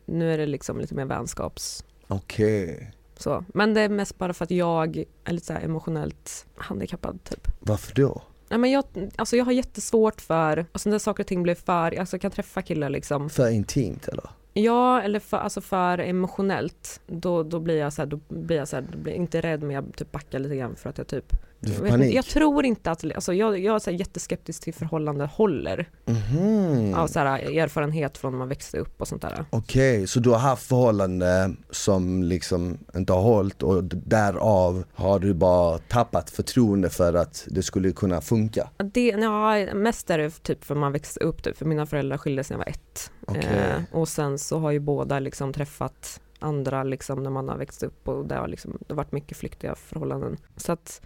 nu 0.06 0.34
är 0.34 0.38
det 0.38 0.46
liksom 0.46 0.80
lite 0.80 0.96
mer 0.96 1.06
vänskaps 1.06 1.84
Okej, 2.08 2.92
Så. 3.22 3.46
Men 3.54 3.74
det 3.74 3.82
är 3.82 3.90
mest 3.90 4.18
bara 4.18 4.34
för 4.34 4.44
att 4.44 4.52
jag 4.52 5.06
är 5.24 5.34
lite 5.34 5.46
så 5.46 5.54
emotionellt 5.54 6.46
handikappad 6.56 7.24
typ. 7.24 7.48
varför 7.60 7.96
då? 7.96 8.22
Nej, 8.50 8.60
men 8.60 8.72
jag, 8.72 8.84
alltså 9.16 9.38
jag 9.38 9.46
har 9.46 9.52
jättesvårt 9.52 10.22
för, 10.22 10.66
alltså 10.72 10.90
när 10.90 11.00
saker 11.00 11.24
och 11.24 11.28
ting 11.28 11.44
blir 11.44 11.56
för, 11.56 12.00
alltså 12.00 12.14
jag 12.16 12.22
kan 12.22 12.32
träffa 12.32 12.62
killar 12.62 12.90
liksom, 12.90 13.30
För 13.30 13.50
intimt 13.50 14.08
eller? 14.08 14.30
ja 14.54 15.02
eller 15.02 15.20
för, 15.20 15.38
alltså 15.38 15.62
för 15.62 15.98
emotionellt, 15.98 17.02
då, 17.08 17.44
då 17.44 17.60
blir 17.60 17.78
jag 17.78 17.94
så 17.94 18.02
här, 18.02 18.08
då 18.08 18.20
blir 18.30 18.58
jag 18.58 18.68
så 18.68 18.76
här, 18.76 18.88
då 18.92 18.98
blir 18.98 19.14
inte 19.14 19.42
rädd 19.42 19.62
men 19.64 19.76
jag 19.76 19.96
typ 19.96 20.12
backar 20.12 20.40
lite 20.40 20.56
grann 20.56 20.76
för 20.76 20.90
att 20.90 20.98
jag 20.98 21.08
typ, 21.08 21.34
Du 21.64 21.70
jag, 21.72 21.78
får 21.78 21.88
inte, 21.88 21.98
panik? 21.98 22.16
jag 22.16 22.26
tror 22.26 22.66
inte 22.66 22.92
att, 22.92 23.04
alltså 23.16 23.34
jag, 23.34 23.60
jag 23.60 23.76
är 23.76 23.80
så 23.80 23.92
jätteskeptisk 23.92 24.64
till 24.64 24.74
förhållande 24.74 25.26
håller, 25.26 25.90
Mhm. 26.06 26.94
av 26.96 27.08
så 27.08 27.20
här 27.20 27.58
erfarenhet 27.60 28.18
från 28.18 28.32
när 28.32 28.40
man 28.40 28.48
växte 28.50 28.78
upp 28.78 29.02
och 29.02 29.08
sånt 29.08 29.22
där. 29.22 29.46
Okej, 29.50 30.08
så 30.08 30.20
du 30.20 30.30
har 30.30 30.38
haft 30.38 30.68
förhållande 30.68 31.52
som 31.70 32.24
liksom 32.24 32.78
inte 32.96 33.14
har 33.14 33.22
hållit 33.22 33.64
och 33.64 33.84
därav 33.84 34.84
har 34.94 35.20
du 35.20 35.34
bara 35.34 35.78
tappat 35.78 36.30
förtroende 36.30 36.90
för 36.90 37.14
att 37.14 37.48
det 37.50 37.64
skulle 37.64 37.92
kunna 37.92 38.22
funka? 38.22 38.70
Det, 38.78 39.08
ja, 39.08 39.66
mest 39.74 40.10
är 40.10 40.18
det 40.18 40.30
typ 40.44 40.64
för 40.64 40.76
man 40.76 40.92
växte 40.92 41.20
upp, 41.20 41.44
typ, 41.44 41.58
för 41.58 41.66
mina 41.66 41.86
föräldrar 41.86 42.18
skildes 42.18 42.50
när 42.50 42.58
jag 42.58 42.66
var 42.66 42.70
ett. 42.72 43.12
Okej. 43.28 43.44
Eh, 43.44 43.82
och 44.00 44.08
sen 44.08 44.40
så 44.40 44.60
har 44.60 44.72
ju 44.72 44.80
båda 44.80 45.20
liksom 45.20 45.54
träffat 45.54 46.22
andra 46.40 46.84
liksom 46.84 47.24
när 47.24 47.30
man 47.30 47.50
har 47.50 47.58
växt 47.58 47.84
upp 47.84 48.08
och 48.08 48.26
det 48.26 48.36
har, 48.36 48.48
liksom, 48.48 48.72
det 48.80 48.94
har 48.94 48.96
varit 48.98 49.12
mycket 49.12 49.38
flyktiga 49.38 49.76
förhållanden. 49.76 50.38
Så 50.58 50.72
att 50.72 51.02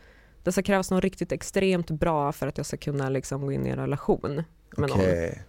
det 0.45 0.51
ska 0.51 0.61
krävas 0.63 0.91
något 0.91 1.03
riktigt 1.03 1.31
extremt 1.31 1.91
bra 1.91 2.31
för 2.31 2.47
att 2.47 2.57
jag 2.57 2.65
ska 2.65 2.77
kunna 2.77 3.09
liksom 3.09 3.41
gå 3.45 3.51
in 3.51 3.67
i 3.67 3.69
en 3.69 3.75
relation 3.77 4.43
med 4.77 4.89
någon. 4.89 4.91
Okej, 4.99 5.41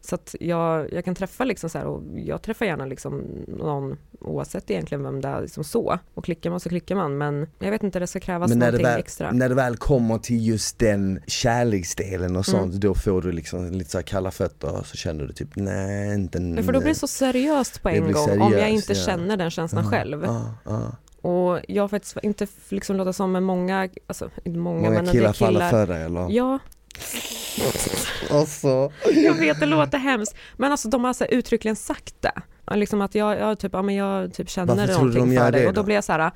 Så 0.00 0.14
att 0.14 0.34
jag, 0.40 0.92
jag 0.92 1.04
kan 1.04 1.14
träffa 1.14 1.44
liksom 1.44 1.70
så 1.70 1.78
här 1.78 1.86
och 1.86 2.02
jag 2.14 2.42
träffar 2.42 2.66
gärna 2.66 2.86
liksom 2.86 3.22
någon 3.48 3.96
oavsett 4.20 4.70
egentligen 4.70 5.02
vem 5.04 5.20
det 5.20 5.28
är 5.28 5.40
liksom 5.40 5.64
så. 5.64 5.98
Och 6.14 6.24
klickar 6.24 6.50
man 6.50 6.60
så 6.60 6.68
klickar 6.68 6.94
man 6.94 7.18
men 7.18 7.46
jag 7.58 7.70
vet 7.70 7.82
inte 7.82 7.98
det 7.98 8.06
ska 8.06 8.20
krävas 8.20 8.48
Men 8.48 8.58
när 8.58 8.66
någonting 8.66 8.86
väl, 8.86 8.98
extra. 9.00 9.32
när 9.32 9.48
det 9.48 9.54
väl 9.54 9.76
kommer 9.76 10.18
till 10.18 10.46
just 10.46 10.78
den 10.78 11.20
kärleksdelen 11.26 12.36
och 12.36 12.46
sånt, 12.46 12.64
Mm. 12.68 12.80
då 12.80 12.94
får 12.94 13.22
du 13.22 13.32
liksom 13.32 13.70
lite 13.72 13.90
så 13.90 14.02
kalla 14.02 14.30
fötter 14.30 14.78
och 14.78 14.86
så 14.86 14.96
känner 14.96 15.24
du 15.26 15.32
typ 15.32 15.48
nej 15.56 16.14
inte 16.14 16.38
Nej, 16.40 16.64
för 16.64 16.72
då 16.72 16.78
blir 16.80 16.88
det 16.88 16.94
så 16.94 17.06
seriöst 17.06 17.82
på 17.82 17.88
en 17.88 18.12
gång 18.12 18.30
om 18.30 18.38
jag 18.40 18.50
seriöst, 18.52 18.90
inte 18.90 19.00
ja. 19.00 19.06
känner 19.06 19.36
den 19.36 19.50
känslan 19.50 19.84
Ja, 19.84 19.90
själv. 19.90 20.22
ja, 20.24 20.54
ja. 20.64 20.80
Och 21.22 21.60
jag 21.68 21.82
har 21.82 21.88
faktiskt 21.88 22.16
inte 22.22 22.46
liksom 22.68 22.96
låta 22.96 23.12
som 23.12 23.32
med 23.32 23.42
många, 23.42 23.88
alltså 24.06 24.30
inte 24.44 24.58
många, 24.58 24.76
Många 24.80 24.90
men 24.90 24.98
en 24.98 25.04
del 25.04 25.12
killar 25.14 25.32
faller 25.32 25.58
killar. 25.60 25.70
för 25.70 25.86
dig 25.86 26.02
eller? 26.02 26.26
Ja, 26.30 26.58
Alltså. 28.30 28.92
jag 29.14 29.34
vet 29.34 29.60
det 29.60 29.66
låter 29.66 29.98
hemskt. 29.98 30.36
Men 30.56 30.72
alltså 30.72 30.88
de 30.88 31.04
har 31.04 31.12
så 31.12 31.24
uttryckligen 31.24 31.76
sagt 31.76 32.14
det. 32.20 32.32
Liksom 32.76 33.00
att 33.00 33.14
jag, 33.14 33.38
jag, 33.38 33.58
typ, 33.58 33.72
ja, 33.72 33.82
men 33.82 33.94
jag 33.94 34.34
typ 34.34 34.50
känner 34.50 34.76
Varför 34.76 34.92
någonting 34.94 35.30
de 35.30 35.36
för 35.36 35.52
dig. 35.52 35.60
det 35.62 35.66
Och 35.68 35.74
då 35.74 35.80
då? 35.80 35.84
blir 35.84 35.94
jag 35.94 36.04
så 36.04 36.12
här, 36.12 36.30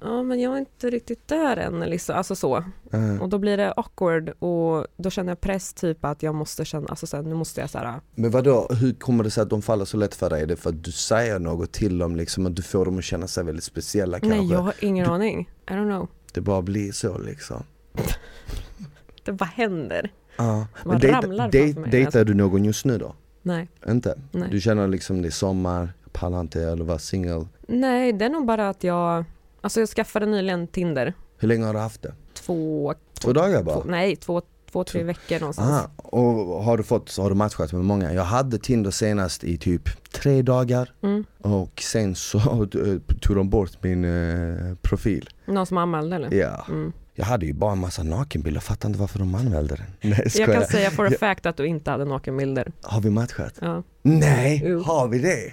ja 0.00 0.22
men 0.22 0.40
jag 0.40 0.54
är 0.54 0.58
inte 0.58 0.90
riktigt 0.90 1.28
där 1.28 1.56
än. 1.56 1.80
Liksom. 1.80 2.16
Alltså 2.16 2.34
så. 2.36 2.64
Ja. 2.90 3.20
Och 3.20 3.28
då 3.28 3.38
blir 3.38 3.56
det 3.56 3.72
awkward 3.72 4.28
och 4.38 4.86
då 4.96 5.10
känner 5.10 5.30
jag 5.30 5.40
press 5.40 5.74
typ 5.74 6.04
att 6.04 6.22
jag 6.22 6.34
måste 6.34 6.64
känna, 6.64 6.86
alltså 6.88 7.06
så 7.06 7.16
här, 7.16 7.24
nu 7.24 7.34
måste 7.34 7.60
jag 7.60 7.70
så 7.70 7.78
här, 7.78 8.00
Men 8.14 8.30
vadå, 8.30 8.68
hur 8.80 8.92
kommer 8.94 9.24
det 9.24 9.30
sig 9.30 9.42
att 9.42 9.50
de 9.50 9.62
faller 9.62 9.84
så 9.84 9.96
lätt 9.96 10.14
för 10.14 10.30
dig? 10.30 10.42
Är 10.42 10.46
det 10.46 10.56
för 10.56 10.70
att 10.70 10.84
du 10.84 10.92
säger 10.92 11.38
något 11.38 11.72
till 11.72 11.98
dem 11.98 12.16
liksom, 12.16 12.46
att 12.46 12.56
du 12.56 12.62
får 12.62 12.84
dem 12.84 12.98
att 12.98 13.04
känna 13.04 13.26
sig 13.26 13.44
väldigt 13.44 13.64
speciella 13.64 14.20
kanske? 14.20 14.38
nej 14.38 14.50
jag 14.52 14.58
har 14.58 14.74
ingen 14.80 15.06
aning. 15.10 15.50
I 15.66 15.72
don't 15.72 15.88
know. 15.90 16.08
Det 16.34 16.40
bara 16.40 16.62
blir 16.62 16.92
så 16.92 17.18
liksom. 17.18 17.62
Det 19.24 19.32
bara 19.32 19.44
händer. 19.44 20.12
Ja. 20.36 20.66
Man 20.84 20.98
Men 21.00 21.00
ramlar 21.00 21.50
dej- 21.50 21.74
mig, 21.74 21.90
dejtar 21.90 22.06
alltså. 22.06 22.24
du 22.24 22.34
någon 22.34 22.64
just 22.64 22.84
nu 22.84 22.98
då? 22.98 23.14
Nej. 23.42 23.68
Inte? 23.88 24.18
Nej. 24.32 24.48
Du 24.50 24.60
känner 24.60 24.88
liksom 24.88 25.22
det 25.22 25.28
är 25.28 25.30
sommar, 25.30 25.92
pallar 26.12 26.40
inte 26.40 26.62
eller 26.62 26.84
var 26.84 26.98
singel. 26.98 27.46
Nej, 27.68 28.12
det 28.12 28.24
är 28.24 28.28
nog 28.30 28.46
bara 28.46 28.68
att 28.68 28.84
jag, 28.84 29.24
alltså 29.60 29.80
jag 29.80 29.88
skaffade 29.88 30.26
nyligen 30.26 30.66
Tinder. 30.66 31.14
Hur 31.38 31.48
länge 31.48 31.66
har 31.66 31.72
du 31.74 31.78
haft 31.80 32.02
det? 32.02 32.14
Två, 32.34 32.94
Två 33.20 33.32
dagar 33.32 33.62
bara? 33.62 33.74
två 33.80 33.88
nej, 33.90 34.16
två, 34.16 34.42
två 34.72 34.84
tre 34.84 35.02
veckor 35.02 35.40
någonstans. 35.40 35.68
Aha. 35.70 35.90
Och 35.96 36.64
har 36.64 36.76
du 36.76 36.82
fått, 36.82 37.16
har 37.16 37.28
du 37.28 37.34
matchat 37.36 37.72
med 37.72 37.84
många? 37.84 38.12
Jag 38.12 38.22
hade 38.24 38.58
Tinder 38.58 38.90
senast 38.90 39.44
i 39.44 39.58
typ 39.58 39.82
tre 40.12 40.42
dagar 40.42 40.92
Mm. 41.02 41.24
och 41.42 41.80
sen 41.82 42.14
så 42.14 42.38
eh, 42.74 43.16
tog 43.20 43.36
de 43.36 43.50
bort 43.50 43.70
min 43.82 44.04
eh, 44.04 44.74
profil. 44.82 45.28
Någon 45.46 45.66
som 45.66 45.78
anmälde 45.78 46.16
eller? 46.16 46.34
Ja. 46.34 46.64
Mm. 46.68 46.92
Jag 47.14 47.24
hade 47.24 47.46
ju 47.46 47.52
bara 47.52 47.72
en 47.72 47.78
massa 47.78 48.02
nakenbilder, 48.02 48.60
fattar 48.60 48.88
inte 48.88 49.00
varför 49.00 49.18
de 49.18 49.34
anmälde 49.34 49.74
den. 49.76 49.86
Nej 50.10 50.26
Jag 50.34 50.52
kan 50.54 50.64
säga 50.64 50.90
for 50.90 51.06
a 51.06 51.10
fact 51.20 51.46
att 51.46 51.56
du 51.56 51.66
inte 51.66 51.90
hade 51.90 52.04
nakenbilder. 52.04 52.72
Har 52.82 53.00
vi 53.00 53.10
matchat? 53.10 53.54
Ja. 53.60 53.82
Nej, 54.02 54.62
Jo. 54.64 54.82
har 54.82 55.08
vi 55.08 55.18
det? 55.18 55.52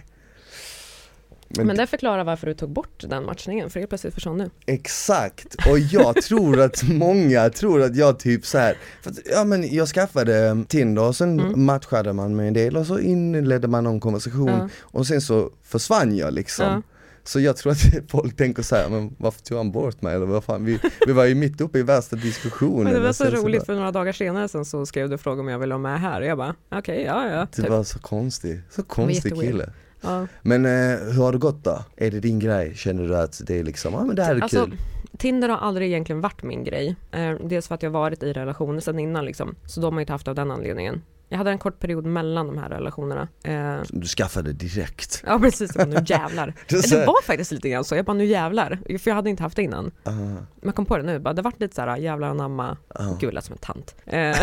Men, 1.57 1.67
Men 1.67 1.75
det 1.77 1.87
förklarar 1.87 2.23
varför 2.23 2.47
du 2.47 2.53
tog 2.53 2.69
bort 2.69 3.03
den 3.09 3.25
matchningen, 3.25 3.69
för 3.69 3.79
helt 3.79 3.89
plötsligt 3.89 4.13
försvann 4.13 4.37
du. 4.37 4.49
exakt, 4.65 5.55
och 5.69 5.79
jag 5.79 6.15
tror 6.23 6.59
att 6.61 6.83
många 6.83 7.49
tror 7.49 7.81
att 7.81 7.95
jag 7.95 8.19
typ 8.19 8.45
så 8.45 8.57
här, 8.57 8.77
att, 9.03 9.13
ja 9.31 9.43
men 9.43 9.75
jag 9.75 9.87
skaffade 9.87 10.63
Tinder 10.67 11.01
och 11.03 11.15
sen 11.15 11.39
Mm. 11.39 11.65
matchade 11.65 12.13
man 12.13 12.35
med 12.35 12.47
en 12.47 12.53
del 12.53 12.77
och 12.77 12.85
så 12.87 12.99
inledde 12.99 13.67
man 13.67 13.83
någon 13.83 13.99
konversation 13.99 14.47
Ja. 14.49 14.69
och 14.81 15.07
sen 15.07 15.21
så 15.21 15.49
försvann 15.63 16.17
jag 16.17 16.33
liksom. 16.33 16.65
Ja. 16.65 16.81
Så 17.23 17.39
jag 17.39 17.57
tror 17.57 17.71
att 17.71 17.77
folk 18.11 18.37
tänker 18.37 18.63
så 18.63 18.75
här, 18.75 18.89
men 18.89 19.15
varför 19.17 19.41
tog 19.41 19.57
han 19.57 19.71
bort 19.71 20.01
mig 20.01 20.15
eller 20.15 20.25
vad 20.25 20.43
fan, 20.43 20.65
vi, 20.65 20.79
vi 21.07 21.13
var 21.13 21.25
ju 21.25 21.35
mitt 21.35 21.61
uppe 21.61 21.79
i 21.79 21.83
värsta 21.83 22.15
diskussionen. 22.15 22.83
Men 22.83 22.93
det 22.93 22.99
var 22.99 23.13
så 23.13 23.25
roligt 23.25 23.59
bara- 23.59 23.65
för 23.65 23.75
några 23.75 23.91
dagar 23.91 24.11
senare 24.13 24.47
sen 24.47 24.65
så 24.65 24.85
skrev 24.85 25.09
du 25.09 25.15
och 25.15 25.21
frågade 25.21 25.41
om 25.41 25.47
jag 25.47 25.59
ville 25.59 25.73
vara 25.73 25.81
med 25.81 25.99
här 26.01 26.21
och 26.21 26.27
jag 26.27 26.37
bara 26.37 26.55
okej, 26.71 27.03
ja 27.03 27.29
ja. 27.29 27.47
Det 27.55 27.61
Typ. 27.61 27.69
var 27.69 27.83
så 27.83 27.99
konstig, 27.99 28.61
så 28.69 28.83
konstig 28.83 29.35
kille. 29.41 29.69
Ja. 30.01 30.27
Men 30.41 30.65
eh, 30.65 30.71
hur 31.13 31.21
har 31.23 31.31
det 31.31 31.37
gått 31.37 31.63
då? 31.63 31.83
Är 31.97 32.11
det 32.11 32.19
din 32.19 32.39
grej? 32.39 32.75
Känner 32.75 33.07
du 33.07 33.17
att 33.17 33.41
det 33.47 33.59
är 33.59 33.63
liksom, 33.63 33.93
ja 33.93 34.03
men 34.03 34.15
det 34.15 34.23
här 34.23 34.35
är 34.35 34.41
Alltså, 34.41 34.65
kul? 34.65 34.77
Tinder 35.17 35.49
har 35.49 35.57
aldrig 35.57 35.87
egentligen 35.87 36.21
varit 36.21 36.43
min 36.43 36.63
grej. 36.63 36.95
Eh, 37.11 37.33
dels 37.43 37.67
för 37.67 37.75
att 37.75 37.83
jag 37.83 37.89
varit 37.91 38.23
i 38.23 38.33
relationer 38.33 38.79
sedan 38.79 38.99
innan 38.99 39.25
liksom. 39.25 39.55
Så 39.65 39.81
då 39.81 39.91
har 39.91 39.99
inte 39.99 40.13
haft 40.13 40.27
av 40.27 40.35
den 40.35 40.51
anledningen. 40.51 41.01
Jag 41.29 41.37
hade 41.37 41.51
en 41.51 41.57
kort 41.57 41.79
period 41.79 42.05
mellan 42.05 42.47
de 42.47 42.57
här 42.57 42.69
relationerna. 42.69 43.27
Eh, 43.43 43.81
Du 43.89 44.07
skaffade 44.07 44.53
direkt? 44.53 45.23
ja 45.27 45.39
precis, 45.39 45.73
bara, 45.73 45.85
nu 45.85 45.97
jävlar. 46.05 46.53
Det 46.69 46.89
Det 46.91 47.05
var 47.05 47.23
faktiskt 47.23 47.51
lite 47.51 47.69
grann 47.69 47.83
så, 47.83 47.95
jag 47.95 48.05
bara 48.05 48.13
nu 48.13 48.25
jävlar. 48.25 48.79
För 48.99 49.09
jag 49.11 49.15
hade 49.15 49.29
inte 49.29 49.43
haft 49.43 49.55
det 49.55 49.63
innan. 49.63 49.91
Ah, 50.03 50.11
Men 50.11 50.45
jag 50.61 50.75
kom 50.75 50.85
på 50.85 50.97
det 50.97 51.03
nu, 51.03 51.19
bara, 51.19 51.33
det 51.33 51.41
vart 51.41 51.59
lite 51.59 51.75
såhär 51.75 51.97
jävlar 51.97 52.27
anamma. 52.27 52.77
ah. 52.87 53.03
Gud 53.19 53.33
jag 53.33 53.43
som 53.43 53.53
en 53.53 53.59
tant. 53.59 53.95
Eh, 54.05 54.35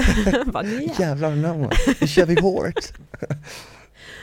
bara. 0.52 0.64
Jävlar 0.98 1.32
anamma, 1.32 1.70
nu 2.00 2.06
kör 2.06 2.26
vi 2.26 2.40
hårt! 2.40 2.84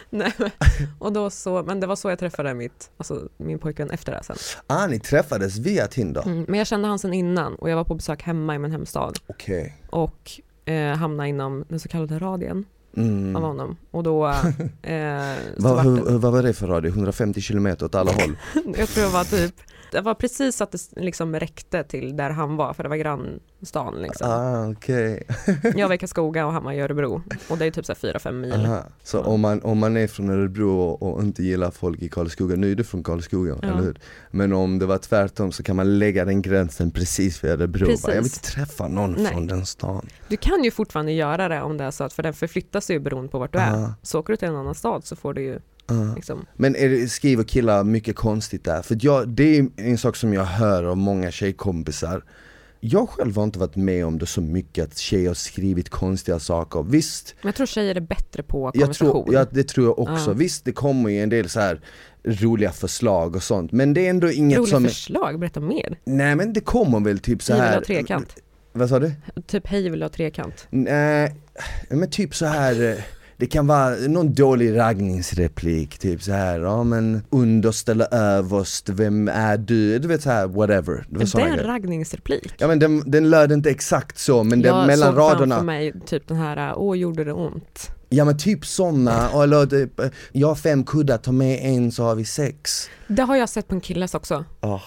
Nej, 0.18 0.34
men- 0.38 0.52
och 1.00 1.14
då 1.14 1.30
så, 1.30 1.64
men 1.64 1.80
det 1.80 1.88
var 1.88 1.96
så 1.96 2.10
jag 2.10 2.20
träffade 2.20 2.54
mitt, 2.54 2.90
alltså, 2.98 3.28
min 3.38 3.60
pojkvän 3.60 3.90
efter 3.92 4.12
det 4.12 4.16
här 4.18 4.24
sen. 4.24 4.36
Ah 4.68 4.88
ni 4.88 5.00
träffades 5.00 5.58
via 5.58 5.88
Tinder? 5.88 6.22
Mm, 6.26 6.46
men 6.48 6.58
jag 6.58 6.68
kände 6.68 6.88
han 6.88 7.00
sen 7.00 7.14
innan 7.14 7.56
och 7.56 7.70
jag 7.70 7.76
var 7.76 7.84
på 7.84 7.96
besök 7.96 8.22
hemma 8.24 8.56
i 8.56 8.60
min 8.60 8.72
hemstad 8.72 9.20
Okej. 9.28 9.76
och 9.90 10.32
eh, 10.66 10.96
hamnade 10.96 11.30
inom 11.30 11.66
den 11.70 11.80
så 11.80 11.90
kallade 11.90 12.20
radien 12.20 12.66
Mm. 12.98 13.36
av 13.36 13.42
honom. 13.42 13.78
Och 13.92 14.04
då, 14.04 14.28
eh, 14.82 15.36
Vad, 15.58 15.76
vart 15.76 15.86
hur, 15.86 16.18
vad 16.18 16.32
var 16.32 16.44
det 16.44 16.54
för 16.54 16.68
radio? 16.68 16.90
150 16.92 17.42
kilometer 17.42 17.86
åt 17.86 17.96
alla 17.96 18.12
håll? 18.12 18.38
jag 18.78 18.88
tror 18.90 19.04
det 19.06 19.10
var 19.14 19.24
typ, 19.24 19.56
det 19.92 20.02
var 20.02 20.14
precis 20.14 20.62
att 20.62 20.72
det 20.72 20.80
liksom 20.96 21.36
räckte 21.36 21.84
till 21.84 22.18
där 22.18 22.30
han 22.30 22.56
var, 22.56 22.74
för 22.74 22.84
det 22.84 22.90
var 22.90 22.96
grannstan 22.96 23.96
liksom. 24.02 24.28
ah 24.30 24.70
okej. 24.72 25.24
Jag 25.76 25.88
var 25.88 25.96
i 25.96 25.98
Karlskoga 26.10 26.46
och 26.46 26.54
han 26.54 26.64
var 26.64 26.72
i 26.72 26.80
Örebro. 26.82 27.22
Och 27.50 27.58
det 27.58 27.66
är 27.66 27.72
typ 27.72 27.86
så 27.86 27.94
här 28.02 28.14
4-5 28.14 28.32
mil. 28.32 28.54
Aha. 28.66 28.84
Så 29.04 29.18
Ja. 29.18 29.22
om, 29.24 29.42
man, 29.42 29.62
om 29.62 29.78
man 29.80 29.98
är 29.98 30.08
från 30.08 30.30
Örebro 30.30 30.80
och, 30.82 31.04
och 31.14 31.22
inte 31.24 31.44
gillar 31.44 31.72
folk 31.72 32.02
i 32.02 32.10
Karlskoga, 32.10 32.56
nu 32.56 32.72
är 32.72 32.76
du 32.76 32.84
från 32.84 33.04
Karlskoga, 33.04 33.58
Ja. 33.62 33.68
eller 33.70 33.82
hur? 33.82 34.00
Men 34.32 34.54
om 34.54 34.80
det 34.80 34.86
var 34.86 34.98
tvärtom 34.98 35.52
så 35.52 35.64
kan 35.64 35.76
man 35.76 36.00
lägga 36.00 36.26
den 36.26 36.42
gränsen 36.42 36.92
precis 36.92 37.44
vid 37.44 37.52
Örebro, 37.52 37.86
Precis. 37.86 38.06
Bara, 38.06 38.16
jag 38.16 38.22
vill 38.22 38.32
inte 38.36 38.40
träffa 38.52 38.88
någon 38.88 39.12
Nej. 39.14 39.26
från 39.26 39.48
den 39.48 39.66
stan 39.66 40.06
Du 40.28 40.38
kan 40.38 40.64
ju 40.64 40.72
fortfarande 40.72 41.12
göra 41.12 41.48
det 41.50 41.62
om 41.62 41.78
det 41.78 41.84
är 41.84 41.92
så 41.92 42.04
att, 42.04 42.14
för 42.14 42.24
den 42.24 42.34
förflyttas 42.34 42.90
ju 42.92 43.00
beroende 43.00 43.30
på 43.32 43.40
vart 43.40 43.54
du 43.54 43.60
är. 43.60 43.74
Ah. 43.86 43.94
Så 44.02 44.20
åker 44.20 44.34
du 44.34 44.38
till 44.38 44.48
en 44.48 44.56
annan 44.56 44.76
stad 44.76 45.04
så 45.06 45.16
får 45.16 45.34
du 45.34 45.42
ju 45.42 45.60
Ah. 45.90 46.16
liksom, 46.16 46.46
Men 46.56 46.76
är 46.76 46.90
det, 46.90 47.08
skriver 47.08 47.44
killar 47.44 47.84
mycket 47.84 48.16
konstigt 48.16 48.64
där? 48.66 48.82
För 48.82 48.98
jag, 49.02 49.28
det 49.30 49.58
är 49.58 49.68
en 49.78 49.98
sak 49.98 50.16
som 50.16 50.34
jag 50.34 50.44
hör 50.46 50.84
av 50.84 50.98
många 50.98 51.32
tjejkompisar 51.32 52.24
Jag 52.80 53.10
själv 53.10 53.36
har 53.36 53.44
inte 53.44 53.60
varit 53.60 53.76
med 53.76 54.06
om 54.06 54.18
det 54.20 54.26
så 54.26 54.42
mycket 54.42 54.84
att 54.84 54.98
tjejer 54.98 55.28
har 55.28 55.34
skrivit 55.36 55.90
konstiga 55.90 56.40
saker 56.40 56.84
Visst, 56.84 57.36
men 57.42 57.48
jag 57.48 57.56
tror 57.56 57.68
tjejer 57.68 57.96
är 57.96 58.00
bättre 58.02 58.44
på 58.44 58.66
jag 58.74 58.82
konversation. 58.82 59.24
tror, 59.26 59.34
ja, 59.36 59.46
det 59.52 59.64
tror 59.68 59.86
jag 59.86 60.00
också, 60.00 60.30
Ja. 60.30 60.34
visst 60.34 60.66
det 60.66 60.72
kommer 60.72 61.10
ju 61.10 61.24
en 61.24 61.30
del 61.30 61.50
så 61.50 61.60
här 61.60 61.82
roliga 62.24 62.72
förslag 62.72 63.36
och 63.36 63.44
sånt 63.44 63.72
Men 63.72 63.94
det 63.94 64.06
är 64.06 64.10
ändå 64.10 64.32
inget 64.32 64.58
Roliga 64.58 64.72
som, 64.72 64.84
förslag, 64.84 65.40
berätta 65.40 65.60
mer. 65.60 66.00
nej 66.06 66.36
men 66.36 66.54
det 66.54 66.60
kommer 66.62 67.00
väl 67.00 67.20
typ 67.20 67.44
så 67.44 67.54
Hej 67.54 67.62
vill 67.62 67.70
här 67.70 67.76
ha 67.78 67.84
trekant. 67.86 68.36
Vad 68.74 68.90
sa 68.90 69.00
du? 69.00 69.12
Typ 69.48 69.68
hej 69.68 69.90
vill 69.90 70.02
ha 70.02 70.10
trekant. 70.10 70.68
Nej, 70.70 71.36
men 71.90 72.10
typ 72.10 72.36
så 72.36 72.46
här. 72.46 73.06
Det 73.40 73.48
kan 73.48 73.68
vara 73.68 73.90
någon 73.90 74.34
dålig 74.34 74.78
raggningsreplik, 74.78 75.98
typ 75.98 76.22
så 76.24 76.32
här, 76.32 76.60
ja 76.60 76.84
men 76.84 77.22
underst 77.30 77.90
eller 77.90 78.14
överst, 78.14 78.90
vem 78.90 79.28
är 79.28 79.58
du? 79.58 80.00
Du 80.00 80.08
vet 80.08 80.22
så 80.22 80.30
här, 80.30 80.48
whatever. 80.48 81.06
Det 81.10 81.34
var 81.34 81.42
det 81.42 81.50
är 81.50 81.58
en 81.58 81.66
raggningsreplik. 81.66 82.54
Ja 82.58 82.68
men 82.68 82.80
den, 82.80 83.12
den 83.12 83.30
löd 83.30 83.52
inte 83.52 83.70
exakt 83.70 84.18
så, 84.18 84.44
men 84.44 84.62
den, 84.62 84.76
jag 84.76 84.88
mellan 84.88 85.08
såg 85.08 85.16
framför 85.16 85.36
raderna, 85.36 85.64
mig 85.64 85.94
typ 86.06 86.28
den 86.28 86.38
här, 86.38 86.74
åh 86.78 86.98
gjorde 86.98 87.24
det 87.24 87.34
ont? 87.34 87.92
ja 88.10 88.26
men 88.26 88.38
typ 88.38 88.66
såna, 88.66 89.44
eller 89.44 89.66
typ, 89.66 90.02
jag 90.32 90.48
har 90.48 90.56
fem 90.56 90.84
kuddar, 90.84 91.18
ta 91.18 91.32
med 91.32 91.60
en 91.62 91.92
så 91.92 92.04
har 92.04 92.16
vi 92.16 92.26
sex. 92.26 92.90
Det 93.08 93.22
har 93.22 93.36
jag 93.36 93.50
sett 93.50 93.68
på 93.68 93.76
en 93.76 93.82
killes 93.82 94.16
också. 94.16 94.46
Åh. 94.62 94.82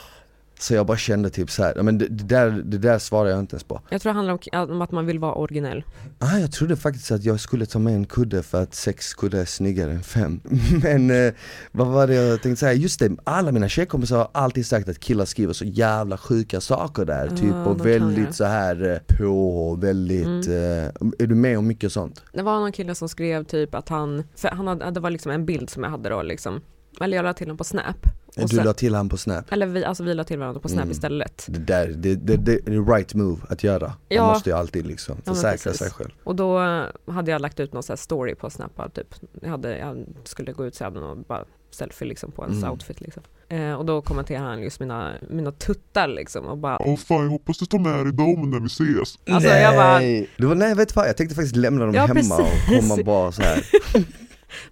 Så 0.62 0.75
jag 0.75 0.87
bara 0.87 0.96
kände 0.96 1.31
typ 1.31 1.51
så 1.51 1.62
här, 1.62 1.83
men 1.83 1.98
det, 1.98 2.07
det, 2.09 2.25
där, 2.25 2.51
det 2.51 2.79
där 2.79 2.98
svarar 2.98 3.31
jag 3.31 3.38
inte 3.40 3.55
ens 3.55 3.64
på. 3.64 3.81
Jag 3.90 4.01
tror 4.03 4.12
det 4.12 4.16
handlar 4.16 4.62
om, 4.64 4.70
om 4.70 4.83
att 4.83 4.92
man 4.92 5.07
vill 5.07 5.18
vara 5.18 5.35
originell. 5.35 5.85
Ah, 6.18 6.38
jag 6.38 6.53
trodde 6.53 6.77
faktiskt 6.77 7.11
att 7.11 7.25
jag 7.25 7.40
skulle 7.40 7.66
ta 7.66 7.79
med 7.79 7.94
en 7.94 8.05
kudde 8.05 8.42
för 8.42 8.62
att 8.62 8.75
sex 8.75 9.14
kuddar 9.14 9.38
är 9.38 9.44
snyggare 9.44 9.90
än 9.92 10.03
fem 10.03 10.40
Men 10.83 11.11
eh, 11.11 11.33
vad 11.72 11.87
var 11.87 12.07
det 12.07 12.14
jag 12.14 12.42
tänkte 12.42 12.61
säga? 12.61 12.72
Just 12.72 13.01
det, 13.01 13.11
alla 13.25 13.53
mina 13.53 13.68
tjejkompisar 13.68 14.16
har 14.16 14.29
alltid 14.35 14.66
sagt 14.66 14.88
att 14.88 14.98
killar 14.98 15.25
skriver 15.25 15.53
så 15.53 15.64
jävla 15.64 16.16
sjuka 16.18 16.61
saker 16.61 17.05
där 17.05 17.29
Ja, 17.31 17.37
Typ 17.37 17.55
och 17.66 17.87
väldigt 17.87 18.35
så 18.35 18.44
här 18.44 18.90
eh, 18.92 19.16
på, 19.18 19.75
väldigt, 19.81 20.22
Mm. 20.27 20.38
eh, 20.48 20.85
är 21.18 21.27
du 21.27 21.35
med 21.35 21.59
om 21.59 21.66
mycket 21.66 21.92
sånt? 21.92 22.22
Det 22.33 22.42
var 22.42 22.61
någon 22.61 22.72
kille 22.72 22.94
som 22.94 23.09
skrev 23.09 23.44
typ 23.44 23.75
att 23.75 23.88
han, 23.88 24.22
för 24.37 24.48
han 24.48 24.66
hade, 24.66 24.90
det 24.90 25.01
var 25.01 25.11
liksom 25.11 25.33
en 25.33 25.46
bild 25.46 25.70
som 25.70 25.83
jag 25.85 25.90
hade 25.90 26.09
då 26.09 26.22
liksom, 26.22 26.61
eller 27.00 27.16
jag 27.16 27.24
la 27.24 27.33
till 27.33 27.46
honom 27.46 27.57
på 27.57 27.64
Snap. 27.64 28.07
Och 28.37 28.42
du 28.48 28.57
sen- 28.57 28.64
la 28.64 28.72
till 28.72 28.94
han 28.94 29.09
på 29.09 29.16
snap? 29.16 29.52
Eller 29.52 29.66
vi, 29.66 29.85
alltså 29.85 30.02
vi 30.05 30.14
la 30.14 30.24
till 30.24 30.38
varandra 30.38 30.61
på 30.61 30.68
Snap 30.68 30.78
Mm. 30.83 30.90
istället. 30.90 31.44
Det 31.48 31.59
där, 31.59 31.87
det, 31.88 32.14
det, 32.14 32.37
det 32.37 32.52
är 32.52 32.59
the 32.59 32.70
right 32.92 33.14
move 33.14 33.40
att 33.48 33.64
göra 33.64 33.87
Man 33.87 33.96
Ja. 34.09 34.26
måste 34.26 34.50
ju 34.50 34.57
alltid 34.57 34.87
liksom 34.87 35.16
försäkra 35.24 35.50
precis. 35.52 35.78
sig 35.78 35.90
själv 35.90 36.11
Och 36.24 36.37
då 36.37 36.59
hade 37.07 37.31
jag 37.31 37.40
lagt 37.40 37.61
ut 37.61 37.72
någon 37.72 37.83
sån 37.83 37.92
här 37.92 37.96
story 37.98 38.35
på 38.35 38.50
Snap, 38.50 38.94
typ. 38.94 39.14
Jag, 39.42 39.48
hade, 39.50 39.78
jag 39.78 40.05
skulle 40.24 40.52
gå 40.52 40.66
ut 40.66 40.74
så 40.74 40.83
jag 40.85 40.90
hade 40.90 41.00
någon 41.00 41.24
bara 41.28 41.44
selfie 41.70 42.09
liksom 42.09 42.33
på 42.33 42.42
ens 42.42 42.59
Mm. 42.59 42.70
outfit 42.70 43.00
liksom. 43.00 43.22
Eh, 43.48 43.72
och 43.74 43.85
då 43.87 44.02
kommenterade 44.02 44.44
han 44.44 44.62
just 44.62 44.81
mina, 44.81 45.12
mina 45.31 45.52
tuttar 45.52 46.09
liksom 46.09 46.46
och 46.46 46.59
bara 46.59 46.78
Åh 46.83 46.96
fan, 46.96 47.22
jag 47.22 47.31
hoppas 47.31 47.59
du 47.59 47.66
tar 47.66 47.78
med 47.78 48.07
dig 48.07 48.12
dem 48.12 48.50
när 48.50 48.61
vi 48.61 48.66
ses. 48.66 49.18
Alltså, 49.31 49.48
jag 49.50 49.74
bara- 49.74 49.98
Nej, 49.98 50.31
det 50.38 50.46
var, 50.46 50.55
nej 50.55 50.74
vet 50.74 50.88
du 50.88 50.92
vad, 50.96 51.09
jag 51.09 51.16
tänkte 51.16 51.35
faktiskt 51.35 51.57
lämna 51.57 51.85
dem 51.87 51.94
Ja, 51.94 52.07
hemma 52.07 52.20
och 52.37 52.44
precis. 52.68 52.88
komma 52.90 53.02
bara 53.05 53.33
så 53.33 53.42
här. 53.42 53.64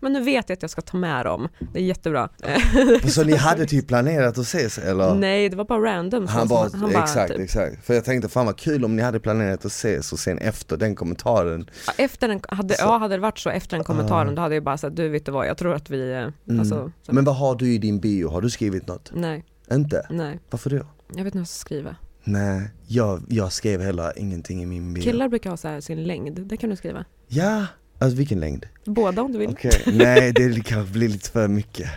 Men 0.00 0.12
nu 0.12 0.20
vet 0.22 0.48
jag 0.48 0.56
att 0.56 0.62
jag 0.62 0.70
ska 0.70 0.80
ta 0.82 0.96
med 0.96 1.26
dem, 1.26 1.48
det 1.72 1.78
är 1.78 1.82
jättebra. 1.82 2.28
Så 3.08 3.24
ni 3.24 3.36
hade 3.36 3.66
typ 3.66 3.88
planerat 3.88 4.38
att 4.38 4.44
ses 4.44 4.78
eller? 4.78 5.14
Nej 5.14 5.48
det 5.48 5.56
var 5.56 5.64
bara 5.64 5.80
random. 5.96 6.26
Han 6.26 6.48
bara, 6.48 6.68
han 6.72 6.92
bara 6.92 7.02
exakt, 7.02 7.32
typ, 7.32 7.40
exakt. 7.40 7.84
För 7.84 7.94
jag 7.94 8.04
tänkte 8.04 8.28
fan 8.28 8.46
vad 8.46 8.56
kul 8.58 8.84
om 8.84 8.96
ni 8.96 9.02
hade 9.02 9.20
planerat 9.20 9.64
att 9.64 9.72
ses 9.72 10.12
och 10.12 10.18
sen 10.18 10.38
efter 10.38 10.76
den 10.76 10.94
kommentaren 10.94 11.70
Efter 11.98 12.28
den, 12.28 12.40
hade, 12.48 12.74
Så- 12.74 12.82
ja 12.84 12.98
hade 12.98 13.14
det 13.16 13.20
varit 13.20 13.38
så 13.38 13.50
efter 13.50 13.76
den 13.76 13.84
kommentaren 13.84 14.28
Ah. 14.28 14.32
då 14.32 14.42
hade 14.42 14.54
jag 14.54 14.64
bara 14.64 14.78
sagt 14.78 14.96
du 14.96 15.08
vet 15.08 15.26
du 15.26 15.32
vad, 15.32 15.46
jag 15.46 15.58
tror 15.58 15.74
att 15.74 15.90
vi, 15.90 16.10
eh, 16.12 16.18
Mm. 16.18 16.32
alltså, 16.60 16.92
så, 17.02 17.12
Men 17.14 17.24
vad 17.24 17.36
har 17.36 17.54
du 17.54 17.72
i 17.74 17.78
din 17.78 18.00
bio? 18.00 18.28
Har 18.28 18.40
du 18.40 18.50
skrivit 18.50 18.86
något? 18.86 19.10
nej, 19.14 19.44
Inte? 19.72 20.06
nej, 20.10 20.40
Varför 20.50 20.70
då? 20.70 20.76
jag 20.76 20.84
vet 21.16 21.18
inte 21.26 21.38
vad 21.38 21.40
jag 21.40 21.48
ska 21.48 21.60
skriva. 21.66 21.96
Nej, 22.24 22.70
jag, 22.86 23.22
jag 23.28 23.52
skrev 23.52 23.80
heller 23.80 24.12
ingenting 24.18 24.62
i 24.62 24.66
min 24.66 24.94
bio 24.94 25.02
Killar 25.02 25.28
brukar 25.28 25.50
ha 25.50 25.56
så 25.56 25.80
sin 25.80 26.02
längd, 26.04 26.40
det 26.40 26.56
kan 26.56 26.70
du 26.70 26.76
skriva. 26.76 27.04
Ja, 27.28 27.66
alltså 28.00 28.16
vilken 28.16 28.40
längd? 28.40 28.66
Båda 28.84 29.22
om 29.22 29.32
du 29.32 29.38
vill. 29.38 29.48
Okej, 29.50 29.82
nej 29.86 30.32
det 30.32 30.64
kanske 30.64 30.92
blir 30.92 31.08
lite 31.08 31.30
för 31.30 31.48
mycket 31.48 31.88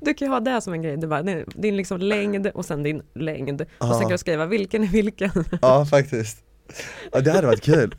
Du 0.00 0.14
kan 0.14 0.28
ju 0.28 0.32
ha 0.32 0.40
det 0.40 0.60
som 0.60 0.72
en 0.72 0.82
grej, 0.82 0.96
bara, 0.96 1.22
din, 1.22 1.76
liksom 1.76 1.98
längd 1.98 2.46
och 2.46 2.64
sen 2.64 2.82
din 2.82 3.02
längd. 3.14 3.60
Och 3.60 3.66
Ja. 3.78 3.92
sen 3.92 4.00
kan 4.00 4.10
du 4.10 4.18
skriva 4.18 4.46
vilken 4.46 4.82
är 4.82 4.88
vilken. 4.88 5.30
Ja 5.62 5.86
faktiskt 5.86 6.38
Ja 7.12 7.20
det 7.20 7.30
hade 7.32 7.46
varit 7.46 7.62
kul 7.62 7.94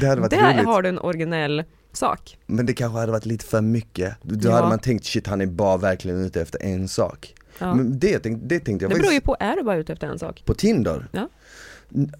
Det 0.00 0.06
hade 0.06 0.20
varit 0.20 0.30
Där 0.30 0.52
roligt 0.54 0.66
har 0.66 0.82
du 0.82 0.88
en 0.88 0.98
originell 0.98 1.64
sak. 1.92 2.38
Men 2.46 2.66
det 2.66 2.72
kanske 2.74 2.98
hade 2.98 3.12
varit 3.12 3.26
lite 3.26 3.44
för 3.44 3.60
mycket 3.60 4.14
Då 4.22 4.48
Ja. 4.48 4.54
hade 4.54 4.68
man 4.68 4.78
tänkt 4.78 5.04
shit 5.04 5.26
han 5.26 5.40
är 5.40 5.46
bara 5.46 5.76
verkligen 5.76 6.24
ute 6.24 6.40
efter 6.42 6.62
en 6.62 6.88
sak 6.88 7.34
Ja. 7.58 7.74
Men 7.74 7.98
det, 7.98 8.18
tänkte- 8.18 8.46
det 8.46 8.60
tänkte 8.60 8.84
jag 8.84 8.90
Det 8.92 8.98
beror 9.00 9.12
ju 9.12 9.20
på, 9.20 9.36
är 9.40 9.56
du 9.56 9.62
bara 9.62 9.76
ute 9.76 9.92
efter 9.92 10.06
en 10.06 10.18
sak? 10.18 10.42
på 10.44 10.54
Tinder. 10.54 11.06
Ja. 11.12 11.28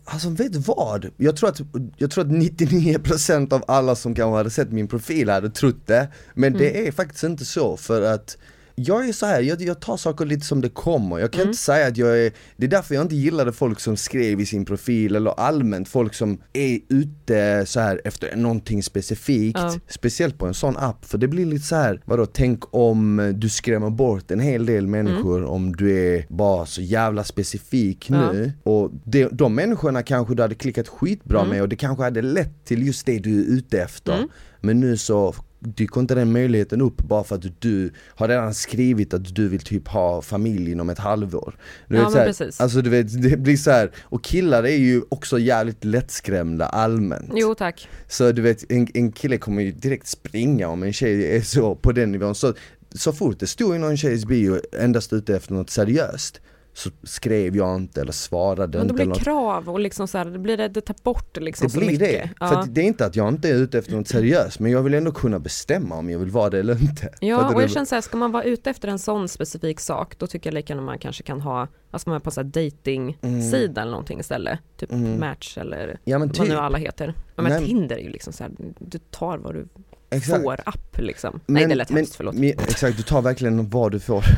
Alltså 0.05 0.29
vet 0.29 0.69
vad? 0.69 1.11
Jag 1.17 1.37
tror, 1.37 1.49
att, 1.49 1.61
jag 1.97 2.11
tror 2.11 2.25
att 2.25 2.31
99% 2.31 3.53
av 3.55 3.65
alla 3.69 3.95
som 3.95 4.15
kanske 4.15 4.37
hade 4.37 4.51
sett 4.51 4.73
min 4.73 4.89
profil 4.89 5.29
hade 5.29 5.51
trott 5.51 5.87
det 5.87 6.09
Men 6.35 6.55
Mm. 6.55 6.59
det 6.63 6.89
är 6.89 6.93
faktiskt 6.93 7.25
inte 7.25 7.45
så 7.45 7.77
för 7.77 8.03
att 8.03 8.37
jag 8.77 9.09
är 9.09 9.13
så 9.13 9.27
här, 9.27 9.41
jag, 9.41 9.63
jag 9.63 9.81
tar 9.81 9.97
saker 9.97 10.27
lite 10.27 10.47
som 10.47 10.61
det 10.61 10.69
kommer, 10.69 11.19
jag 11.19 11.33
kan 11.33 11.41
Mm. 11.41 11.49
inte 11.51 11.63
säga 11.63 11.87
att 11.87 11.97
jag 11.97 12.19
är 12.27 12.33
Det 12.57 12.67
är 12.67 12.71
därför 12.71 12.95
jag 12.95 13.05
inte 13.05 13.17
gillade 13.17 13.53
folk 13.53 13.81
som 13.81 13.97
skrev 13.97 14.41
i 14.41 14.47
sin 14.47 14.65
profil 14.65 15.17
eller 15.17 15.31
allmänt 15.41 15.89
folk 15.89 16.15
som 16.15 16.39
är 16.53 16.79
ute 16.89 17.67
så 17.67 17.81
här 17.81 18.01
efter 18.05 18.37
någonting 18.37 18.83
specifikt 18.83 19.59
Ja. 19.59 19.75
Speciellt 19.89 20.39
på 20.39 20.47
en 20.47 20.55
sån 20.55 20.77
app, 20.77 21.05
för 21.05 21.19
det 21.19 21.29
blir 21.29 21.47
lite 21.47 21.65
så 21.67 21.77
här, 21.77 22.01
vadå 22.05 22.27
tänk 22.27 22.75
om 22.75 23.33
du 23.37 23.49
skrämmer 23.49 23.91
bort 23.91 24.31
en 24.31 24.41
hel 24.41 24.67
del 24.67 24.87
människor 24.87 25.45
om 25.45 25.77
du 25.77 25.99
är 26.15 26.27
bara 26.29 26.67
så 26.67 26.83
jävla 26.83 27.25
specifik 27.25 28.11
Ja. 28.11 28.33
nu 28.33 28.53
Och 28.63 28.91
de, 29.05 29.29
de 29.33 29.55
människorna 29.55 30.03
kanske 30.03 30.35
du 30.35 30.43
hade 30.43 30.55
klickat 30.55 30.89
skitbra 30.89 31.39
Mm. 31.41 31.51
med 31.51 31.63
och 31.63 31.69
det 31.69 31.77
kanske 31.77 32.05
hade 32.05 32.23
lett 32.23 32.65
till 32.65 32.87
just 32.87 33.07
det 33.07 33.19
du 33.19 33.41
är 33.41 33.45
ute 33.45 33.83
efter 33.83 34.17
Mm. 34.17 34.29
Men 34.61 34.81
nu 34.81 34.97
så 34.97 35.35
dyker 35.65 36.01
inte 36.01 36.15
den 36.15 36.33
möjligheten 36.33 36.81
upp 36.81 36.97
bara 36.97 37.25
för 37.25 37.35
att 37.37 37.61
du 37.61 37.91
har 38.09 38.29
redan 38.29 38.55
skrivit 38.55 39.15
att 39.15 39.35
du 39.35 39.49
vill 39.49 39.61
typ 39.61 39.89
ha 39.89 40.23
familj 40.23 40.71
inom 40.73 40.91
ett 40.91 40.99
halvår 40.99 41.57
du 41.89 41.97
Ja, 41.97 42.05
vet, 42.09 42.15
här, 42.15 42.27
precis. 42.27 42.61
Alltså 42.61 42.83
du 42.83 42.91
vet, 42.91 43.23
det 43.23 43.37
blir 43.37 43.57
så 43.57 43.71
här 43.71 43.91
och 44.03 44.25
killar 44.25 44.63
är 44.63 44.77
ju 44.77 45.03
också 45.09 45.39
jävligt 45.39 45.85
lättskrämda 45.85 46.67
allmänt 46.67 47.31
Jo 47.35 47.55
tack. 47.55 47.89
så 48.09 48.33
du 48.33 48.43
vet, 48.43 48.73
en, 48.73 48.89
en 48.95 49.13
kille 49.13 49.39
kommer 49.39 49.63
ju 49.63 49.73
direkt 49.73 50.07
springa 50.07 50.69
om 50.69 50.83
en 50.83 50.93
tjej 50.93 51.37
är 51.37 51.41
så 51.41 51.75
på 51.75 51.93
den 51.93 52.13
nivån. 52.13 52.35
Så, 52.35 52.55
så 52.95 53.13
fort 53.13 53.41
det 53.41 53.47
stod 53.47 53.75
i 53.77 53.79
någon 53.79 53.97
tjejs 53.97 54.25
bio 54.27 54.61
endast 54.79 55.13
ute 55.13 55.37
efter 55.37 55.53
något 55.55 55.71
seriöst 55.71 56.41
så 56.77 56.91
skrev 57.03 57.57
jag 57.57 57.77
inte 57.77 58.01
eller 58.01 58.13
svarade 58.13 58.79
Men 58.79 58.83
inte 58.87 58.95
blir 58.95 59.03
eller 59.03 59.15
det 59.15 59.19
något. 59.19 59.25
krav 59.25 59.69
och 59.69 59.81
liksom 59.81 60.09
så 60.09 60.19
här, 60.19 60.25
det 60.25 60.39
blir 60.39 60.57
det, 60.57 60.69
det 60.69 60.81
tar 60.81 60.97
bort 61.03 61.37
liksom 61.37 61.67
Det 61.67 61.73
så 61.73 61.79
blir 61.79 61.89
mycket. 61.89 62.09
det. 62.09 62.31
Ja. 62.41 62.49
För 62.49 62.71
det 62.71 62.81
är 62.81 62.85
inte 62.85 63.07
att 63.07 63.17
jag 63.17 63.29
inte 63.29 63.49
är 63.49 63.55
ute 63.55 63.79
efter 63.79 63.93
något 63.97 64.09
seriöst 64.09 64.59
men 64.61 64.73
jag 64.73 64.83
vill 64.83 64.95
ändå 64.95 65.13
kunna 65.13 65.39
bestämma 65.39 65.95
om 65.97 66.11
jag 66.11 66.19
vill 66.19 66.31
vara 66.31 66.51
det 66.51 66.59
eller 66.59 66.81
inte. 66.83 67.09
Ja, 67.21 67.55
och 67.55 67.63
jag 67.63 67.71
känner 67.71 67.87
så 67.87 67.95
här, 67.95 68.03
ska 68.03 68.17
man 68.17 68.33
vara 68.33 68.43
ute 68.45 68.71
efter 68.71 68.89
en 68.89 68.99
sån 68.99 69.29
specifik 69.29 69.81
sak, 69.81 70.19
då 70.19 70.27
tycker 70.27 70.51
jag 70.51 70.55
lika 70.55 70.73
gärna 70.73 70.83
man 70.87 70.99
kanske 70.99 71.23
kan 71.23 71.41
ha, 71.41 71.69
alltså 71.91 72.09
man 72.09 72.17
är 72.17 72.21
på 72.21 72.31
så 72.31 72.41
här 72.41 72.49
dating-sida 72.49 73.81
eller 73.83 73.91
någonting 73.91 74.21
istället, 74.21 74.59
typ 74.77 74.93
Mm. 74.93 75.21
Match 75.21 75.59
eller 75.59 75.99
Ja 76.05 76.19
men 76.19 76.29
vad 76.29 76.37
typ, 76.37 76.49
nu 76.49 76.57
alla 76.57 76.79
heter. 76.79 77.15
Men, 77.37 77.45
Nej. 77.45 77.67
Tinder 77.67 77.97
är 77.97 78.01
ju 78.03 78.09
liksom 78.11 78.33
så 78.33 78.43
här, 78.45 78.53
du 78.79 78.99
tar 78.99 79.39
vad 79.39 79.55
du 79.55 79.69
exakt. 80.11 80.43
får 80.43 80.61
app 80.67 80.99
liksom. 80.99 81.41
Nej 81.47 81.67
det 81.67 81.75
lät 81.75 81.91
hemskt, 81.91 82.15
förlåt. 82.15 82.35
men, 82.35 82.45
exakt, 82.45 82.97
du 82.97 83.03
tar 83.03 83.23
verkligen 83.23 83.71
vad 83.71 83.93
du 83.93 84.01
får. 84.01 84.25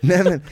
Nej 0.00 0.24
men, 0.24 0.42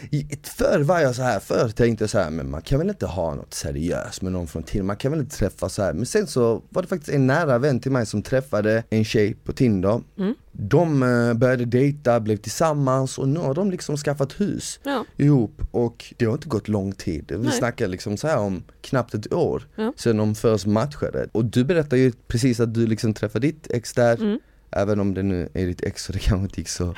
förr 0.43 0.81
var 0.81 1.01
jag 1.01 1.15
så 1.15 1.23
här, 1.23 1.41
förr 1.41 1.69
tänkte 1.69 2.03
jag 2.03 2.11
så 2.11 2.19
här, 2.19 2.31
men 2.31 2.51
man 2.51 2.63
kan 2.63 2.79
väl 2.79 2.89
inte 2.89 3.07
ha 3.07 3.35
något 3.35 3.55
seriöst 3.55 4.23
med 4.23 4.33
någon 4.33 4.47
från 4.47 4.63
Tinder, 4.63 4.85
man 4.85 4.97
kan 4.97 5.11
väl 5.13 5.21
inte 5.21 5.37
träffa 5.37 5.69
så 5.69 5.83
här. 5.83 5.93
Men 5.93 6.07
sen 6.07 6.27
så 6.27 6.63
var 6.69 6.83
det 6.83 6.89
faktiskt 6.89 7.13
en 7.13 7.27
nära 7.27 7.59
vän 7.59 7.81
till 7.81 7.93
mig 7.93 8.07
som 8.07 8.23
träffade 8.23 8.85
en 8.91 9.05
tjej 9.05 9.35
på 9.45 9.53
Tinder. 9.53 10.01
Mm. 10.19 10.35
De 10.53 11.03
eh, 11.03 11.35
började 11.35 11.65
dejta, 11.65 12.21
blev 12.21 12.37
tillsammans 12.37 13.19
och 13.19 13.29
nu 13.29 13.41
har 13.41 13.55
de 13.55 13.71
liksom 13.71 13.97
skaffat 13.97 14.41
hus 14.41 14.81
Ja, 14.83 15.05
ihop 15.17 15.63
och 15.71 16.15
det 16.17 16.25
har 16.25 16.33
inte 16.33 16.49
gått 16.49 16.69
lång 16.69 16.93
tid. 16.93 17.25
Vi 17.29 17.39
Nej. 17.39 17.53
snackar 17.53 17.89
liksom 17.89 18.17
så 18.17 18.29
här 18.29 18.39
om 18.39 18.63
knappt 18.81 19.15
ett 19.15 19.33
år 19.33 19.69
Ja. 19.77 19.93
sedan 19.97 20.17
de 20.17 20.35
först 20.35 20.67
matchade. 20.67 21.29
Och 21.33 21.45
du 21.45 21.65
berättar 21.65 21.97
ju 21.97 22.13
precis 22.27 22.61
att 22.61 22.75
du 22.75 22.87
liksom 22.87 23.15
träffade 23.15 23.47
ditt 23.47 23.67
ex 23.71 23.93
där, 23.93 24.17
mm. 24.21 24.39
Även 24.77 25.01
om 25.01 25.15
det 25.15 25.23
nu 25.23 25.49
är 25.55 25.67
ditt 25.67 25.83
ex 25.83 26.05
så 26.05 26.13
det 26.13 26.19
kanske 26.19 26.43
inte 26.45 26.61
gick 26.61 26.69
så 26.69 26.85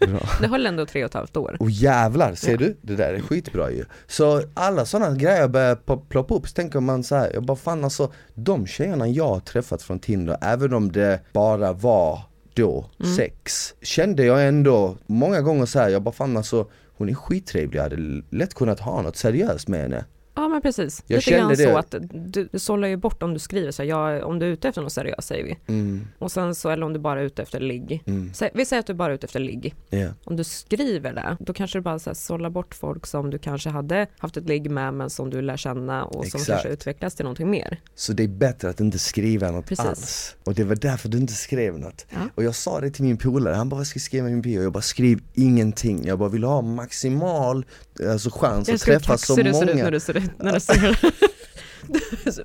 bra. 0.00 0.20
det 0.40 0.46
höll 0.46 0.66
ändå 0.66 0.86
tre 0.86 1.04
och 1.04 1.08
ett 1.10 1.14
halvt 1.14 1.36
år. 1.36 1.56
Och 1.60 1.70
jävlar, 1.70 2.34
ser 2.34 2.50
Ja. 2.52 2.56
du? 2.58 2.76
Det 2.82 2.96
där 2.96 3.14
är 3.14 3.20
skitbra 3.20 3.70
ju. 3.70 3.84
Så 4.06 4.42
alla 4.54 4.84
sådana 4.84 5.16
grejer 5.16 5.48
börjar 5.48 5.76
ploppa 6.08 6.34
upp, 6.34 6.48
så 6.48 6.54
tänker 6.54 6.80
man 6.80 7.04
så 7.04 7.16
här, 7.16 7.30
jag 7.34 7.42
bara 7.44 7.56
fan 7.56 7.84
alltså, 7.84 8.12
de 8.34 8.66
tjejerna 8.66 9.08
jag 9.08 9.28
har 9.28 9.40
träffat 9.40 9.82
från 9.82 9.98
Tinder, 9.98 10.36
även 10.42 10.74
om 10.74 10.92
det 10.92 11.20
bara 11.32 11.72
var 11.72 12.20
då 12.54 12.86
Mm. 13.00 13.16
sex, 13.16 13.74
kände 13.82 14.24
jag 14.24 14.48
ändå 14.48 14.96
många 15.06 15.40
gånger 15.40 15.66
så 15.66 15.78
här, 15.78 15.88
jag 15.88 16.02
bara 16.02 16.12
fan 16.14 16.36
alltså, 16.36 16.66
hon 16.96 17.08
är 17.08 17.14
skittrevlig, 17.14 17.78
jag 17.78 17.82
hade 17.82 18.22
lätt 18.30 18.54
kunnat 18.54 18.80
ha 18.80 19.02
något 19.02 19.16
seriöst 19.16 19.68
med 19.68 19.80
henne. 19.80 20.04
Ja 20.40 20.48
men 20.48 20.62
precis, 20.62 21.02
Jag 21.06 21.16
lite 21.16 21.30
grann 21.30 21.40
kände 21.40 21.56
så 21.56 21.62
det. 21.62 21.78
att 21.78 21.94
du, 22.32 22.48
du 22.52 22.58
sållar 22.58 22.88
ju 22.88 22.96
bort 22.96 23.22
om 23.22 23.32
du 23.34 23.38
skriver 23.40 23.70
så 23.72 23.82
här, 23.82 23.88
ja, 23.90 24.24
om 24.24 24.38
du 24.38 24.46
är 24.46 24.50
ute 24.50 24.68
efter 24.68 24.82
något 24.82 24.92
seriöst 24.92 25.28
säger 25.28 25.44
vi. 25.44 25.58
Mm, 25.72 26.06
Och 26.18 26.32
sen 26.32 26.54
så, 26.54 26.70
eller 26.70 26.86
om 26.86 26.92
du 26.92 26.98
bara 26.98 27.20
är 27.20 27.24
ute 27.24 27.42
efter 27.42 27.60
ligg. 27.60 28.02
mm, 28.06 28.32
Vi 28.54 28.64
säger 28.64 28.80
att 28.80 28.86
du 28.86 28.94
bara 28.94 29.08
är 29.10 29.14
ute 29.14 29.26
efter 29.26 29.40
ligg. 29.40 29.74
ja. 29.90 30.08
Om 30.24 30.36
du 30.36 30.44
skriver 30.44 31.12
det, 31.12 31.36
då 31.40 31.52
kanske 31.52 31.78
du 31.78 31.82
bara 31.82 31.98
så 31.98 32.10
här 32.10 32.14
sållar 32.14 32.50
bort 32.50 32.74
folk 32.74 33.06
som 33.06 33.30
du 33.30 33.38
kanske 33.38 33.70
hade 33.70 34.06
haft 34.18 34.36
ett 34.36 34.48
ligg 34.48 34.70
med 34.70 34.94
men 34.94 35.10
som 35.10 35.30
du 35.30 35.42
lär 35.42 35.56
känna 35.56 36.04
och 36.04 36.14
som 36.14 36.22
Exakt. 36.24 36.46
kanske 36.46 36.68
utvecklas 36.68 37.14
till 37.14 37.24
någonting 37.24 37.50
mer. 37.50 37.80
Så 37.94 38.12
det 38.12 38.22
är 38.24 38.28
bättre 38.28 38.68
att 38.68 38.80
inte 38.80 38.98
skriva 38.98 39.50
något 39.50 39.66
Precis. 39.66 39.86
alls. 39.86 40.36
Och 40.44 40.54
det 40.54 40.64
var 40.64 40.74
därför 40.76 41.08
du 41.08 41.18
inte 41.18 41.32
skrev 41.32 41.78
något. 41.78 42.06
Ja. 42.10 42.16
Och 42.34 42.44
jag 42.44 42.54
sa 42.54 42.80
det 42.80 42.90
till 42.90 43.04
min 43.04 43.16
polare, 43.16 43.54
han 43.54 43.68
bara 43.68 43.76
vad 43.76 43.86
ska 43.86 43.96
jag 43.96 44.02
skriva 44.02 44.28
i 44.28 44.30
min 44.32 44.42
bio? 44.42 44.62
Jag 44.62 44.72
bara 44.72 44.82
skriv 44.82 45.20
ingenting, 45.34 46.04
jag 46.06 46.18
bara 46.18 46.28
vill 46.28 46.44
ha 46.44 46.62
maximal 46.62 47.64
alltså, 48.10 48.30
chans 48.30 48.68
att 48.68 48.80
träffa 48.80 49.18
så 49.18 49.36
du 49.36 49.42
ser 49.42 49.48
ut 49.62 49.68
många. 49.68 49.84
när 49.84 49.90
du 49.90 50.00
ser 50.00 50.16
ut, 50.16 50.29
när 50.38 50.52
den 50.52 50.60
ser 50.60 50.96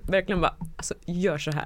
Verkligen 0.11 0.41
bara, 0.41 0.55
alltså 0.77 0.93
gör 1.05 1.37
så 1.37 1.51
här. 1.51 1.65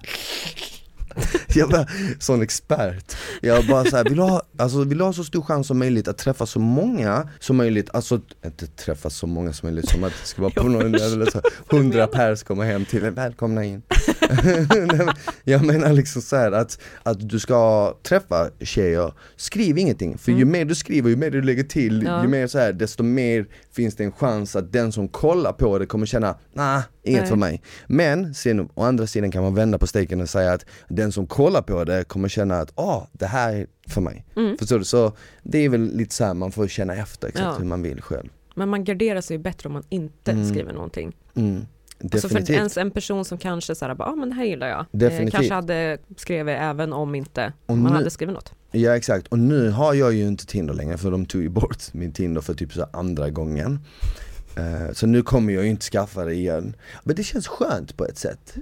Jag 1.53 1.69
bara, 1.69 1.85
sån 2.19 2.41
expert. 2.41 3.15
Jag 3.41 3.67
bara 3.67 3.85
så 3.85 3.97
här, 3.97 4.03
vill 4.03 4.19
ha, 4.19 4.41
alltså, 4.57 4.83
vill 4.83 5.01
ha 5.01 5.13
så 5.13 5.23
stor 5.23 5.41
chans 5.41 5.67
som 5.67 5.79
möjligt 5.79 6.07
att 6.07 6.17
träffa 6.17 6.45
så 6.45 6.59
många 6.59 7.29
som 7.39 7.57
möjligt, 7.57 7.89
alltså 7.93 8.21
inte 8.45 8.67
träffa 8.67 9.09
så 9.09 9.27
många 9.27 9.53
som 9.53 9.67
möjligt 9.67 9.89
som 9.89 10.03
att 10.03 10.13
det 10.21 10.27
ska 10.27 10.41
vara 10.41 10.51
på 10.51 10.63
någon 10.69 10.95
eller 10.95 11.31
så, 11.31 11.41
hundra 11.67 12.07
pers 12.07 12.43
kommer 12.43 12.65
hem 12.65 12.85
till 12.85 13.05
en, 13.05 13.13
välkomna 13.13 13.65
in. 13.65 13.81
Jag 15.43 15.65
menar 15.65 15.93
liksom 15.93 16.21
så 16.21 16.35
här 16.35 16.51
att, 16.51 16.79
att 17.03 17.29
du 17.29 17.39
ska 17.39 17.93
träffa 18.03 18.49
tjejer, 18.61 19.13
skriv 19.35 19.77
ingenting, 19.77 20.17
för 20.17 20.31
ju 20.31 20.45
mer 20.45 20.65
du 20.65 20.75
skriver, 20.75 21.09
ju 21.09 21.15
mer 21.15 21.31
du 21.31 21.41
lägger 21.41 21.63
till, 21.63 22.03
Ja. 22.03 22.21
ju 22.21 22.27
mer 22.27 22.47
så 22.47 22.59
här, 22.59 22.73
desto 22.73 23.03
mer 23.03 23.47
finns 23.71 23.95
det 23.95 24.03
en 24.03 24.11
chans 24.11 24.55
att 24.55 24.71
den 24.71 24.91
som 24.91 25.07
kollar 25.07 25.53
på 25.53 25.79
det 25.79 25.85
kommer 25.85 26.05
känna, 26.05 26.35
nah, 26.53 26.81
inget 27.03 27.21
Nej. 27.21 27.29
för 27.29 27.35
mig. 27.35 27.61
Men 27.87 28.33
sen 28.33 28.69
å 28.73 28.83
andra 28.83 29.07
sidan 29.07 29.31
kan 29.31 29.43
man 29.43 29.55
vända 29.55 29.77
på 29.77 29.87
steken 29.87 30.21
och 30.21 30.29
säga 30.29 30.53
att 30.53 30.65
den 30.99 31.11
som 31.11 31.27
kollar 31.27 31.61
på 31.61 31.83
det 31.83 32.03
kommer 32.07 32.29
känna 32.29 32.55
att, 32.59 32.79
ah, 32.79 33.07
det 33.11 33.25
här 33.25 33.53
är 33.53 33.67
för 33.87 34.01
mig. 34.01 34.25
Mm. 34.35 34.57
Förstår 34.57 34.79
du? 34.79 34.85
Så 34.85 35.11
det 35.43 35.57
är 35.65 35.69
väl 35.69 35.81
lite 35.95 36.15
så 36.15 36.23
här 36.25 36.33
man 36.33 36.51
får 36.51 36.67
känna 36.67 36.95
efter 36.95 37.27
exakt 37.27 37.45
Ja. 37.45 37.55
hur 37.57 37.65
man 37.65 37.81
vill 37.81 38.01
själv. 38.01 38.29
Men 38.55 38.69
man 38.69 38.83
garderar 38.83 39.21
sig 39.21 39.37
bättre 39.37 39.67
om 39.69 39.73
man 39.73 39.83
inte 39.89 40.31
Mm. 40.31 40.49
skriver 40.49 40.73
någonting. 40.73 41.15
Mm. 41.35 41.65
Alltså 42.03 42.27
för 42.27 42.27
Definitivt. 42.35 42.57
ens 42.57 42.77
en 42.77 42.91
person 42.91 43.25
som 43.25 43.37
kanske 43.37 43.75
såhär, 43.75 43.95
ja 43.99 44.05
ah, 44.05 44.15
men 44.15 44.29
det 44.29 44.35
här 44.35 44.43
gillar 44.45 44.67
jag. 44.67 44.85
Definitivt. 44.91 45.33
Eh, 45.33 45.37
kanske 45.37 45.53
hade 45.53 45.97
skrivit 46.17 46.57
även 46.59 46.93
om 46.93 47.15
inte 47.15 47.53
Och 47.65 47.77
man 47.77 47.91
nu- 47.91 47.97
hade 47.97 48.09
skrivit 48.09 48.33
något. 48.35 48.53
Ja 48.71 48.95
exakt, 48.95 49.27
och 49.27 49.39
nu 49.39 49.69
har 49.69 49.93
jag 49.93 50.13
ju 50.13 50.27
inte 50.27 50.45
Tinder 50.45 50.73
längre 50.73 50.97
för 50.97 51.11
de 51.11 51.25
tog 51.25 51.41
ju 51.41 51.49
bort 51.49 51.77
min 51.93 52.11
Tinder 52.13 52.41
för 52.41 52.53
typ 52.53 52.73
så 52.73 52.79
här 52.79 52.89
andra 52.93 53.29
gången 53.29 53.79
Eh, 54.55 54.93
Så 54.93 55.07
nu 55.07 55.21
kommer 55.21 55.53
jag 55.53 55.63
ju 55.63 55.69
inte 55.69 55.85
skaffa 55.85 56.25
det 56.25 56.33
igen 56.33 56.75
Men 57.03 57.15
det 57.15 57.23
känns 57.23 57.47
skönt 57.47 57.97
på 57.97 58.05
ett 58.05 58.17
sätt 58.17 58.55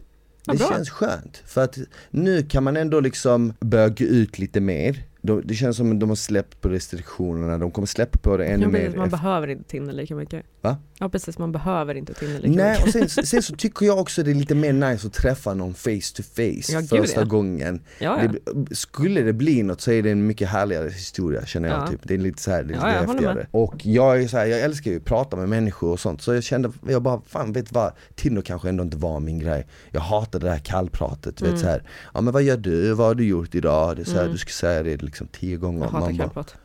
Ja, 0.48 0.54
Det 0.54 0.58
bra. 0.60 0.68
känns 0.70 0.90
skönt, 0.90 1.44
för 1.46 1.64
att 1.64 1.78
nu 2.10 2.44
kan 2.44 2.64
man 2.64 2.78
ändå 2.78 3.00
liksom 3.00 3.54
gå 3.98 4.06
ut 4.06 4.40
lite 4.40 4.60
mer 4.60 5.04
de, 5.22 5.42
Det 5.46 5.54
känns 5.54 5.78
som 5.78 5.92
att 5.92 6.00
de 6.00 6.10
har 6.10 6.16
släppt 6.16 6.62
på 6.62 6.70
restriktionerna, 6.70 7.58
de 7.58 7.72
kommer 7.72 7.86
släppa 7.86 8.18
på 8.20 8.38
det 8.38 8.46
ännu 8.46 8.68
mer 8.68 8.90
man 8.96 9.06
efter- 9.06 9.18
behöver 9.18 9.48
inte 9.48 9.64
Tinder 9.64 9.94
lika 9.94 10.16
mycket. 10.16 10.46
Va? 10.62 10.78
Ja 11.00 11.10
precis, 11.10 11.38
man 11.38 11.52
behöver 11.52 11.96
inte 11.96 12.14
Tinder 12.14 12.40
lika 12.40 12.54
Nej 12.64 12.84
och 12.84 12.90
sen, 12.90 13.10
sen 13.10 13.42
så 13.44 13.56
tycker 13.56 13.86
jag 13.86 14.00
också 14.00 14.24
det 14.24 14.32
är 14.32 14.36
lite 14.36 14.56
mer 14.56 14.74
nice 14.74 15.08
att 15.08 15.14
träffa 15.14 15.54
någon 15.54 15.74
face 15.74 16.14
to 16.16 16.24
face 16.24 16.74
Ja, 16.74 16.82
första 17.02 17.20
ja. 17.22 17.26
gången 17.26 17.82
Ja, 18.00 18.20
ja. 18.24 18.32
det, 18.54 18.76
Skulle 18.76 19.22
det 19.22 19.34
bli 19.34 19.64
något 19.64 19.82
så 19.82 19.92
är 19.92 20.04
det 20.04 20.12
en 20.12 20.28
mycket 20.28 20.50
härligare 20.50 20.90
historia 20.90 21.46
känner 21.46 21.70
jag 21.70 21.78
Ja. 21.82 21.88
typ 21.88 22.00
Det 22.04 22.14
är 22.14 22.18
lite 22.18 22.42
så 22.42 22.52
här, 22.52 22.64
det 22.64 22.74
är 22.74 22.78
Ja, 22.78 22.86
lite 22.88 22.98
håller 23.00 23.14
häftigare 23.14 23.48
Och 23.52 23.86
jag 23.86 24.22
är 24.24 24.28
så 24.28 24.38
här, 24.38 24.46
jag 24.46 24.60
älskar 24.62 24.92
ju 24.92 24.98
att 24.98 25.06
prata 25.06 25.36
med 25.38 25.50
människor 25.50 25.92
och 25.92 26.00
sånt 26.00 26.22
Så 26.22 26.34
jag 26.34 26.44
kände, 26.44 26.72
jag 26.88 27.02
bara 27.02 27.22
fan 27.28 27.54
vet 27.54 27.72
vad 27.72 27.92
Tinder 28.16 28.42
kanske 28.42 28.70
ändå 28.70 28.84
inte 28.84 28.98
var 28.98 29.20
min 29.20 29.40
grej 29.40 29.68
Jag 29.92 30.02
hatar 30.02 30.40
det 30.40 30.50
här 30.50 30.60
kallpratet, 30.60 31.42
Mm. 31.42 31.52
vet 31.54 31.62
så 31.62 31.68
här. 31.68 31.84
Ja 32.14 32.22
men 32.22 32.34
vad 32.34 32.44
gör 32.44 32.58
du, 32.58 32.94
vad 32.94 33.08
har 33.08 33.16
du 33.16 33.26
gjort 33.26 33.56
idag? 33.56 33.96
Det 33.96 34.02
är 34.02 34.06
så 34.06 34.12
här, 34.12 34.20
Mm. 34.22 34.32
du 34.32 34.38
ska 34.38 34.50
säga 34.50 34.84
det 34.84 35.02
liksom 35.02 35.28
tio 35.28 35.58
gånger 35.58 35.80
Jag 35.80 35.86
hatar 35.86 36.00
Man 36.00 36.18
bara, 36.18 36.24
kallprat. 36.24 36.56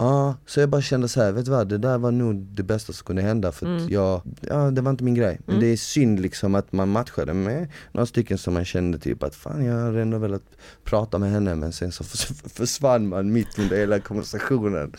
Ja, 0.00 0.34
så 0.46 0.60
jag 0.60 0.68
bara 0.68 0.82
kände 0.82 1.08
så 1.08 1.22
här, 1.22 1.32
vet 1.32 1.44
du 1.44 1.50
vad, 1.50 1.68
det 1.68 1.78
där 1.78 1.98
var 1.98 2.10
nog 2.10 2.34
det 2.36 2.62
bästa 2.62 2.92
som 2.92 3.06
kunde 3.06 3.22
hända 3.22 3.52
för 3.52 3.66
Mm. 3.66 3.88
jag, 3.88 4.22
ja 4.40 4.70
det 4.70 4.80
var 4.80 4.90
inte 4.90 5.04
min 5.04 5.14
grej. 5.14 5.40
Men 5.46 5.54
Mm. 5.56 5.66
det 5.66 5.72
är 5.72 5.76
synd 5.76 6.20
liksom 6.20 6.54
att 6.54 6.72
man 6.72 6.88
matchade 6.88 7.34
med 7.34 7.68
några 7.92 8.06
stycken 8.06 8.38
som 8.38 8.54
man 8.54 8.64
kände 8.64 8.98
typ 8.98 9.22
att 9.22 9.34
fan 9.34 9.64
jag 9.64 9.74
hade 9.78 10.02
ändå 10.02 10.18
velat 10.18 10.42
prata 10.84 11.18
med 11.18 11.30
henne 11.30 11.54
men 11.54 11.72
sen 11.72 11.92
så 11.92 12.04
förs- 12.04 12.32
försvann 12.54 13.08
man 13.08 13.32
mitt 13.32 13.58
under 13.58 13.76
hela 13.76 14.00
konversationen. 14.00 14.92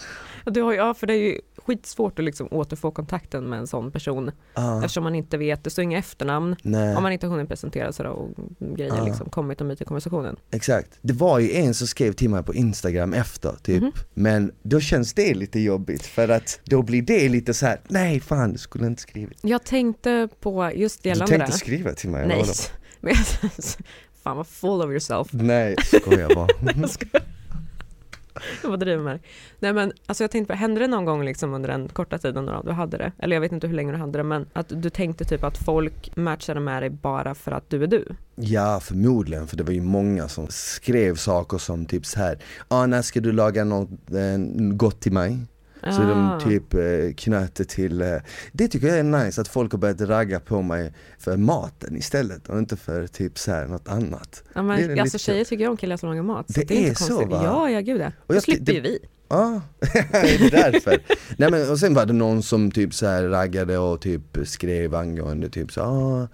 Du 0.46 0.62
har, 0.62 0.72
ju- 0.72 0.78
ja 0.78 0.94
för 0.94 1.08
det 1.08 1.14
är 1.14 1.18
ju 1.18 1.40
skitsvårt 1.70 2.20
att 2.20 2.26
liksom 2.26 2.48
återfå 2.52 2.92
kontakten 2.92 3.44
med 3.50 3.60
en 3.60 3.68
sån 3.68 3.92
person 3.92 4.32
Ah, 4.54 4.78
eftersom 4.78 5.04
man 5.04 5.16
inte 5.16 5.38
vet, 5.38 5.64
det 5.64 5.70
står 5.70 5.84
inga 5.84 5.98
efternamn 5.98 6.56
nej. 6.64 6.96
om 6.96 7.04
man 7.04 7.12
inte 7.12 7.28
har 7.28 7.32
hunnit 7.32 7.50
presentera 7.50 7.92
sig 7.94 8.08
och 8.08 8.30
grejer 8.60 9.02
Ah. 9.02 9.06
liksom 9.06 9.30
kommit 9.30 9.62
och 9.62 9.68
myt 9.68 9.82
i 9.82 9.86
konversationen. 9.86 10.36
Exakt. 10.52 10.90
Det 11.02 11.14
var 11.14 11.40
ju 11.40 11.52
en 11.54 11.74
som 11.74 11.88
skrev 11.88 12.14
till 12.14 12.30
mig 12.30 12.44
på 12.44 12.54
Instagram 12.54 13.14
efter 13.14 13.56
typ, 13.64 13.82
Mhm. 13.82 13.92
men 14.14 14.52
då 14.64 14.80
känns 14.80 15.14
det 15.14 15.34
lite 15.34 15.60
jobbigt 15.60 16.06
för 16.06 16.30
att 16.30 16.60
då 16.64 16.82
blir 16.82 17.02
det 17.02 17.30
lite 17.30 17.54
så 17.54 17.66
här: 17.66 17.80
nej 17.88 18.20
fan 18.20 18.52
du 18.52 18.58
skulle 18.58 18.88
inte 18.88 19.02
skrivit. 19.02 19.40
Jag 19.42 19.64
tänkte 19.64 20.30
på 20.40 20.72
just 20.76 21.04
Du 21.04 21.10
gällande 21.10 21.32
tänkte 21.38 21.52
det. 21.52 21.58
skriva 21.58 21.94
till 21.94 22.10
mig? 22.10 22.28
Nej, 22.28 22.44
men 23.02 23.16
fan 24.24 24.38
vad 24.38 24.48
full 24.48 24.82
of 24.82 24.90
yourself. 24.90 25.28
Nej, 25.32 25.76
skojar 25.84 26.36
bara. 26.36 26.48
Jag 26.82 26.90
skojar. 26.90 27.24
Jag 28.62 28.72
bara 28.72 28.78
driver 28.78 29.04
med 29.04 29.14
dig. 29.14 29.22
Nej 29.60 29.74
men 29.74 29.94
alltså 30.06 30.24
jag 30.24 30.32
tänkte 30.32 30.54
på, 30.54 30.58
hände 30.58 30.80
det 30.80 30.88
någon 30.88 31.06
gång 31.06 31.26
liksom 31.26 31.54
under 31.54 31.70
den 31.70 31.88
korta 31.88 32.18
tiden 32.18 32.46
då 32.46 32.62
du 32.66 32.72
hade 32.72 32.98
det? 32.98 33.12
Eller 33.20 33.36
jag 33.36 33.42
vet 33.42 33.52
inte 33.52 33.68
hur 33.68 33.76
länge 33.76 33.92
du 33.92 33.98
hade 33.98 34.20
det 34.20 34.24
men 34.24 34.46
att 34.54 34.66
du 34.70 34.90
tänkte 34.90 35.26
typ 35.26 35.44
att 35.44 35.58
folk 35.58 36.16
matchade 36.16 36.60
med 36.60 36.84
dig 36.84 36.90
bara 36.90 37.36
för 37.36 37.52
att 37.52 37.70
du 37.70 37.84
är 37.84 37.88
du? 37.88 38.06
Ja 38.36 38.80
förmodligen, 38.80 39.48
för 39.48 39.58
det 39.58 39.64
var 39.64 39.74
ju 39.74 39.82
många 39.82 40.28
som 40.28 40.48
skrev 40.50 41.16
saker 41.16 41.58
som 41.58 41.86
typ 41.86 42.06
så 42.06 42.20
här. 42.20 42.38
ah, 42.68 42.86
när 42.86 43.02
ska 43.02 43.20
du 43.20 43.32
laga 43.32 43.64
något 43.64 43.90
eh, 43.90 44.38
gott 44.74 45.00
till 45.00 45.12
mig? 45.14 45.38
Så 45.84 46.02
Ah. 46.02 46.38
de 46.40 46.50
typ 46.50 46.74
eh, 46.74 47.14
knöt 47.18 47.56
det 47.56 47.66
till, 47.70 48.02
eh, 48.02 48.16
det 48.52 48.68
tycker 48.68 48.88
jag 48.88 48.98
är 49.00 49.04
nice 49.04 49.42
att 49.42 49.48
folk 49.48 49.72
har 49.72 49.80
börjat 49.80 50.02
ragga 50.02 50.40
på 50.40 50.62
mig 50.62 50.94
för 51.20 51.38
maten 51.38 51.98
istället 51.98 52.50
och 52.50 52.58
inte 52.60 52.78
för 52.78 53.08
typ 53.08 53.38
så 53.40 53.52
här 53.52 53.68
något 53.68 53.88
annat. 53.88 54.44
Ja, 54.54 54.60
är 54.60 54.64
men, 54.64 54.88
lite 54.88 55.02
alltså 55.02 55.18
tjejer 55.18 55.46
tycker 55.46 55.68
om 55.70 55.78
killar 55.78 55.98
som 55.98 56.10
lagar 56.10 56.24
mat. 56.24 56.54
Så 56.54 56.60
Det 56.60 56.72
är, 56.74 56.78
inte 56.78 56.92
är 56.92 56.96
så, 56.96 57.08
konstigt. 57.08 57.30
va? 57.32 57.42
Ja, 57.44 57.70
ja 57.70 57.80
gud 57.80 58.02
ja. 58.02 58.08
Och 58.08 58.14
Då 58.28 58.36
jag- 58.36 58.44
slipper 58.44 58.66
det- 58.66 58.74
ju 58.74 58.82
vi. 58.82 59.00
Ja, 59.30 59.62
är 60.12 60.40
det 60.40 60.50
därför? 60.50 60.98
Nej 61.38 61.52
men 61.52 61.70
och 61.72 61.80
sen 61.80 61.94
var 61.94 62.06
det 62.06 62.14
någon 62.14 62.44
som 62.44 62.72
typ 62.72 62.94
så 62.94 63.06
här 63.08 63.24
raggade 63.24 63.78
och 63.78 64.02
typ 64.02 64.38
skrev 64.46 64.96
angående 64.96 65.50
typ 65.50 65.72
så 65.72 65.82
ah, 65.82 66.28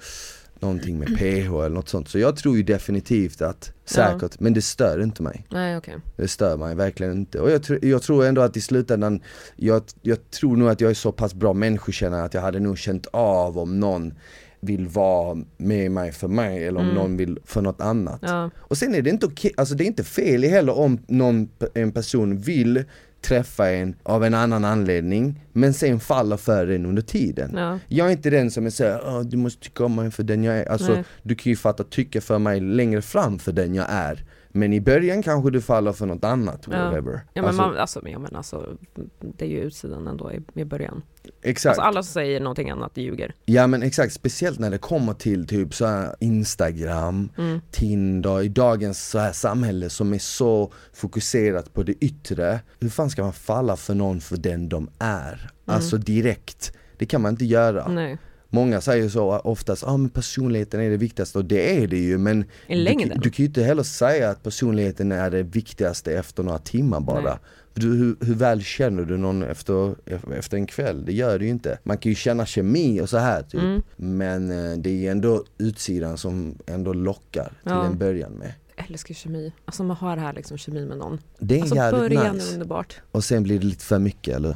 någonting 0.59 0.99
med 0.99 1.07
PH 1.17 1.21
eller 1.53 1.69
något 1.69 1.89
sånt. 1.89 2.09
Så 2.09 2.19
jag 2.19 2.35
tror 2.37 2.57
ju 2.57 2.63
definitivt 2.63 3.41
att, 3.41 3.71
säkert, 3.85 4.39
men 4.39 4.53
det 4.53 4.61
stör 4.61 5.03
inte 5.03 5.23
mig. 5.23 5.45
Nej 5.51 5.77
okej. 5.77 5.95
Det 6.15 6.27
stör 6.27 6.57
mig 6.57 6.75
verkligen 6.75 7.13
inte. 7.13 7.39
Och 7.39 7.51
jag, 7.51 7.61
tr- 7.61 7.85
jag 7.85 8.01
tror 8.01 8.25
ändå 8.25 8.41
att 8.41 8.57
i 8.57 8.61
slutändan, 8.61 9.19
jag, 9.55 9.83
jag 10.01 10.29
tror 10.31 10.57
nog 10.57 10.69
att 10.69 10.81
jag 10.81 10.89
är 10.89 10.95
så 10.95 11.11
pass 11.11 11.33
bra 11.33 11.53
människokännare 11.53 12.23
att 12.23 12.33
jag 12.33 12.41
hade 12.41 12.59
nog 12.59 12.77
känt 12.77 13.07
av 13.11 13.57
om 13.57 13.79
någon 13.79 14.13
vill 14.59 14.87
vara 14.87 15.37
med 15.57 15.91
mig 15.91 16.11
för 16.11 16.27
mig 16.27 16.67
eller 16.67 16.79
om 16.79 16.85
Mm. 16.85 16.95
någon 16.95 17.17
vill 17.17 17.39
för 17.45 17.61
något 17.61 17.81
annat. 17.81 18.19
Ja. 18.21 18.49
Och 18.57 18.77
sen 18.77 18.95
är 18.95 19.01
det 19.01 19.09
inte 19.09 19.25
okej, 19.25 19.51
alltså 19.57 19.75
det 19.75 19.83
är 19.83 19.85
inte 19.85 20.03
fel 20.03 20.43
heller 20.43 20.77
om 20.77 20.99
någon, 21.07 21.49
en 21.73 21.91
person 21.91 22.37
vill 22.37 22.83
träffa 23.25 23.71
en 23.71 23.95
av 24.03 24.23
en 24.23 24.33
annan 24.33 24.65
anledning 24.65 25.41
men 25.53 25.73
sen 25.73 25.99
faller 25.99 26.37
för 26.37 26.67
en 26.67 26.85
under 26.85 27.01
tiden. 27.01 27.51
Ja. 27.55 27.79
Jag 27.87 28.07
är 28.07 28.11
inte 28.11 28.29
den 28.29 28.51
som 28.51 28.65
är 28.65 28.69
såhär, 28.69 29.01
"Åh, 29.05 29.21
du 29.21 29.37
måste 29.37 29.63
tycka 29.63 29.85
om 29.85 29.95
mig 29.95 30.11
för 30.11 30.23
den 30.23 30.43
jag 30.43 30.57
är. 30.57 30.65
Alltså 30.69 30.91
Nej. 30.93 31.03
du 31.23 31.35
kan 31.35 31.49
ju 31.49 31.55
fatta 31.55 31.83
tycka 31.83 32.21
för 32.21 32.39
mig 32.39 32.59
längre 32.59 33.01
fram 33.01 33.39
för 33.39 33.51
den 33.51 33.75
jag 33.75 33.85
är. 33.89 34.23
Men 34.57 34.73
i 34.73 34.81
början 34.81 35.23
kanske 35.23 35.51
du 35.51 35.61
faller 35.61 35.91
för 35.93 36.05
något 36.05 36.23
annat, 36.23 36.67
Ja. 36.71 36.85
whatever. 36.85 37.13
Ja 37.33 37.41
men, 37.41 37.45
alltså, 37.45 37.61
man, 37.61 37.77
alltså, 37.77 38.07
ja, 38.07 38.19
men 38.19 38.35
alltså, 38.35 38.77
det 39.19 39.45
är 39.45 39.49
ju 39.49 39.59
utsidan 39.61 40.07
ändå 40.07 40.31
i, 40.33 40.41
i 40.61 40.65
början. 40.65 41.01
exakt. 41.41 41.69
Alltså 41.71 41.81
alla 41.81 42.03
som 42.03 42.13
säger 42.13 42.39
någonting 42.39 42.69
annat 42.69 42.97
ljuger. 42.97 43.33
Ja 43.45 43.67
men 43.67 43.83
exakt, 43.83 44.13
speciellt 44.13 44.59
när 44.59 44.69
det 44.71 44.77
kommer 44.77 45.13
till 45.13 45.47
typ 45.47 45.73
så 45.73 46.15
Instagram, 46.19 47.29
Mm. 47.37 47.61
Tinder, 47.71 48.41
i 48.41 48.47
dagens 48.47 49.09
så 49.09 49.19
här 49.19 49.31
samhälle 49.31 49.89
som 49.89 50.13
är 50.13 50.19
så 50.19 50.71
fokuserat 50.93 51.73
på 51.73 51.83
det 51.83 51.93
yttre. 51.93 52.59
Hur 52.79 52.89
fan 52.89 53.09
ska 53.09 53.23
man 53.23 53.33
falla 53.33 53.75
för 53.75 53.93
någon 53.95 54.21
för 54.21 54.37
den 54.37 54.69
de 54.69 54.89
är? 54.99 55.49
Alltså 55.65 55.97
direkt. 55.97 56.71
Det 56.97 57.05
kan 57.05 57.21
man 57.21 57.31
inte 57.31 57.45
göra. 57.45 57.87
Nej. 57.87 58.17
Många 58.55 58.81
säger 58.81 59.09
så 59.09 59.39
oftast, 59.39 59.81
ja 59.81 59.89
ah, 59.89 59.97
men 59.97 60.09
personligheten 60.09 60.81
är 60.81 60.89
det 60.89 60.97
viktigaste 60.97 61.37
och 61.37 61.45
det 61.45 61.83
är 61.83 61.87
det 61.87 61.97
ju 61.97 62.17
men 62.17 62.45
du, 62.67 62.93
du 63.15 63.29
kan 63.29 63.43
ju 63.43 63.45
inte 63.45 63.63
heller 63.63 63.83
säga 63.83 64.29
att 64.29 64.43
personligheten 64.43 65.11
är 65.11 65.31
det 65.31 65.43
viktigaste 65.43 66.13
efter 66.17 66.43
några 66.43 66.59
timmar 66.59 66.99
bara. 66.99 67.39
Du, 67.73 67.87
hur, 67.87 68.15
hur 68.25 68.35
väl 68.35 68.61
känner 68.61 69.03
du 69.03 69.17
någon 69.17 69.43
efter, 69.43 69.95
efter 70.33 70.57
en 70.57 70.65
kväll? 70.67 71.05
Det 71.05 71.13
gör 71.13 71.39
du 71.39 71.45
ju 71.45 71.51
inte. 71.51 71.79
Man 71.83 71.97
kan 71.97 72.09
ju 72.09 72.15
känna 72.15 72.45
kemi 72.45 73.01
och 73.01 73.09
så 73.09 73.17
här 73.17 73.41
typ. 73.43 73.61
Mm. 73.61 73.81
Men 73.95 74.51
eh, 74.51 74.77
det 74.77 75.07
är 75.07 75.11
ändå 75.11 75.43
utsidan 75.57 76.17
som 76.17 76.57
ändå 76.65 76.93
lockar 76.93 77.43
till 77.43 77.51
Ja. 77.63 77.85
en 77.85 77.97
början 77.97 78.31
med. 78.31 78.53
Älskar 78.89 79.13
kemi. 79.13 79.53
Alltså 79.65 79.83
man 79.83 79.97
har 79.97 80.15
det 80.15 80.21
här 80.21 80.33
liksom 80.33 80.57
kemi 80.57 80.85
med 80.85 80.97
någon. 80.97 81.19
Det 81.39 81.57
är 81.57 81.61
Alltså 81.61 81.75
början 81.75 82.25
är 82.25 82.33
nice. 82.33 82.53
underbart. 82.53 83.01
Och 83.11 83.23
sen 83.23 83.43
blir 83.43 83.59
det 83.59 83.65
lite 83.65 83.85
för 83.85 83.99
mycket 83.99 84.35
eller? 84.35 84.55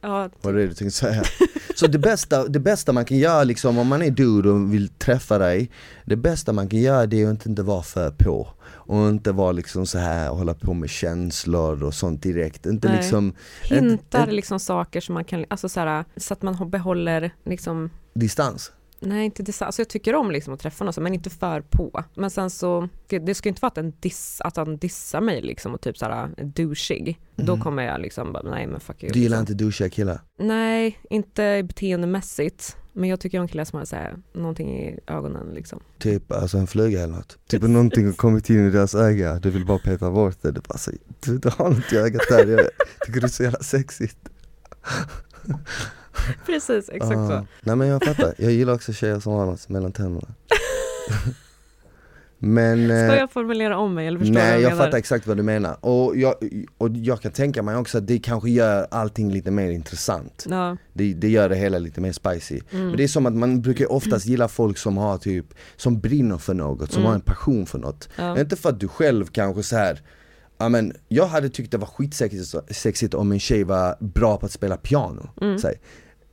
Ja, 0.00 0.30
Vad 0.42 0.54
är 0.54 0.58
det 0.58 0.66
du 0.66 0.74
tänkte 0.74 0.98
säga? 0.98 1.22
Så 1.76 1.86
det 1.86 1.98
bästa, 1.98 2.48
det 2.48 2.60
bästa 2.60 2.92
man 2.92 3.04
kan 3.04 3.18
göra 3.18 3.44
liksom 3.44 3.78
om 3.78 3.86
man 3.88 4.02
är 4.02 4.10
dude 4.10 4.50
och 4.50 4.74
vill 4.74 4.88
träffa 4.88 5.38
dig 5.38 5.70
Det 6.04 6.16
bästa 6.16 6.52
man 6.52 6.68
kan 6.68 6.78
göra 6.80 7.06
det 7.06 7.22
är 7.22 7.30
att 7.32 7.46
inte 7.46 7.62
vara 7.62 7.82
för 7.82 8.10
på 8.10 8.48
Och 8.66 9.08
inte 9.08 9.32
vara 9.32 9.52
liksom 9.52 9.86
så 9.86 9.98
här 9.98 10.30
och 10.30 10.36
hålla 10.38 10.54
på 10.54 10.74
med 10.74 10.90
känslor 10.90 11.82
och 11.82 11.94
sånt 11.94 12.22
direkt 12.22 12.66
Inte 12.66 12.88
Nej. 12.88 12.96
liksom 12.96 13.32
hintar 13.62 14.26
ett- 14.26 14.32
liksom 14.34 14.60
saker 14.60 15.00
som 15.00 15.14
man 15.14 15.24
kan, 15.24 15.44
alltså 15.50 15.68
så, 15.68 15.80
här, 15.80 16.04
så 16.16 16.32
att 16.34 16.42
man 16.42 16.70
behåller 16.70 17.34
liksom 17.44 17.90
distans 18.14 18.72
Nej 19.00 19.24
inte 19.24 19.42
dissa, 19.42 19.66
alltså 19.66 19.80
jag 19.82 19.88
tycker 19.88 20.14
om 20.14 20.30
liksom 20.30 20.54
att 20.54 20.60
träffa 20.60 20.84
någon 20.84 20.94
men 21.02 21.14
inte 21.14 21.30
för 21.30 21.60
på. 21.60 22.04
Men 22.14 22.30
sen 22.30 22.50
så, 22.50 22.88
det, 23.06 23.18
det 23.18 23.34
ska 23.34 23.48
ju 23.48 23.50
inte 23.50 23.60
vara 23.62 23.68
att, 23.68 23.78
en 23.78 23.92
diss, 24.00 24.40
att 24.40 24.56
han 24.56 24.76
dissar 24.76 25.20
mig 25.20 25.42
liksom 25.42 25.74
och 25.74 25.80
typ 25.80 25.98
såhär 25.98 26.30
douchig. 26.36 27.20
Då 27.36 27.56
kommer 27.56 27.82
jag 27.82 28.00
liksom 28.00 28.32
bara, 28.32 28.42
nej 28.50 28.66
men 28.66 28.80
fuck 28.80 29.02
you. 29.02 29.08
Mm. 29.08 29.12
Du 29.12 29.20
gillar 29.20 29.40
liksom. 29.40 29.52
inte 29.52 29.64
douchiga 29.64 29.88
killar? 29.88 30.20
Nej, 30.38 30.98
inte 31.10 31.62
beteendemässigt. 31.62 32.76
Men 32.92 33.08
jag 33.08 33.20
tycker 33.20 33.40
om 33.40 33.48
killar 33.48 33.64
som 33.64 33.78
har 33.78 33.86
så 33.86 33.96
här, 33.96 34.16
någonting 34.32 34.78
i 34.78 34.98
ögonen 35.06 35.54
liksom. 35.54 35.80
Typ 35.98 36.32
alltså 36.32 36.58
en 36.58 36.66
fluga 36.66 37.02
eller 37.02 37.14
något? 37.14 37.38
Typ 37.48 37.62
någonting 37.62 38.06
har 38.06 38.12
kommit 38.12 38.50
in 38.50 38.66
i 38.66 38.70
deras 38.70 38.94
öga, 38.94 39.38
du 39.38 39.50
vill 39.50 39.66
bara 39.66 39.78
peta 39.78 40.10
bort 40.10 40.42
det, 40.42 40.50
det 40.50 40.68
bara 40.68 40.78
så, 40.78 40.90
du, 41.20 41.38
du 41.38 41.50
har 41.58 41.68
något 41.70 41.92
i 41.92 41.96
ögat 41.96 42.22
där, 42.28 42.46
jag 42.46 42.66
tycker 43.06 43.20
det 43.20 43.26
är 43.26 43.28
så 43.28 43.42
jävla 43.42 43.58
sexigt 43.58 44.18
Precis, 46.46 46.88
exakt 46.88 47.16
Ah. 47.18 47.28
så. 47.28 47.46
Nej 47.60 47.76
men 47.76 47.88
jag 47.88 48.04
fattar, 48.04 48.34
jag 48.38 48.52
gillar 48.52 48.74
också 48.74 48.92
tjejer 48.92 49.20
som 49.20 49.32
har 49.32 49.46
något 49.46 49.68
mellan 49.68 49.92
tänderna 49.92 50.28
Men 52.40 52.90
eh, 52.90 53.06
Ska 53.08 53.16
jag 53.16 53.30
formulera 53.30 53.78
om 53.78 53.94
mig 53.94 54.06
eller 54.06 54.18
förstår 54.18 54.34
Nej 54.34 54.60
jag 54.62 54.70
menar? 54.70 54.84
fattar 54.84 54.98
exakt 54.98 55.26
vad 55.26 55.36
du 55.36 55.42
menar, 55.42 55.76
och 55.80 56.16
jag, 56.16 56.34
och 56.78 56.90
jag 56.90 57.20
kan 57.20 57.32
tänka 57.32 57.62
mig 57.62 57.76
också 57.76 57.98
att 57.98 58.06
det 58.06 58.18
kanske 58.18 58.50
gör 58.50 58.86
allting 58.90 59.32
lite 59.32 59.50
mer 59.50 59.70
intressant 59.70 60.46
Ja, 60.50 60.76
Det, 60.92 61.14
det 61.14 61.28
gör 61.28 61.48
det 61.48 61.56
hela 61.56 61.78
lite 61.78 62.00
mer 62.00 62.12
spicy 62.12 62.60
Mm. 62.72 62.86
Men 62.86 62.96
det 62.96 63.04
är 63.04 63.08
som 63.08 63.26
att 63.26 63.34
man 63.34 63.62
brukar 63.62 63.92
oftast 63.92 64.26
gilla 64.26 64.48
folk 64.48 64.78
som 64.78 64.96
har 64.96 65.18
typ, 65.18 65.46
som 65.76 66.00
brinner 66.00 66.38
för 66.38 66.54
något, 66.54 66.92
som 66.92 67.00
Mm. 67.02 67.06
har 67.08 67.14
en 67.14 67.20
passion 67.20 67.66
för 67.66 67.78
något 67.78 68.08
ja. 68.16 68.40
Inte 68.40 68.56
för 68.56 68.68
att 68.68 68.80
du 68.80 68.88
själv 68.88 69.26
kanske 69.26 69.62
så 69.62 69.76
här. 69.76 70.02
Ja, 70.58 70.68
men 70.68 70.92
jag 71.08 71.26
hade 71.26 71.48
tyckt 71.48 71.70
det 71.72 71.78
var 71.78 71.86
skitsexigt 71.86 72.54
sexigt 72.70 73.14
om 73.14 73.32
en 73.32 73.40
tjej 73.40 73.64
var 73.64 73.96
bra 74.00 74.36
på 74.36 74.46
att 74.46 74.52
spela 74.52 74.76
piano 74.76 75.30
Mm. 75.40 75.58
Säg. 75.58 75.80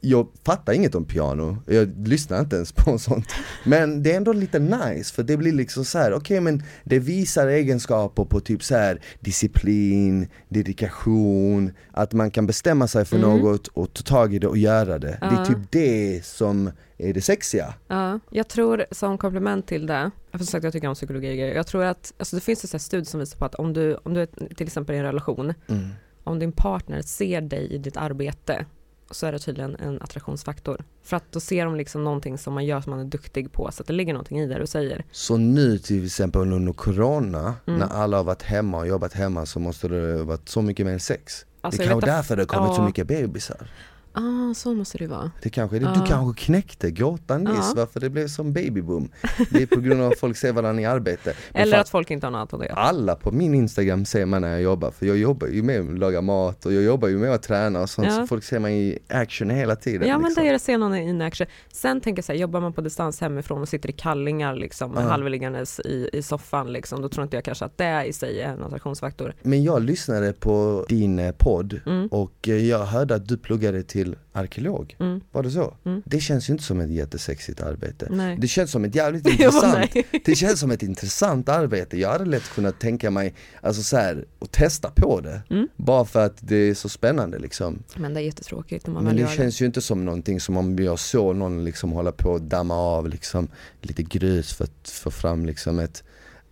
Jag 0.07 0.27
fattar 0.45 0.73
inget 0.73 0.95
om 0.95 1.05
piano, 1.05 1.57
jag 1.67 2.07
lyssnar 2.07 2.39
inte 2.39 2.55
ens 2.55 2.71
på 2.71 2.97
sånt. 2.99 3.27
Men 3.65 4.03
det 4.03 4.11
är 4.11 4.17
ändå 4.17 4.33
lite 4.33 4.59
nice 4.59 5.13
för 5.13 5.23
det 5.23 5.37
blir 5.37 5.53
liksom 5.53 5.85
så 5.85 5.97
här: 5.97 6.13
okej 6.13 6.39
men 6.41 6.63
det 6.83 6.99
visar 6.99 7.47
egenskaper 7.47 8.25
på 8.25 8.39
typ 8.39 8.63
så 8.63 8.75
här 8.75 9.01
disciplin, 9.19 10.27
dedikation, 10.49 11.71
att 11.91 12.13
man 12.13 12.31
kan 12.31 12.47
bestämma 12.47 12.87
sig 12.87 13.05
för 13.05 13.15
Mm. 13.15 13.29
något 13.29 13.67
och 13.67 13.93
ta 13.93 14.03
tag 14.03 14.33
i 14.33 14.39
det 14.39 14.47
och 14.47 14.57
göra 14.57 14.99
det. 14.99 15.17
Det 15.21 15.25
är 15.25 15.45
typ 15.45 15.71
det 15.71 16.25
som 16.25 16.71
är 16.97 17.13
det 17.13 17.21
sexiga. 17.21 17.73
Ja, 17.87 18.19
jag 18.31 18.47
tror 18.47 18.85
som 18.91 19.17
komplement 19.17 19.67
till 19.67 19.87
det, 19.87 20.11
har 20.31 20.39
sagt 20.39 20.63
jag 20.63 20.73
tycker 20.73 20.87
om 20.87 20.95
psykologi 20.95 21.53
jag 21.55 21.67
tror 21.67 21.83
att, 21.83 22.13
alltså 22.17 22.35
det 22.35 22.41
finns 22.41 22.73
en 22.73 22.79
studie 22.79 23.05
som 23.05 23.19
visar 23.19 23.37
på 23.37 23.45
att 23.45 23.55
om 23.55 23.73
du, 23.73 23.95
om 23.95 24.13
du 24.13 24.21
är 24.21 24.25
till 24.55 24.67
exempel 24.67 24.95
i 24.95 24.97
en 24.97 25.03
relation, 25.03 25.53
mm. 25.67 25.89
om 26.23 26.39
din 26.39 26.51
partner 26.51 27.01
ser 27.01 27.41
dig 27.41 27.73
i 27.73 27.77
ditt 27.77 27.97
arbete, 27.97 28.65
så 29.11 29.25
är 29.25 29.31
det 29.31 29.39
tydligen 29.39 29.75
en 29.75 30.01
attraktionsfaktor. 30.01 30.83
För 31.03 31.17
att 31.17 31.31
då 31.31 31.39
ser 31.39 31.65
de 31.65 31.75
liksom 31.75 32.03
någonting 32.03 32.37
som 32.37 32.53
man 32.53 32.65
gör 32.65 32.81
som 32.81 32.89
man 32.91 32.99
är 32.99 33.03
duktig 33.05 33.51
på, 33.51 33.69
så 33.71 33.81
att 33.83 33.87
det 33.87 33.93
ligger 33.93 34.13
någonting 34.13 34.39
i 34.39 34.47
det 34.47 34.59
du 34.59 34.67
säger. 34.67 35.03
Så 35.11 35.37
nu 35.37 35.77
till 35.77 36.05
exempel 36.05 36.41
under 36.41 36.73
corona, 36.73 37.53
Mm. 37.67 37.79
när 37.79 37.87
alla 37.87 38.17
har 38.17 38.23
varit 38.23 38.43
hemma 38.43 38.77
och 38.77 38.87
jobbat 38.87 39.13
hemma 39.13 39.45
så 39.45 39.59
måste 39.59 39.87
det 39.87 40.17
ha 40.17 40.23
varit 40.23 40.49
så 40.49 40.61
mycket 40.61 40.85
mer 40.85 40.97
sex 40.97 41.45
Alltså, 41.61 41.81
Det 41.81 41.87
är 41.87 41.89
kanske 41.89 42.09
därför 42.11 42.35
det 42.35 42.41
har 42.41 42.47
kommit 42.47 42.75
så 42.75 42.81
ja. 42.81 42.85
mycket 42.85 43.07
bebisar 43.07 43.67
Ah, 44.15 44.53
så 44.53 44.73
måste 44.73 44.97
det 44.97 45.07
vara. 45.07 45.31
Det 45.41 45.49
kanske 45.49 45.79
det. 45.79 45.85
Ja. 45.85 45.93
Du 46.01 46.05
kanske 46.07 46.45
knäckte 46.45 46.91
gåtan 46.91 47.43
nyss 47.43 47.53
Ja. 47.57 47.73
varför 47.75 47.99
det 47.99 48.09
blev 48.09 48.27
som 48.27 48.53
babyboom. 48.53 49.09
Det 49.49 49.61
är 49.61 49.65
på 49.67 49.79
grund 49.79 50.01
av 50.01 50.11
att 50.11 50.19
folk 50.19 50.37
ser 50.37 50.53
varandra 50.53 50.81
i 50.81 50.85
arbete. 50.85 51.33
Men 51.53 51.61
Eller 51.61 51.77
att 51.77 51.89
folk 51.89 52.11
inte 52.11 52.25
har 52.25 52.31
något 52.31 52.53
att 52.53 52.65
göra. 52.65 52.73
alla 52.73 53.15
på 53.15 53.31
min 53.31 53.53
instagram 53.55 54.05
ser 54.05 54.25
man 54.25 54.41
när 54.41 54.51
jag 54.51 54.61
jobbar 54.61 54.91
för 54.91 55.05
jag 55.05 55.17
jobbar 55.17 55.47
ju 55.47 55.63
med 55.63 55.79
att 55.81 55.99
laga 55.99 56.21
mat 56.21 56.65
och 56.65 56.73
jag 56.73 56.83
jobbar 56.83 57.07
ju 57.07 57.17
med 57.17 57.31
att 57.31 57.43
träna 57.43 57.81
och 57.81 57.89
sånt 57.89 58.07
Ja. 58.07 58.13
så 58.15 58.27
folk 58.27 58.43
ser 58.43 58.59
mig 58.59 58.87
i 58.89 58.99
action 59.09 59.49
hela 59.49 59.75
tiden. 59.75 60.07
Ja 60.07 60.17
men 60.17 60.25
liksom. 60.25 60.43
det 60.43 60.49
är 60.49 60.53
det 60.53 60.59
se 60.59 60.77
någon 60.77 60.95
in 60.95 61.21
action. 61.21 61.47
Sen 61.73 62.01
tänker 62.01 62.17
jag 62.19 62.25
så 62.25 62.31
här, 62.31 62.39
jobbar 62.39 62.61
man 62.61 62.73
på 62.73 62.81
distans 62.81 63.21
hemifrån 63.21 63.61
och 63.61 63.69
sitter 63.69 63.89
i 63.89 63.93
kallingar 63.93 64.55
liksom, 64.55 64.93
Ja. 64.95 65.01
halvliggandes 65.01 65.79
i, 65.79 66.09
i 66.13 66.21
soffan 66.21 66.73
liksom, 66.73 67.01
då 67.01 67.09
tror 67.09 67.23
inte 67.23 67.37
jag 67.37 67.43
kanske 67.43 67.65
att 67.65 67.77
det 67.77 68.05
i 68.05 68.13
sig 68.13 68.41
är 68.41 68.49
en 68.53 68.63
attraktionsfaktor. 68.63 69.33
Men 69.41 69.63
jag 69.63 69.81
lyssnade 69.83 70.33
på 70.33 70.85
din 70.89 71.19
eh, 71.19 71.31
podd 71.37 71.79
Mm. 71.85 72.07
och 72.07 72.47
eh, 72.47 72.55
jag 72.67 72.85
hörde 72.85 73.15
att 73.15 73.27
du 73.27 73.37
pluggade 73.37 73.83
till 73.83 74.04
arkeolog. 74.33 74.95
Mm. 74.99 75.21
Var 75.31 75.43
det 75.43 75.51
så? 75.51 75.75
Mm. 75.85 76.01
Det 76.05 76.19
känns 76.19 76.49
ju 76.49 76.53
inte 76.53 76.63
som 76.63 76.79
ett 76.79 76.89
jättesexigt 76.89 77.61
arbete. 77.61 78.07
Nej. 78.11 78.37
Det 78.41 78.47
känns 78.47 78.71
som 78.71 78.85
ett 78.85 78.95
jävligt 78.95 79.27
intressant. 79.31 79.91
Det 80.25 80.35
känns 80.35 80.59
som 80.59 80.71
ett 80.71 80.83
intressant 80.83 81.49
arbete, 81.49 81.97
jag 81.97 82.09
hade 82.09 82.25
lätt 82.25 82.49
kunnat 82.55 82.79
tänka 82.79 83.11
mig, 83.11 83.33
alltså 83.61 83.83
så 83.83 83.97
här, 83.97 84.25
att 84.39 84.51
testa 84.51 84.89
på 84.95 85.19
det 85.21 85.41
Mm. 85.49 85.67
Bara 85.75 86.05
för 86.05 86.25
att 86.25 86.37
det 86.39 86.55
är 86.55 86.73
så 86.73 86.89
spännande 86.89 87.39
liksom 87.39 87.83
Men 87.95 88.13
det 88.13 88.19
är 88.19 88.23
jättetråkigt 88.23 88.87
när 88.87 88.93
man 88.93 89.03
Men 89.03 89.15
det 89.15 89.21
gör 89.21 89.29
det. 89.29 89.35
känns 89.35 89.61
ju 89.61 89.65
inte 89.65 89.81
som 89.81 90.05
någonting 90.05 90.39
som 90.39 90.57
om 90.57 90.79
jag 90.79 90.99
såg 90.99 91.35
någon 91.35 91.63
liksom 91.63 91.91
hålla 91.91 92.11
på 92.11 92.29
och 92.29 92.41
damma 92.41 92.75
av 92.75 93.09
liksom 93.09 93.47
lite 93.81 94.03
grus 94.03 94.53
för 94.53 94.63
att 94.63 94.89
få 94.89 95.11
fram 95.11 95.45
liksom 95.45 95.79
ett, 95.79 96.03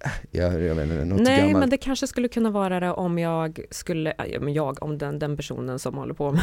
jag, 0.32 0.62
jag 0.62 0.84
inte, 0.84 1.06
något 1.06 1.22
Nej 1.22 1.38
gammalt 1.39 1.60
men 1.60 1.70
det 1.70 1.78
kanske 1.78 2.08
skulle 2.08 2.28
kunna 2.28 2.49
vara 2.49 2.80
det 2.80 2.91
om 2.91 3.20
jag 3.20 3.60
skulle, 3.72 4.14
jag, 4.47 4.84
om 4.84 4.97
den, 4.97 5.20
den 5.20 5.38
personen 5.38 5.80
som 5.80 5.95
håller 5.97 6.14
på 6.14 6.32
med 6.32 6.41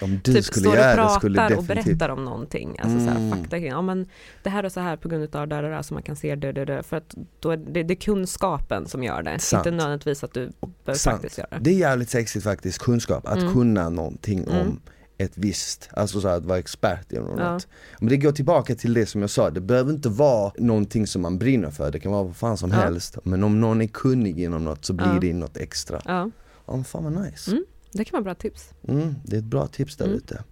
Om 0.00 0.20
du 0.24 0.32
typ 0.34 0.44
skulle 0.44 0.60
står 0.64 0.70
och 0.70 0.76
göra 0.76 0.90
det 0.90 0.94
pratar 0.96 1.18
skulle 1.18 1.44
och 1.44 1.50
definitivt 1.50 1.86
berättar 1.98 2.08
om 2.08 2.24
någonting, 2.24 2.76
alltså 2.82 2.98
så 2.98 3.04
Mm. 3.10 3.22
här, 3.22 3.36
fakta 3.38 3.58
kring, 3.58 3.68
ja 3.68 3.82
men 3.82 4.06
det 4.42 4.50
här 4.50 4.64
och 4.64 4.72
så 4.72 4.80
här 4.80 4.96
på 4.96 5.08
grund 5.08 5.36
av 5.36 5.48
det 5.48 5.60
där 5.60 5.82
så 5.82 5.94
man 5.94 6.02
kan 6.02 6.16
se 6.16 6.34
det, 6.36 6.52
det, 6.52 6.64
det, 6.64 6.82
för 6.82 6.96
att 6.96 7.14
då 7.40 7.50
är 7.50 7.56
det, 7.56 7.82
det 7.82 7.94
är 7.94 8.00
kunskapen 8.00 8.86
som 8.86 9.02
gör 9.02 9.22
det, 9.22 9.38
Sant. 9.38 9.66
inte 9.66 9.76
nödvändigtvis 9.76 10.24
att 10.24 10.32
du 10.34 10.50
behöver 10.84 11.10
faktiskt 11.10 11.38
göra 11.38 11.48
det. 11.50 11.58
Det 11.60 11.70
är 11.70 11.74
jävligt 11.78 12.10
sexigt 12.10 12.44
faktiskt, 12.44 12.78
kunskap, 12.78 13.26
att 13.26 13.38
Mm. 13.38 13.52
kunna 13.52 13.88
någonting 13.88 14.44
Mm. 14.44 14.60
om 14.60 14.80
ett 15.24 15.32
visst, 15.38 15.88
alltså 15.92 16.20
så 16.20 16.28
här, 16.28 16.36
att 16.36 16.44
vara 16.44 16.58
expert 16.58 17.12
inom 17.12 17.38
Ja. 17.38 17.52
något. 17.52 17.66
Men 17.98 18.08
det 18.08 18.16
går 18.16 18.32
tillbaka 18.32 18.74
till 18.74 18.94
det 18.94 19.06
som 19.06 19.20
jag 19.20 19.30
sa, 19.30 19.50
det 19.50 19.60
behöver 19.60 19.92
inte 19.92 20.08
vara 20.08 20.52
någonting 20.58 21.06
som 21.06 21.22
man 21.22 21.38
brinner 21.38 21.70
för, 21.70 21.90
det 21.90 22.00
kan 22.00 22.12
vara 22.12 22.22
vad 22.22 22.36
fan 22.36 22.56
som 22.56 22.70
Ja. 22.70 22.76
helst. 22.76 23.18
Men 23.24 23.44
om 23.44 23.60
någon 23.60 23.80
är 23.80 23.86
kunnig 23.86 24.40
inom 24.40 24.64
något 24.64 24.84
så 24.84 24.92
blir 24.92 25.06
Ja. 25.06 25.18
det 25.20 25.32
något 25.34 25.56
extra. 25.56 26.00
Ja, 26.04 26.30
Ja 26.66 26.74
men 26.76 26.84
fan 26.84 27.04
vad 27.04 27.12
nice. 27.24 27.50
Mm. 27.50 27.64
det 27.92 28.04
kan 28.04 28.12
vara 28.12 28.24
bra 28.24 28.34
tips. 28.34 28.70
Mm, 28.88 29.14
det 29.24 29.36
är 29.36 29.38
ett 29.38 29.44
bra 29.44 29.66
tips 29.66 29.96
där 29.96 30.04
Mm. 30.04 30.16
ute. 30.16 30.42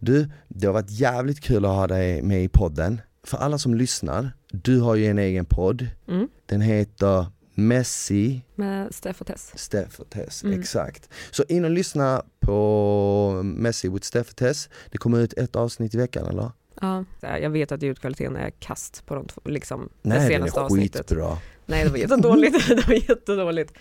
Du, 0.00 0.30
det 0.48 0.66
har 0.66 0.74
varit 0.74 0.90
jävligt 0.90 1.40
kul 1.40 1.64
att 1.64 1.70
ha 1.70 1.86
dig 1.86 2.22
med 2.22 2.44
i 2.44 2.48
podden. 2.48 3.00
För 3.24 3.38
alla 3.38 3.58
som 3.58 3.74
lyssnar, 3.74 4.30
du 4.52 4.80
har 4.80 4.94
ju 4.94 5.06
en 5.06 5.18
egen 5.18 5.44
podd. 5.44 5.86
Mm. 6.08 6.28
Den 6.46 6.60
heter 6.60 7.26
Messi 7.62 8.42
Med 8.54 8.94
Steff 8.94 9.20
och 9.20 9.26
Tess. 9.26 9.52
Steff 9.54 10.00
och 10.00 10.10
Tess, 10.10 10.44
Mm. 10.44 10.60
exakt. 10.60 11.08
Så 11.30 11.44
in 11.48 11.64
och 11.64 11.70
lyssna 11.70 12.22
på 12.40 13.40
Messi 13.44 13.88
with 13.88 14.06
Steff 14.06 14.30
och 14.30 14.36
Tess. 14.36 14.68
Det 14.90 14.98
kommer 14.98 15.18
ut 15.20 15.32
ett 15.32 15.56
avsnitt 15.56 15.94
i 15.94 15.98
veckan 15.98 16.26
eller? 16.26 16.50
Ja, 16.80 17.04
jag 17.20 17.50
vet 17.50 17.72
att 17.72 17.82
ljudkvaliteten 17.82 18.36
är 18.36 18.50
kast 18.50 19.06
på 19.06 19.14
de 19.14 19.26
två, 19.26 19.40
liksom, 19.44 19.88
det 20.02 20.08
Nej 20.08 20.18
den 20.18 20.28
senaste 20.28 20.60
är 20.60 20.64
avsnittet. 20.64 21.08
skitbra. 21.08 21.38
Nej 21.66 21.84
det 21.84 21.90
var 21.90 21.96
jättedåligt, 21.98 22.68
det 22.68 22.86
var 22.88 22.94
jättedåligt. 22.94 23.72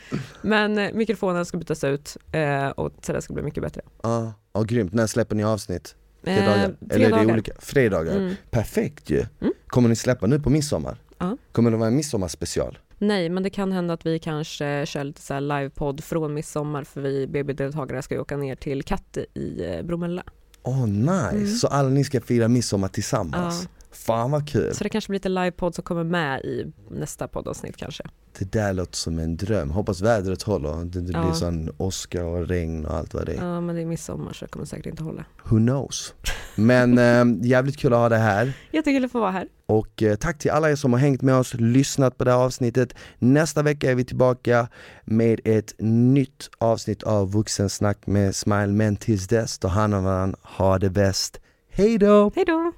Men 0.42 0.78
eh, 0.78 0.94
mikrofonen 0.94 1.46
ska 1.46 1.58
bytas 1.58 1.84
ut 1.84 2.18
eh, 2.32 2.68
och 2.68 2.92
så 3.02 3.14
det 3.14 3.22
ska 3.22 3.34
bli 3.34 3.44
mycket 3.44 3.64
bättre. 3.64 3.82
Ja, 4.04 4.34
ja, 4.54 4.62
grymt. 4.64 4.94
När 4.94 5.08
släpper 5.08 5.36
ni 5.36 5.44
avsnitt? 5.44 5.96
Eh, 6.24 6.36
Fredagar? 6.36 6.56
Eller 6.56 6.96
är 6.96 7.00
det 7.00 7.06
fredagar. 7.16 7.34
olika? 7.34 7.52
Fredagar? 7.60 8.16
Mm. 8.18 8.36
Perfekt 8.50 9.10
ju. 9.10 9.26
Mm. 9.42 9.54
Kommer 9.68 9.90
ni 9.90 9.96
släppa 9.96 10.28
nu 10.28 10.40
på 10.40 10.50
midsommar? 10.50 10.98
Ja. 11.18 11.38
Kommer 11.52 11.72
det 11.72 11.78
vara 11.78 11.88
en 11.88 11.96
midsommarspecial? 11.96 12.78
Nej, 12.98 13.30
men 13.30 13.44
det 13.44 13.50
kan 13.50 13.72
hända 13.72 13.94
att 13.94 14.06
vi 14.06 14.20
kanske 14.20 14.86
kör 14.86 15.04
lite 15.04 15.22
så 15.22 15.34
här 15.34 15.42
livepodd 15.42 16.04
från 16.04 16.34
midsommar 16.34 16.84
för 16.84 17.02
vi 17.02 17.28
BB-deltagare 17.28 18.02
ska 18.02 18.16
ju 18.16 18.22
åka 18.22 18.38
ner 18.38 18.56
till 18.56 18.84
Katte 18.84 19.26
i 19.34 19.66
eh, 19.66 19.84
Bromölla. 19.86 20.24
Åh 20.64 20.84
oh, 20.84 20.88
nice, 20.88 21.30
Mm. 21.32 21.48
så 21.48 21.68
alla 21.68 21.90
ni 21.90 22.04
ska 22.04 22.22
fira 22.22 22.48
midsommar 22.48 22.88
tillsammans? 22.88 23.64
Ja. 23.64 23.70
Fan 23.92 24.32
vad 24.32 24.50
kul! 24.50 24.76
Så 24.76 24.84
det 24.84 24.90
kanske 24.90 25.10
blir 25.10 25.20
lite 25.20 25.30
livepodd 25.30 25.76
som 25.76 25.84
kommer 25.84 26.04
med 26.04 26.42
i 26.42 26.72
nästa 26.92 27.28
poddavsnitt 27.28 27.78
kanske. 27.78 28.04
Det 28.40 28.52
där 28.52 28.74
låter 28.74 28.96
som 28.96 29.20
en 29.20 29.38
dröm, 29.38 29.70
hoppas 29.72 30.02
vädret 30.02 30.42
håller, 30.44 30.86
det, 30.86 31.02
det 31.02 31.12
Ja. 31.12 31.22
blir 31.24 31.34
sån 31.34 31.70
åska 31.78 32.26
och 32.26 32.48
regn 32.48 32.86
och 32.86 32.94
allt 32.98 33.14
vad 33.14 33.26
det 33.26 33.34
är. 33.34 33.46
Ja, 33.46 33.62
men 33.62 33.76
det 33.76 33.82
är 33.82 33.86
midsommar 33.86 34.34
så 34.34 34.46
det 34.46 34.52
kommer 34.52 34.66
säkert 34.66 34.86
inte 34.86 35.04
hålla. 35.04 35.26
Who 35.44 35.58
knows? 35.58 36.14
Men 36.56 36.98
eh, 37.42 37.48
jävligt 37.48 37.78
kul 37.78 37.94
att 37.94 38.00
ha 38.00 38.10
det 38.10 38.18
här. 38.18 38.54
Jättekul 38.72 39.06
att 39.06 39.12
få 39.12 39.20
vara 39.20 39.32
här. 39.32 39.48
Och 39.66 40.04
eh, 40.04 40.16
tack 40.16 40.40
till 40.40 40.52
alla 40.52 40.72
er 40.72 40.76
som 40.76 40.94
har 40.94 41.00
hängt 41.00 41.22
med 41.22 41.36
oss, 41.36 41.54
lyssnat 41.54 42.18
på 42.18 42.24
det 42.24 42.32
här 42.32 42.38
avsnittet. 42.38 42.94
Nästa 43.20 43.62
vecka 43.64 43.92
är 43.92 43.96
vi 43.96 44.06
tillbaka 44.06 44.68
med 45.06 45.40
ett 45.46 45.74
nytt 45.80 46.50
avsnitt 46.58 47.04
av 47.04 47.32
Vuxensnack 47.32 48.08
med 48.08 48.36
Smile. 48.36 48.68
Men 48.68 48.96
tills 48.96 49.28
dess, 49.28 49.60
ta 49.60 49.68
hand 49.68 49.96
om 49.96 50.04
varandra, 50.04 50.38
ha 50.44 50.80
det 50.80 50.90
bäst. 50.90 51.40
Hej 51.70 51.98
då! 51.98 52.32
Hej 52.36 52.46
då! 52.46 52.72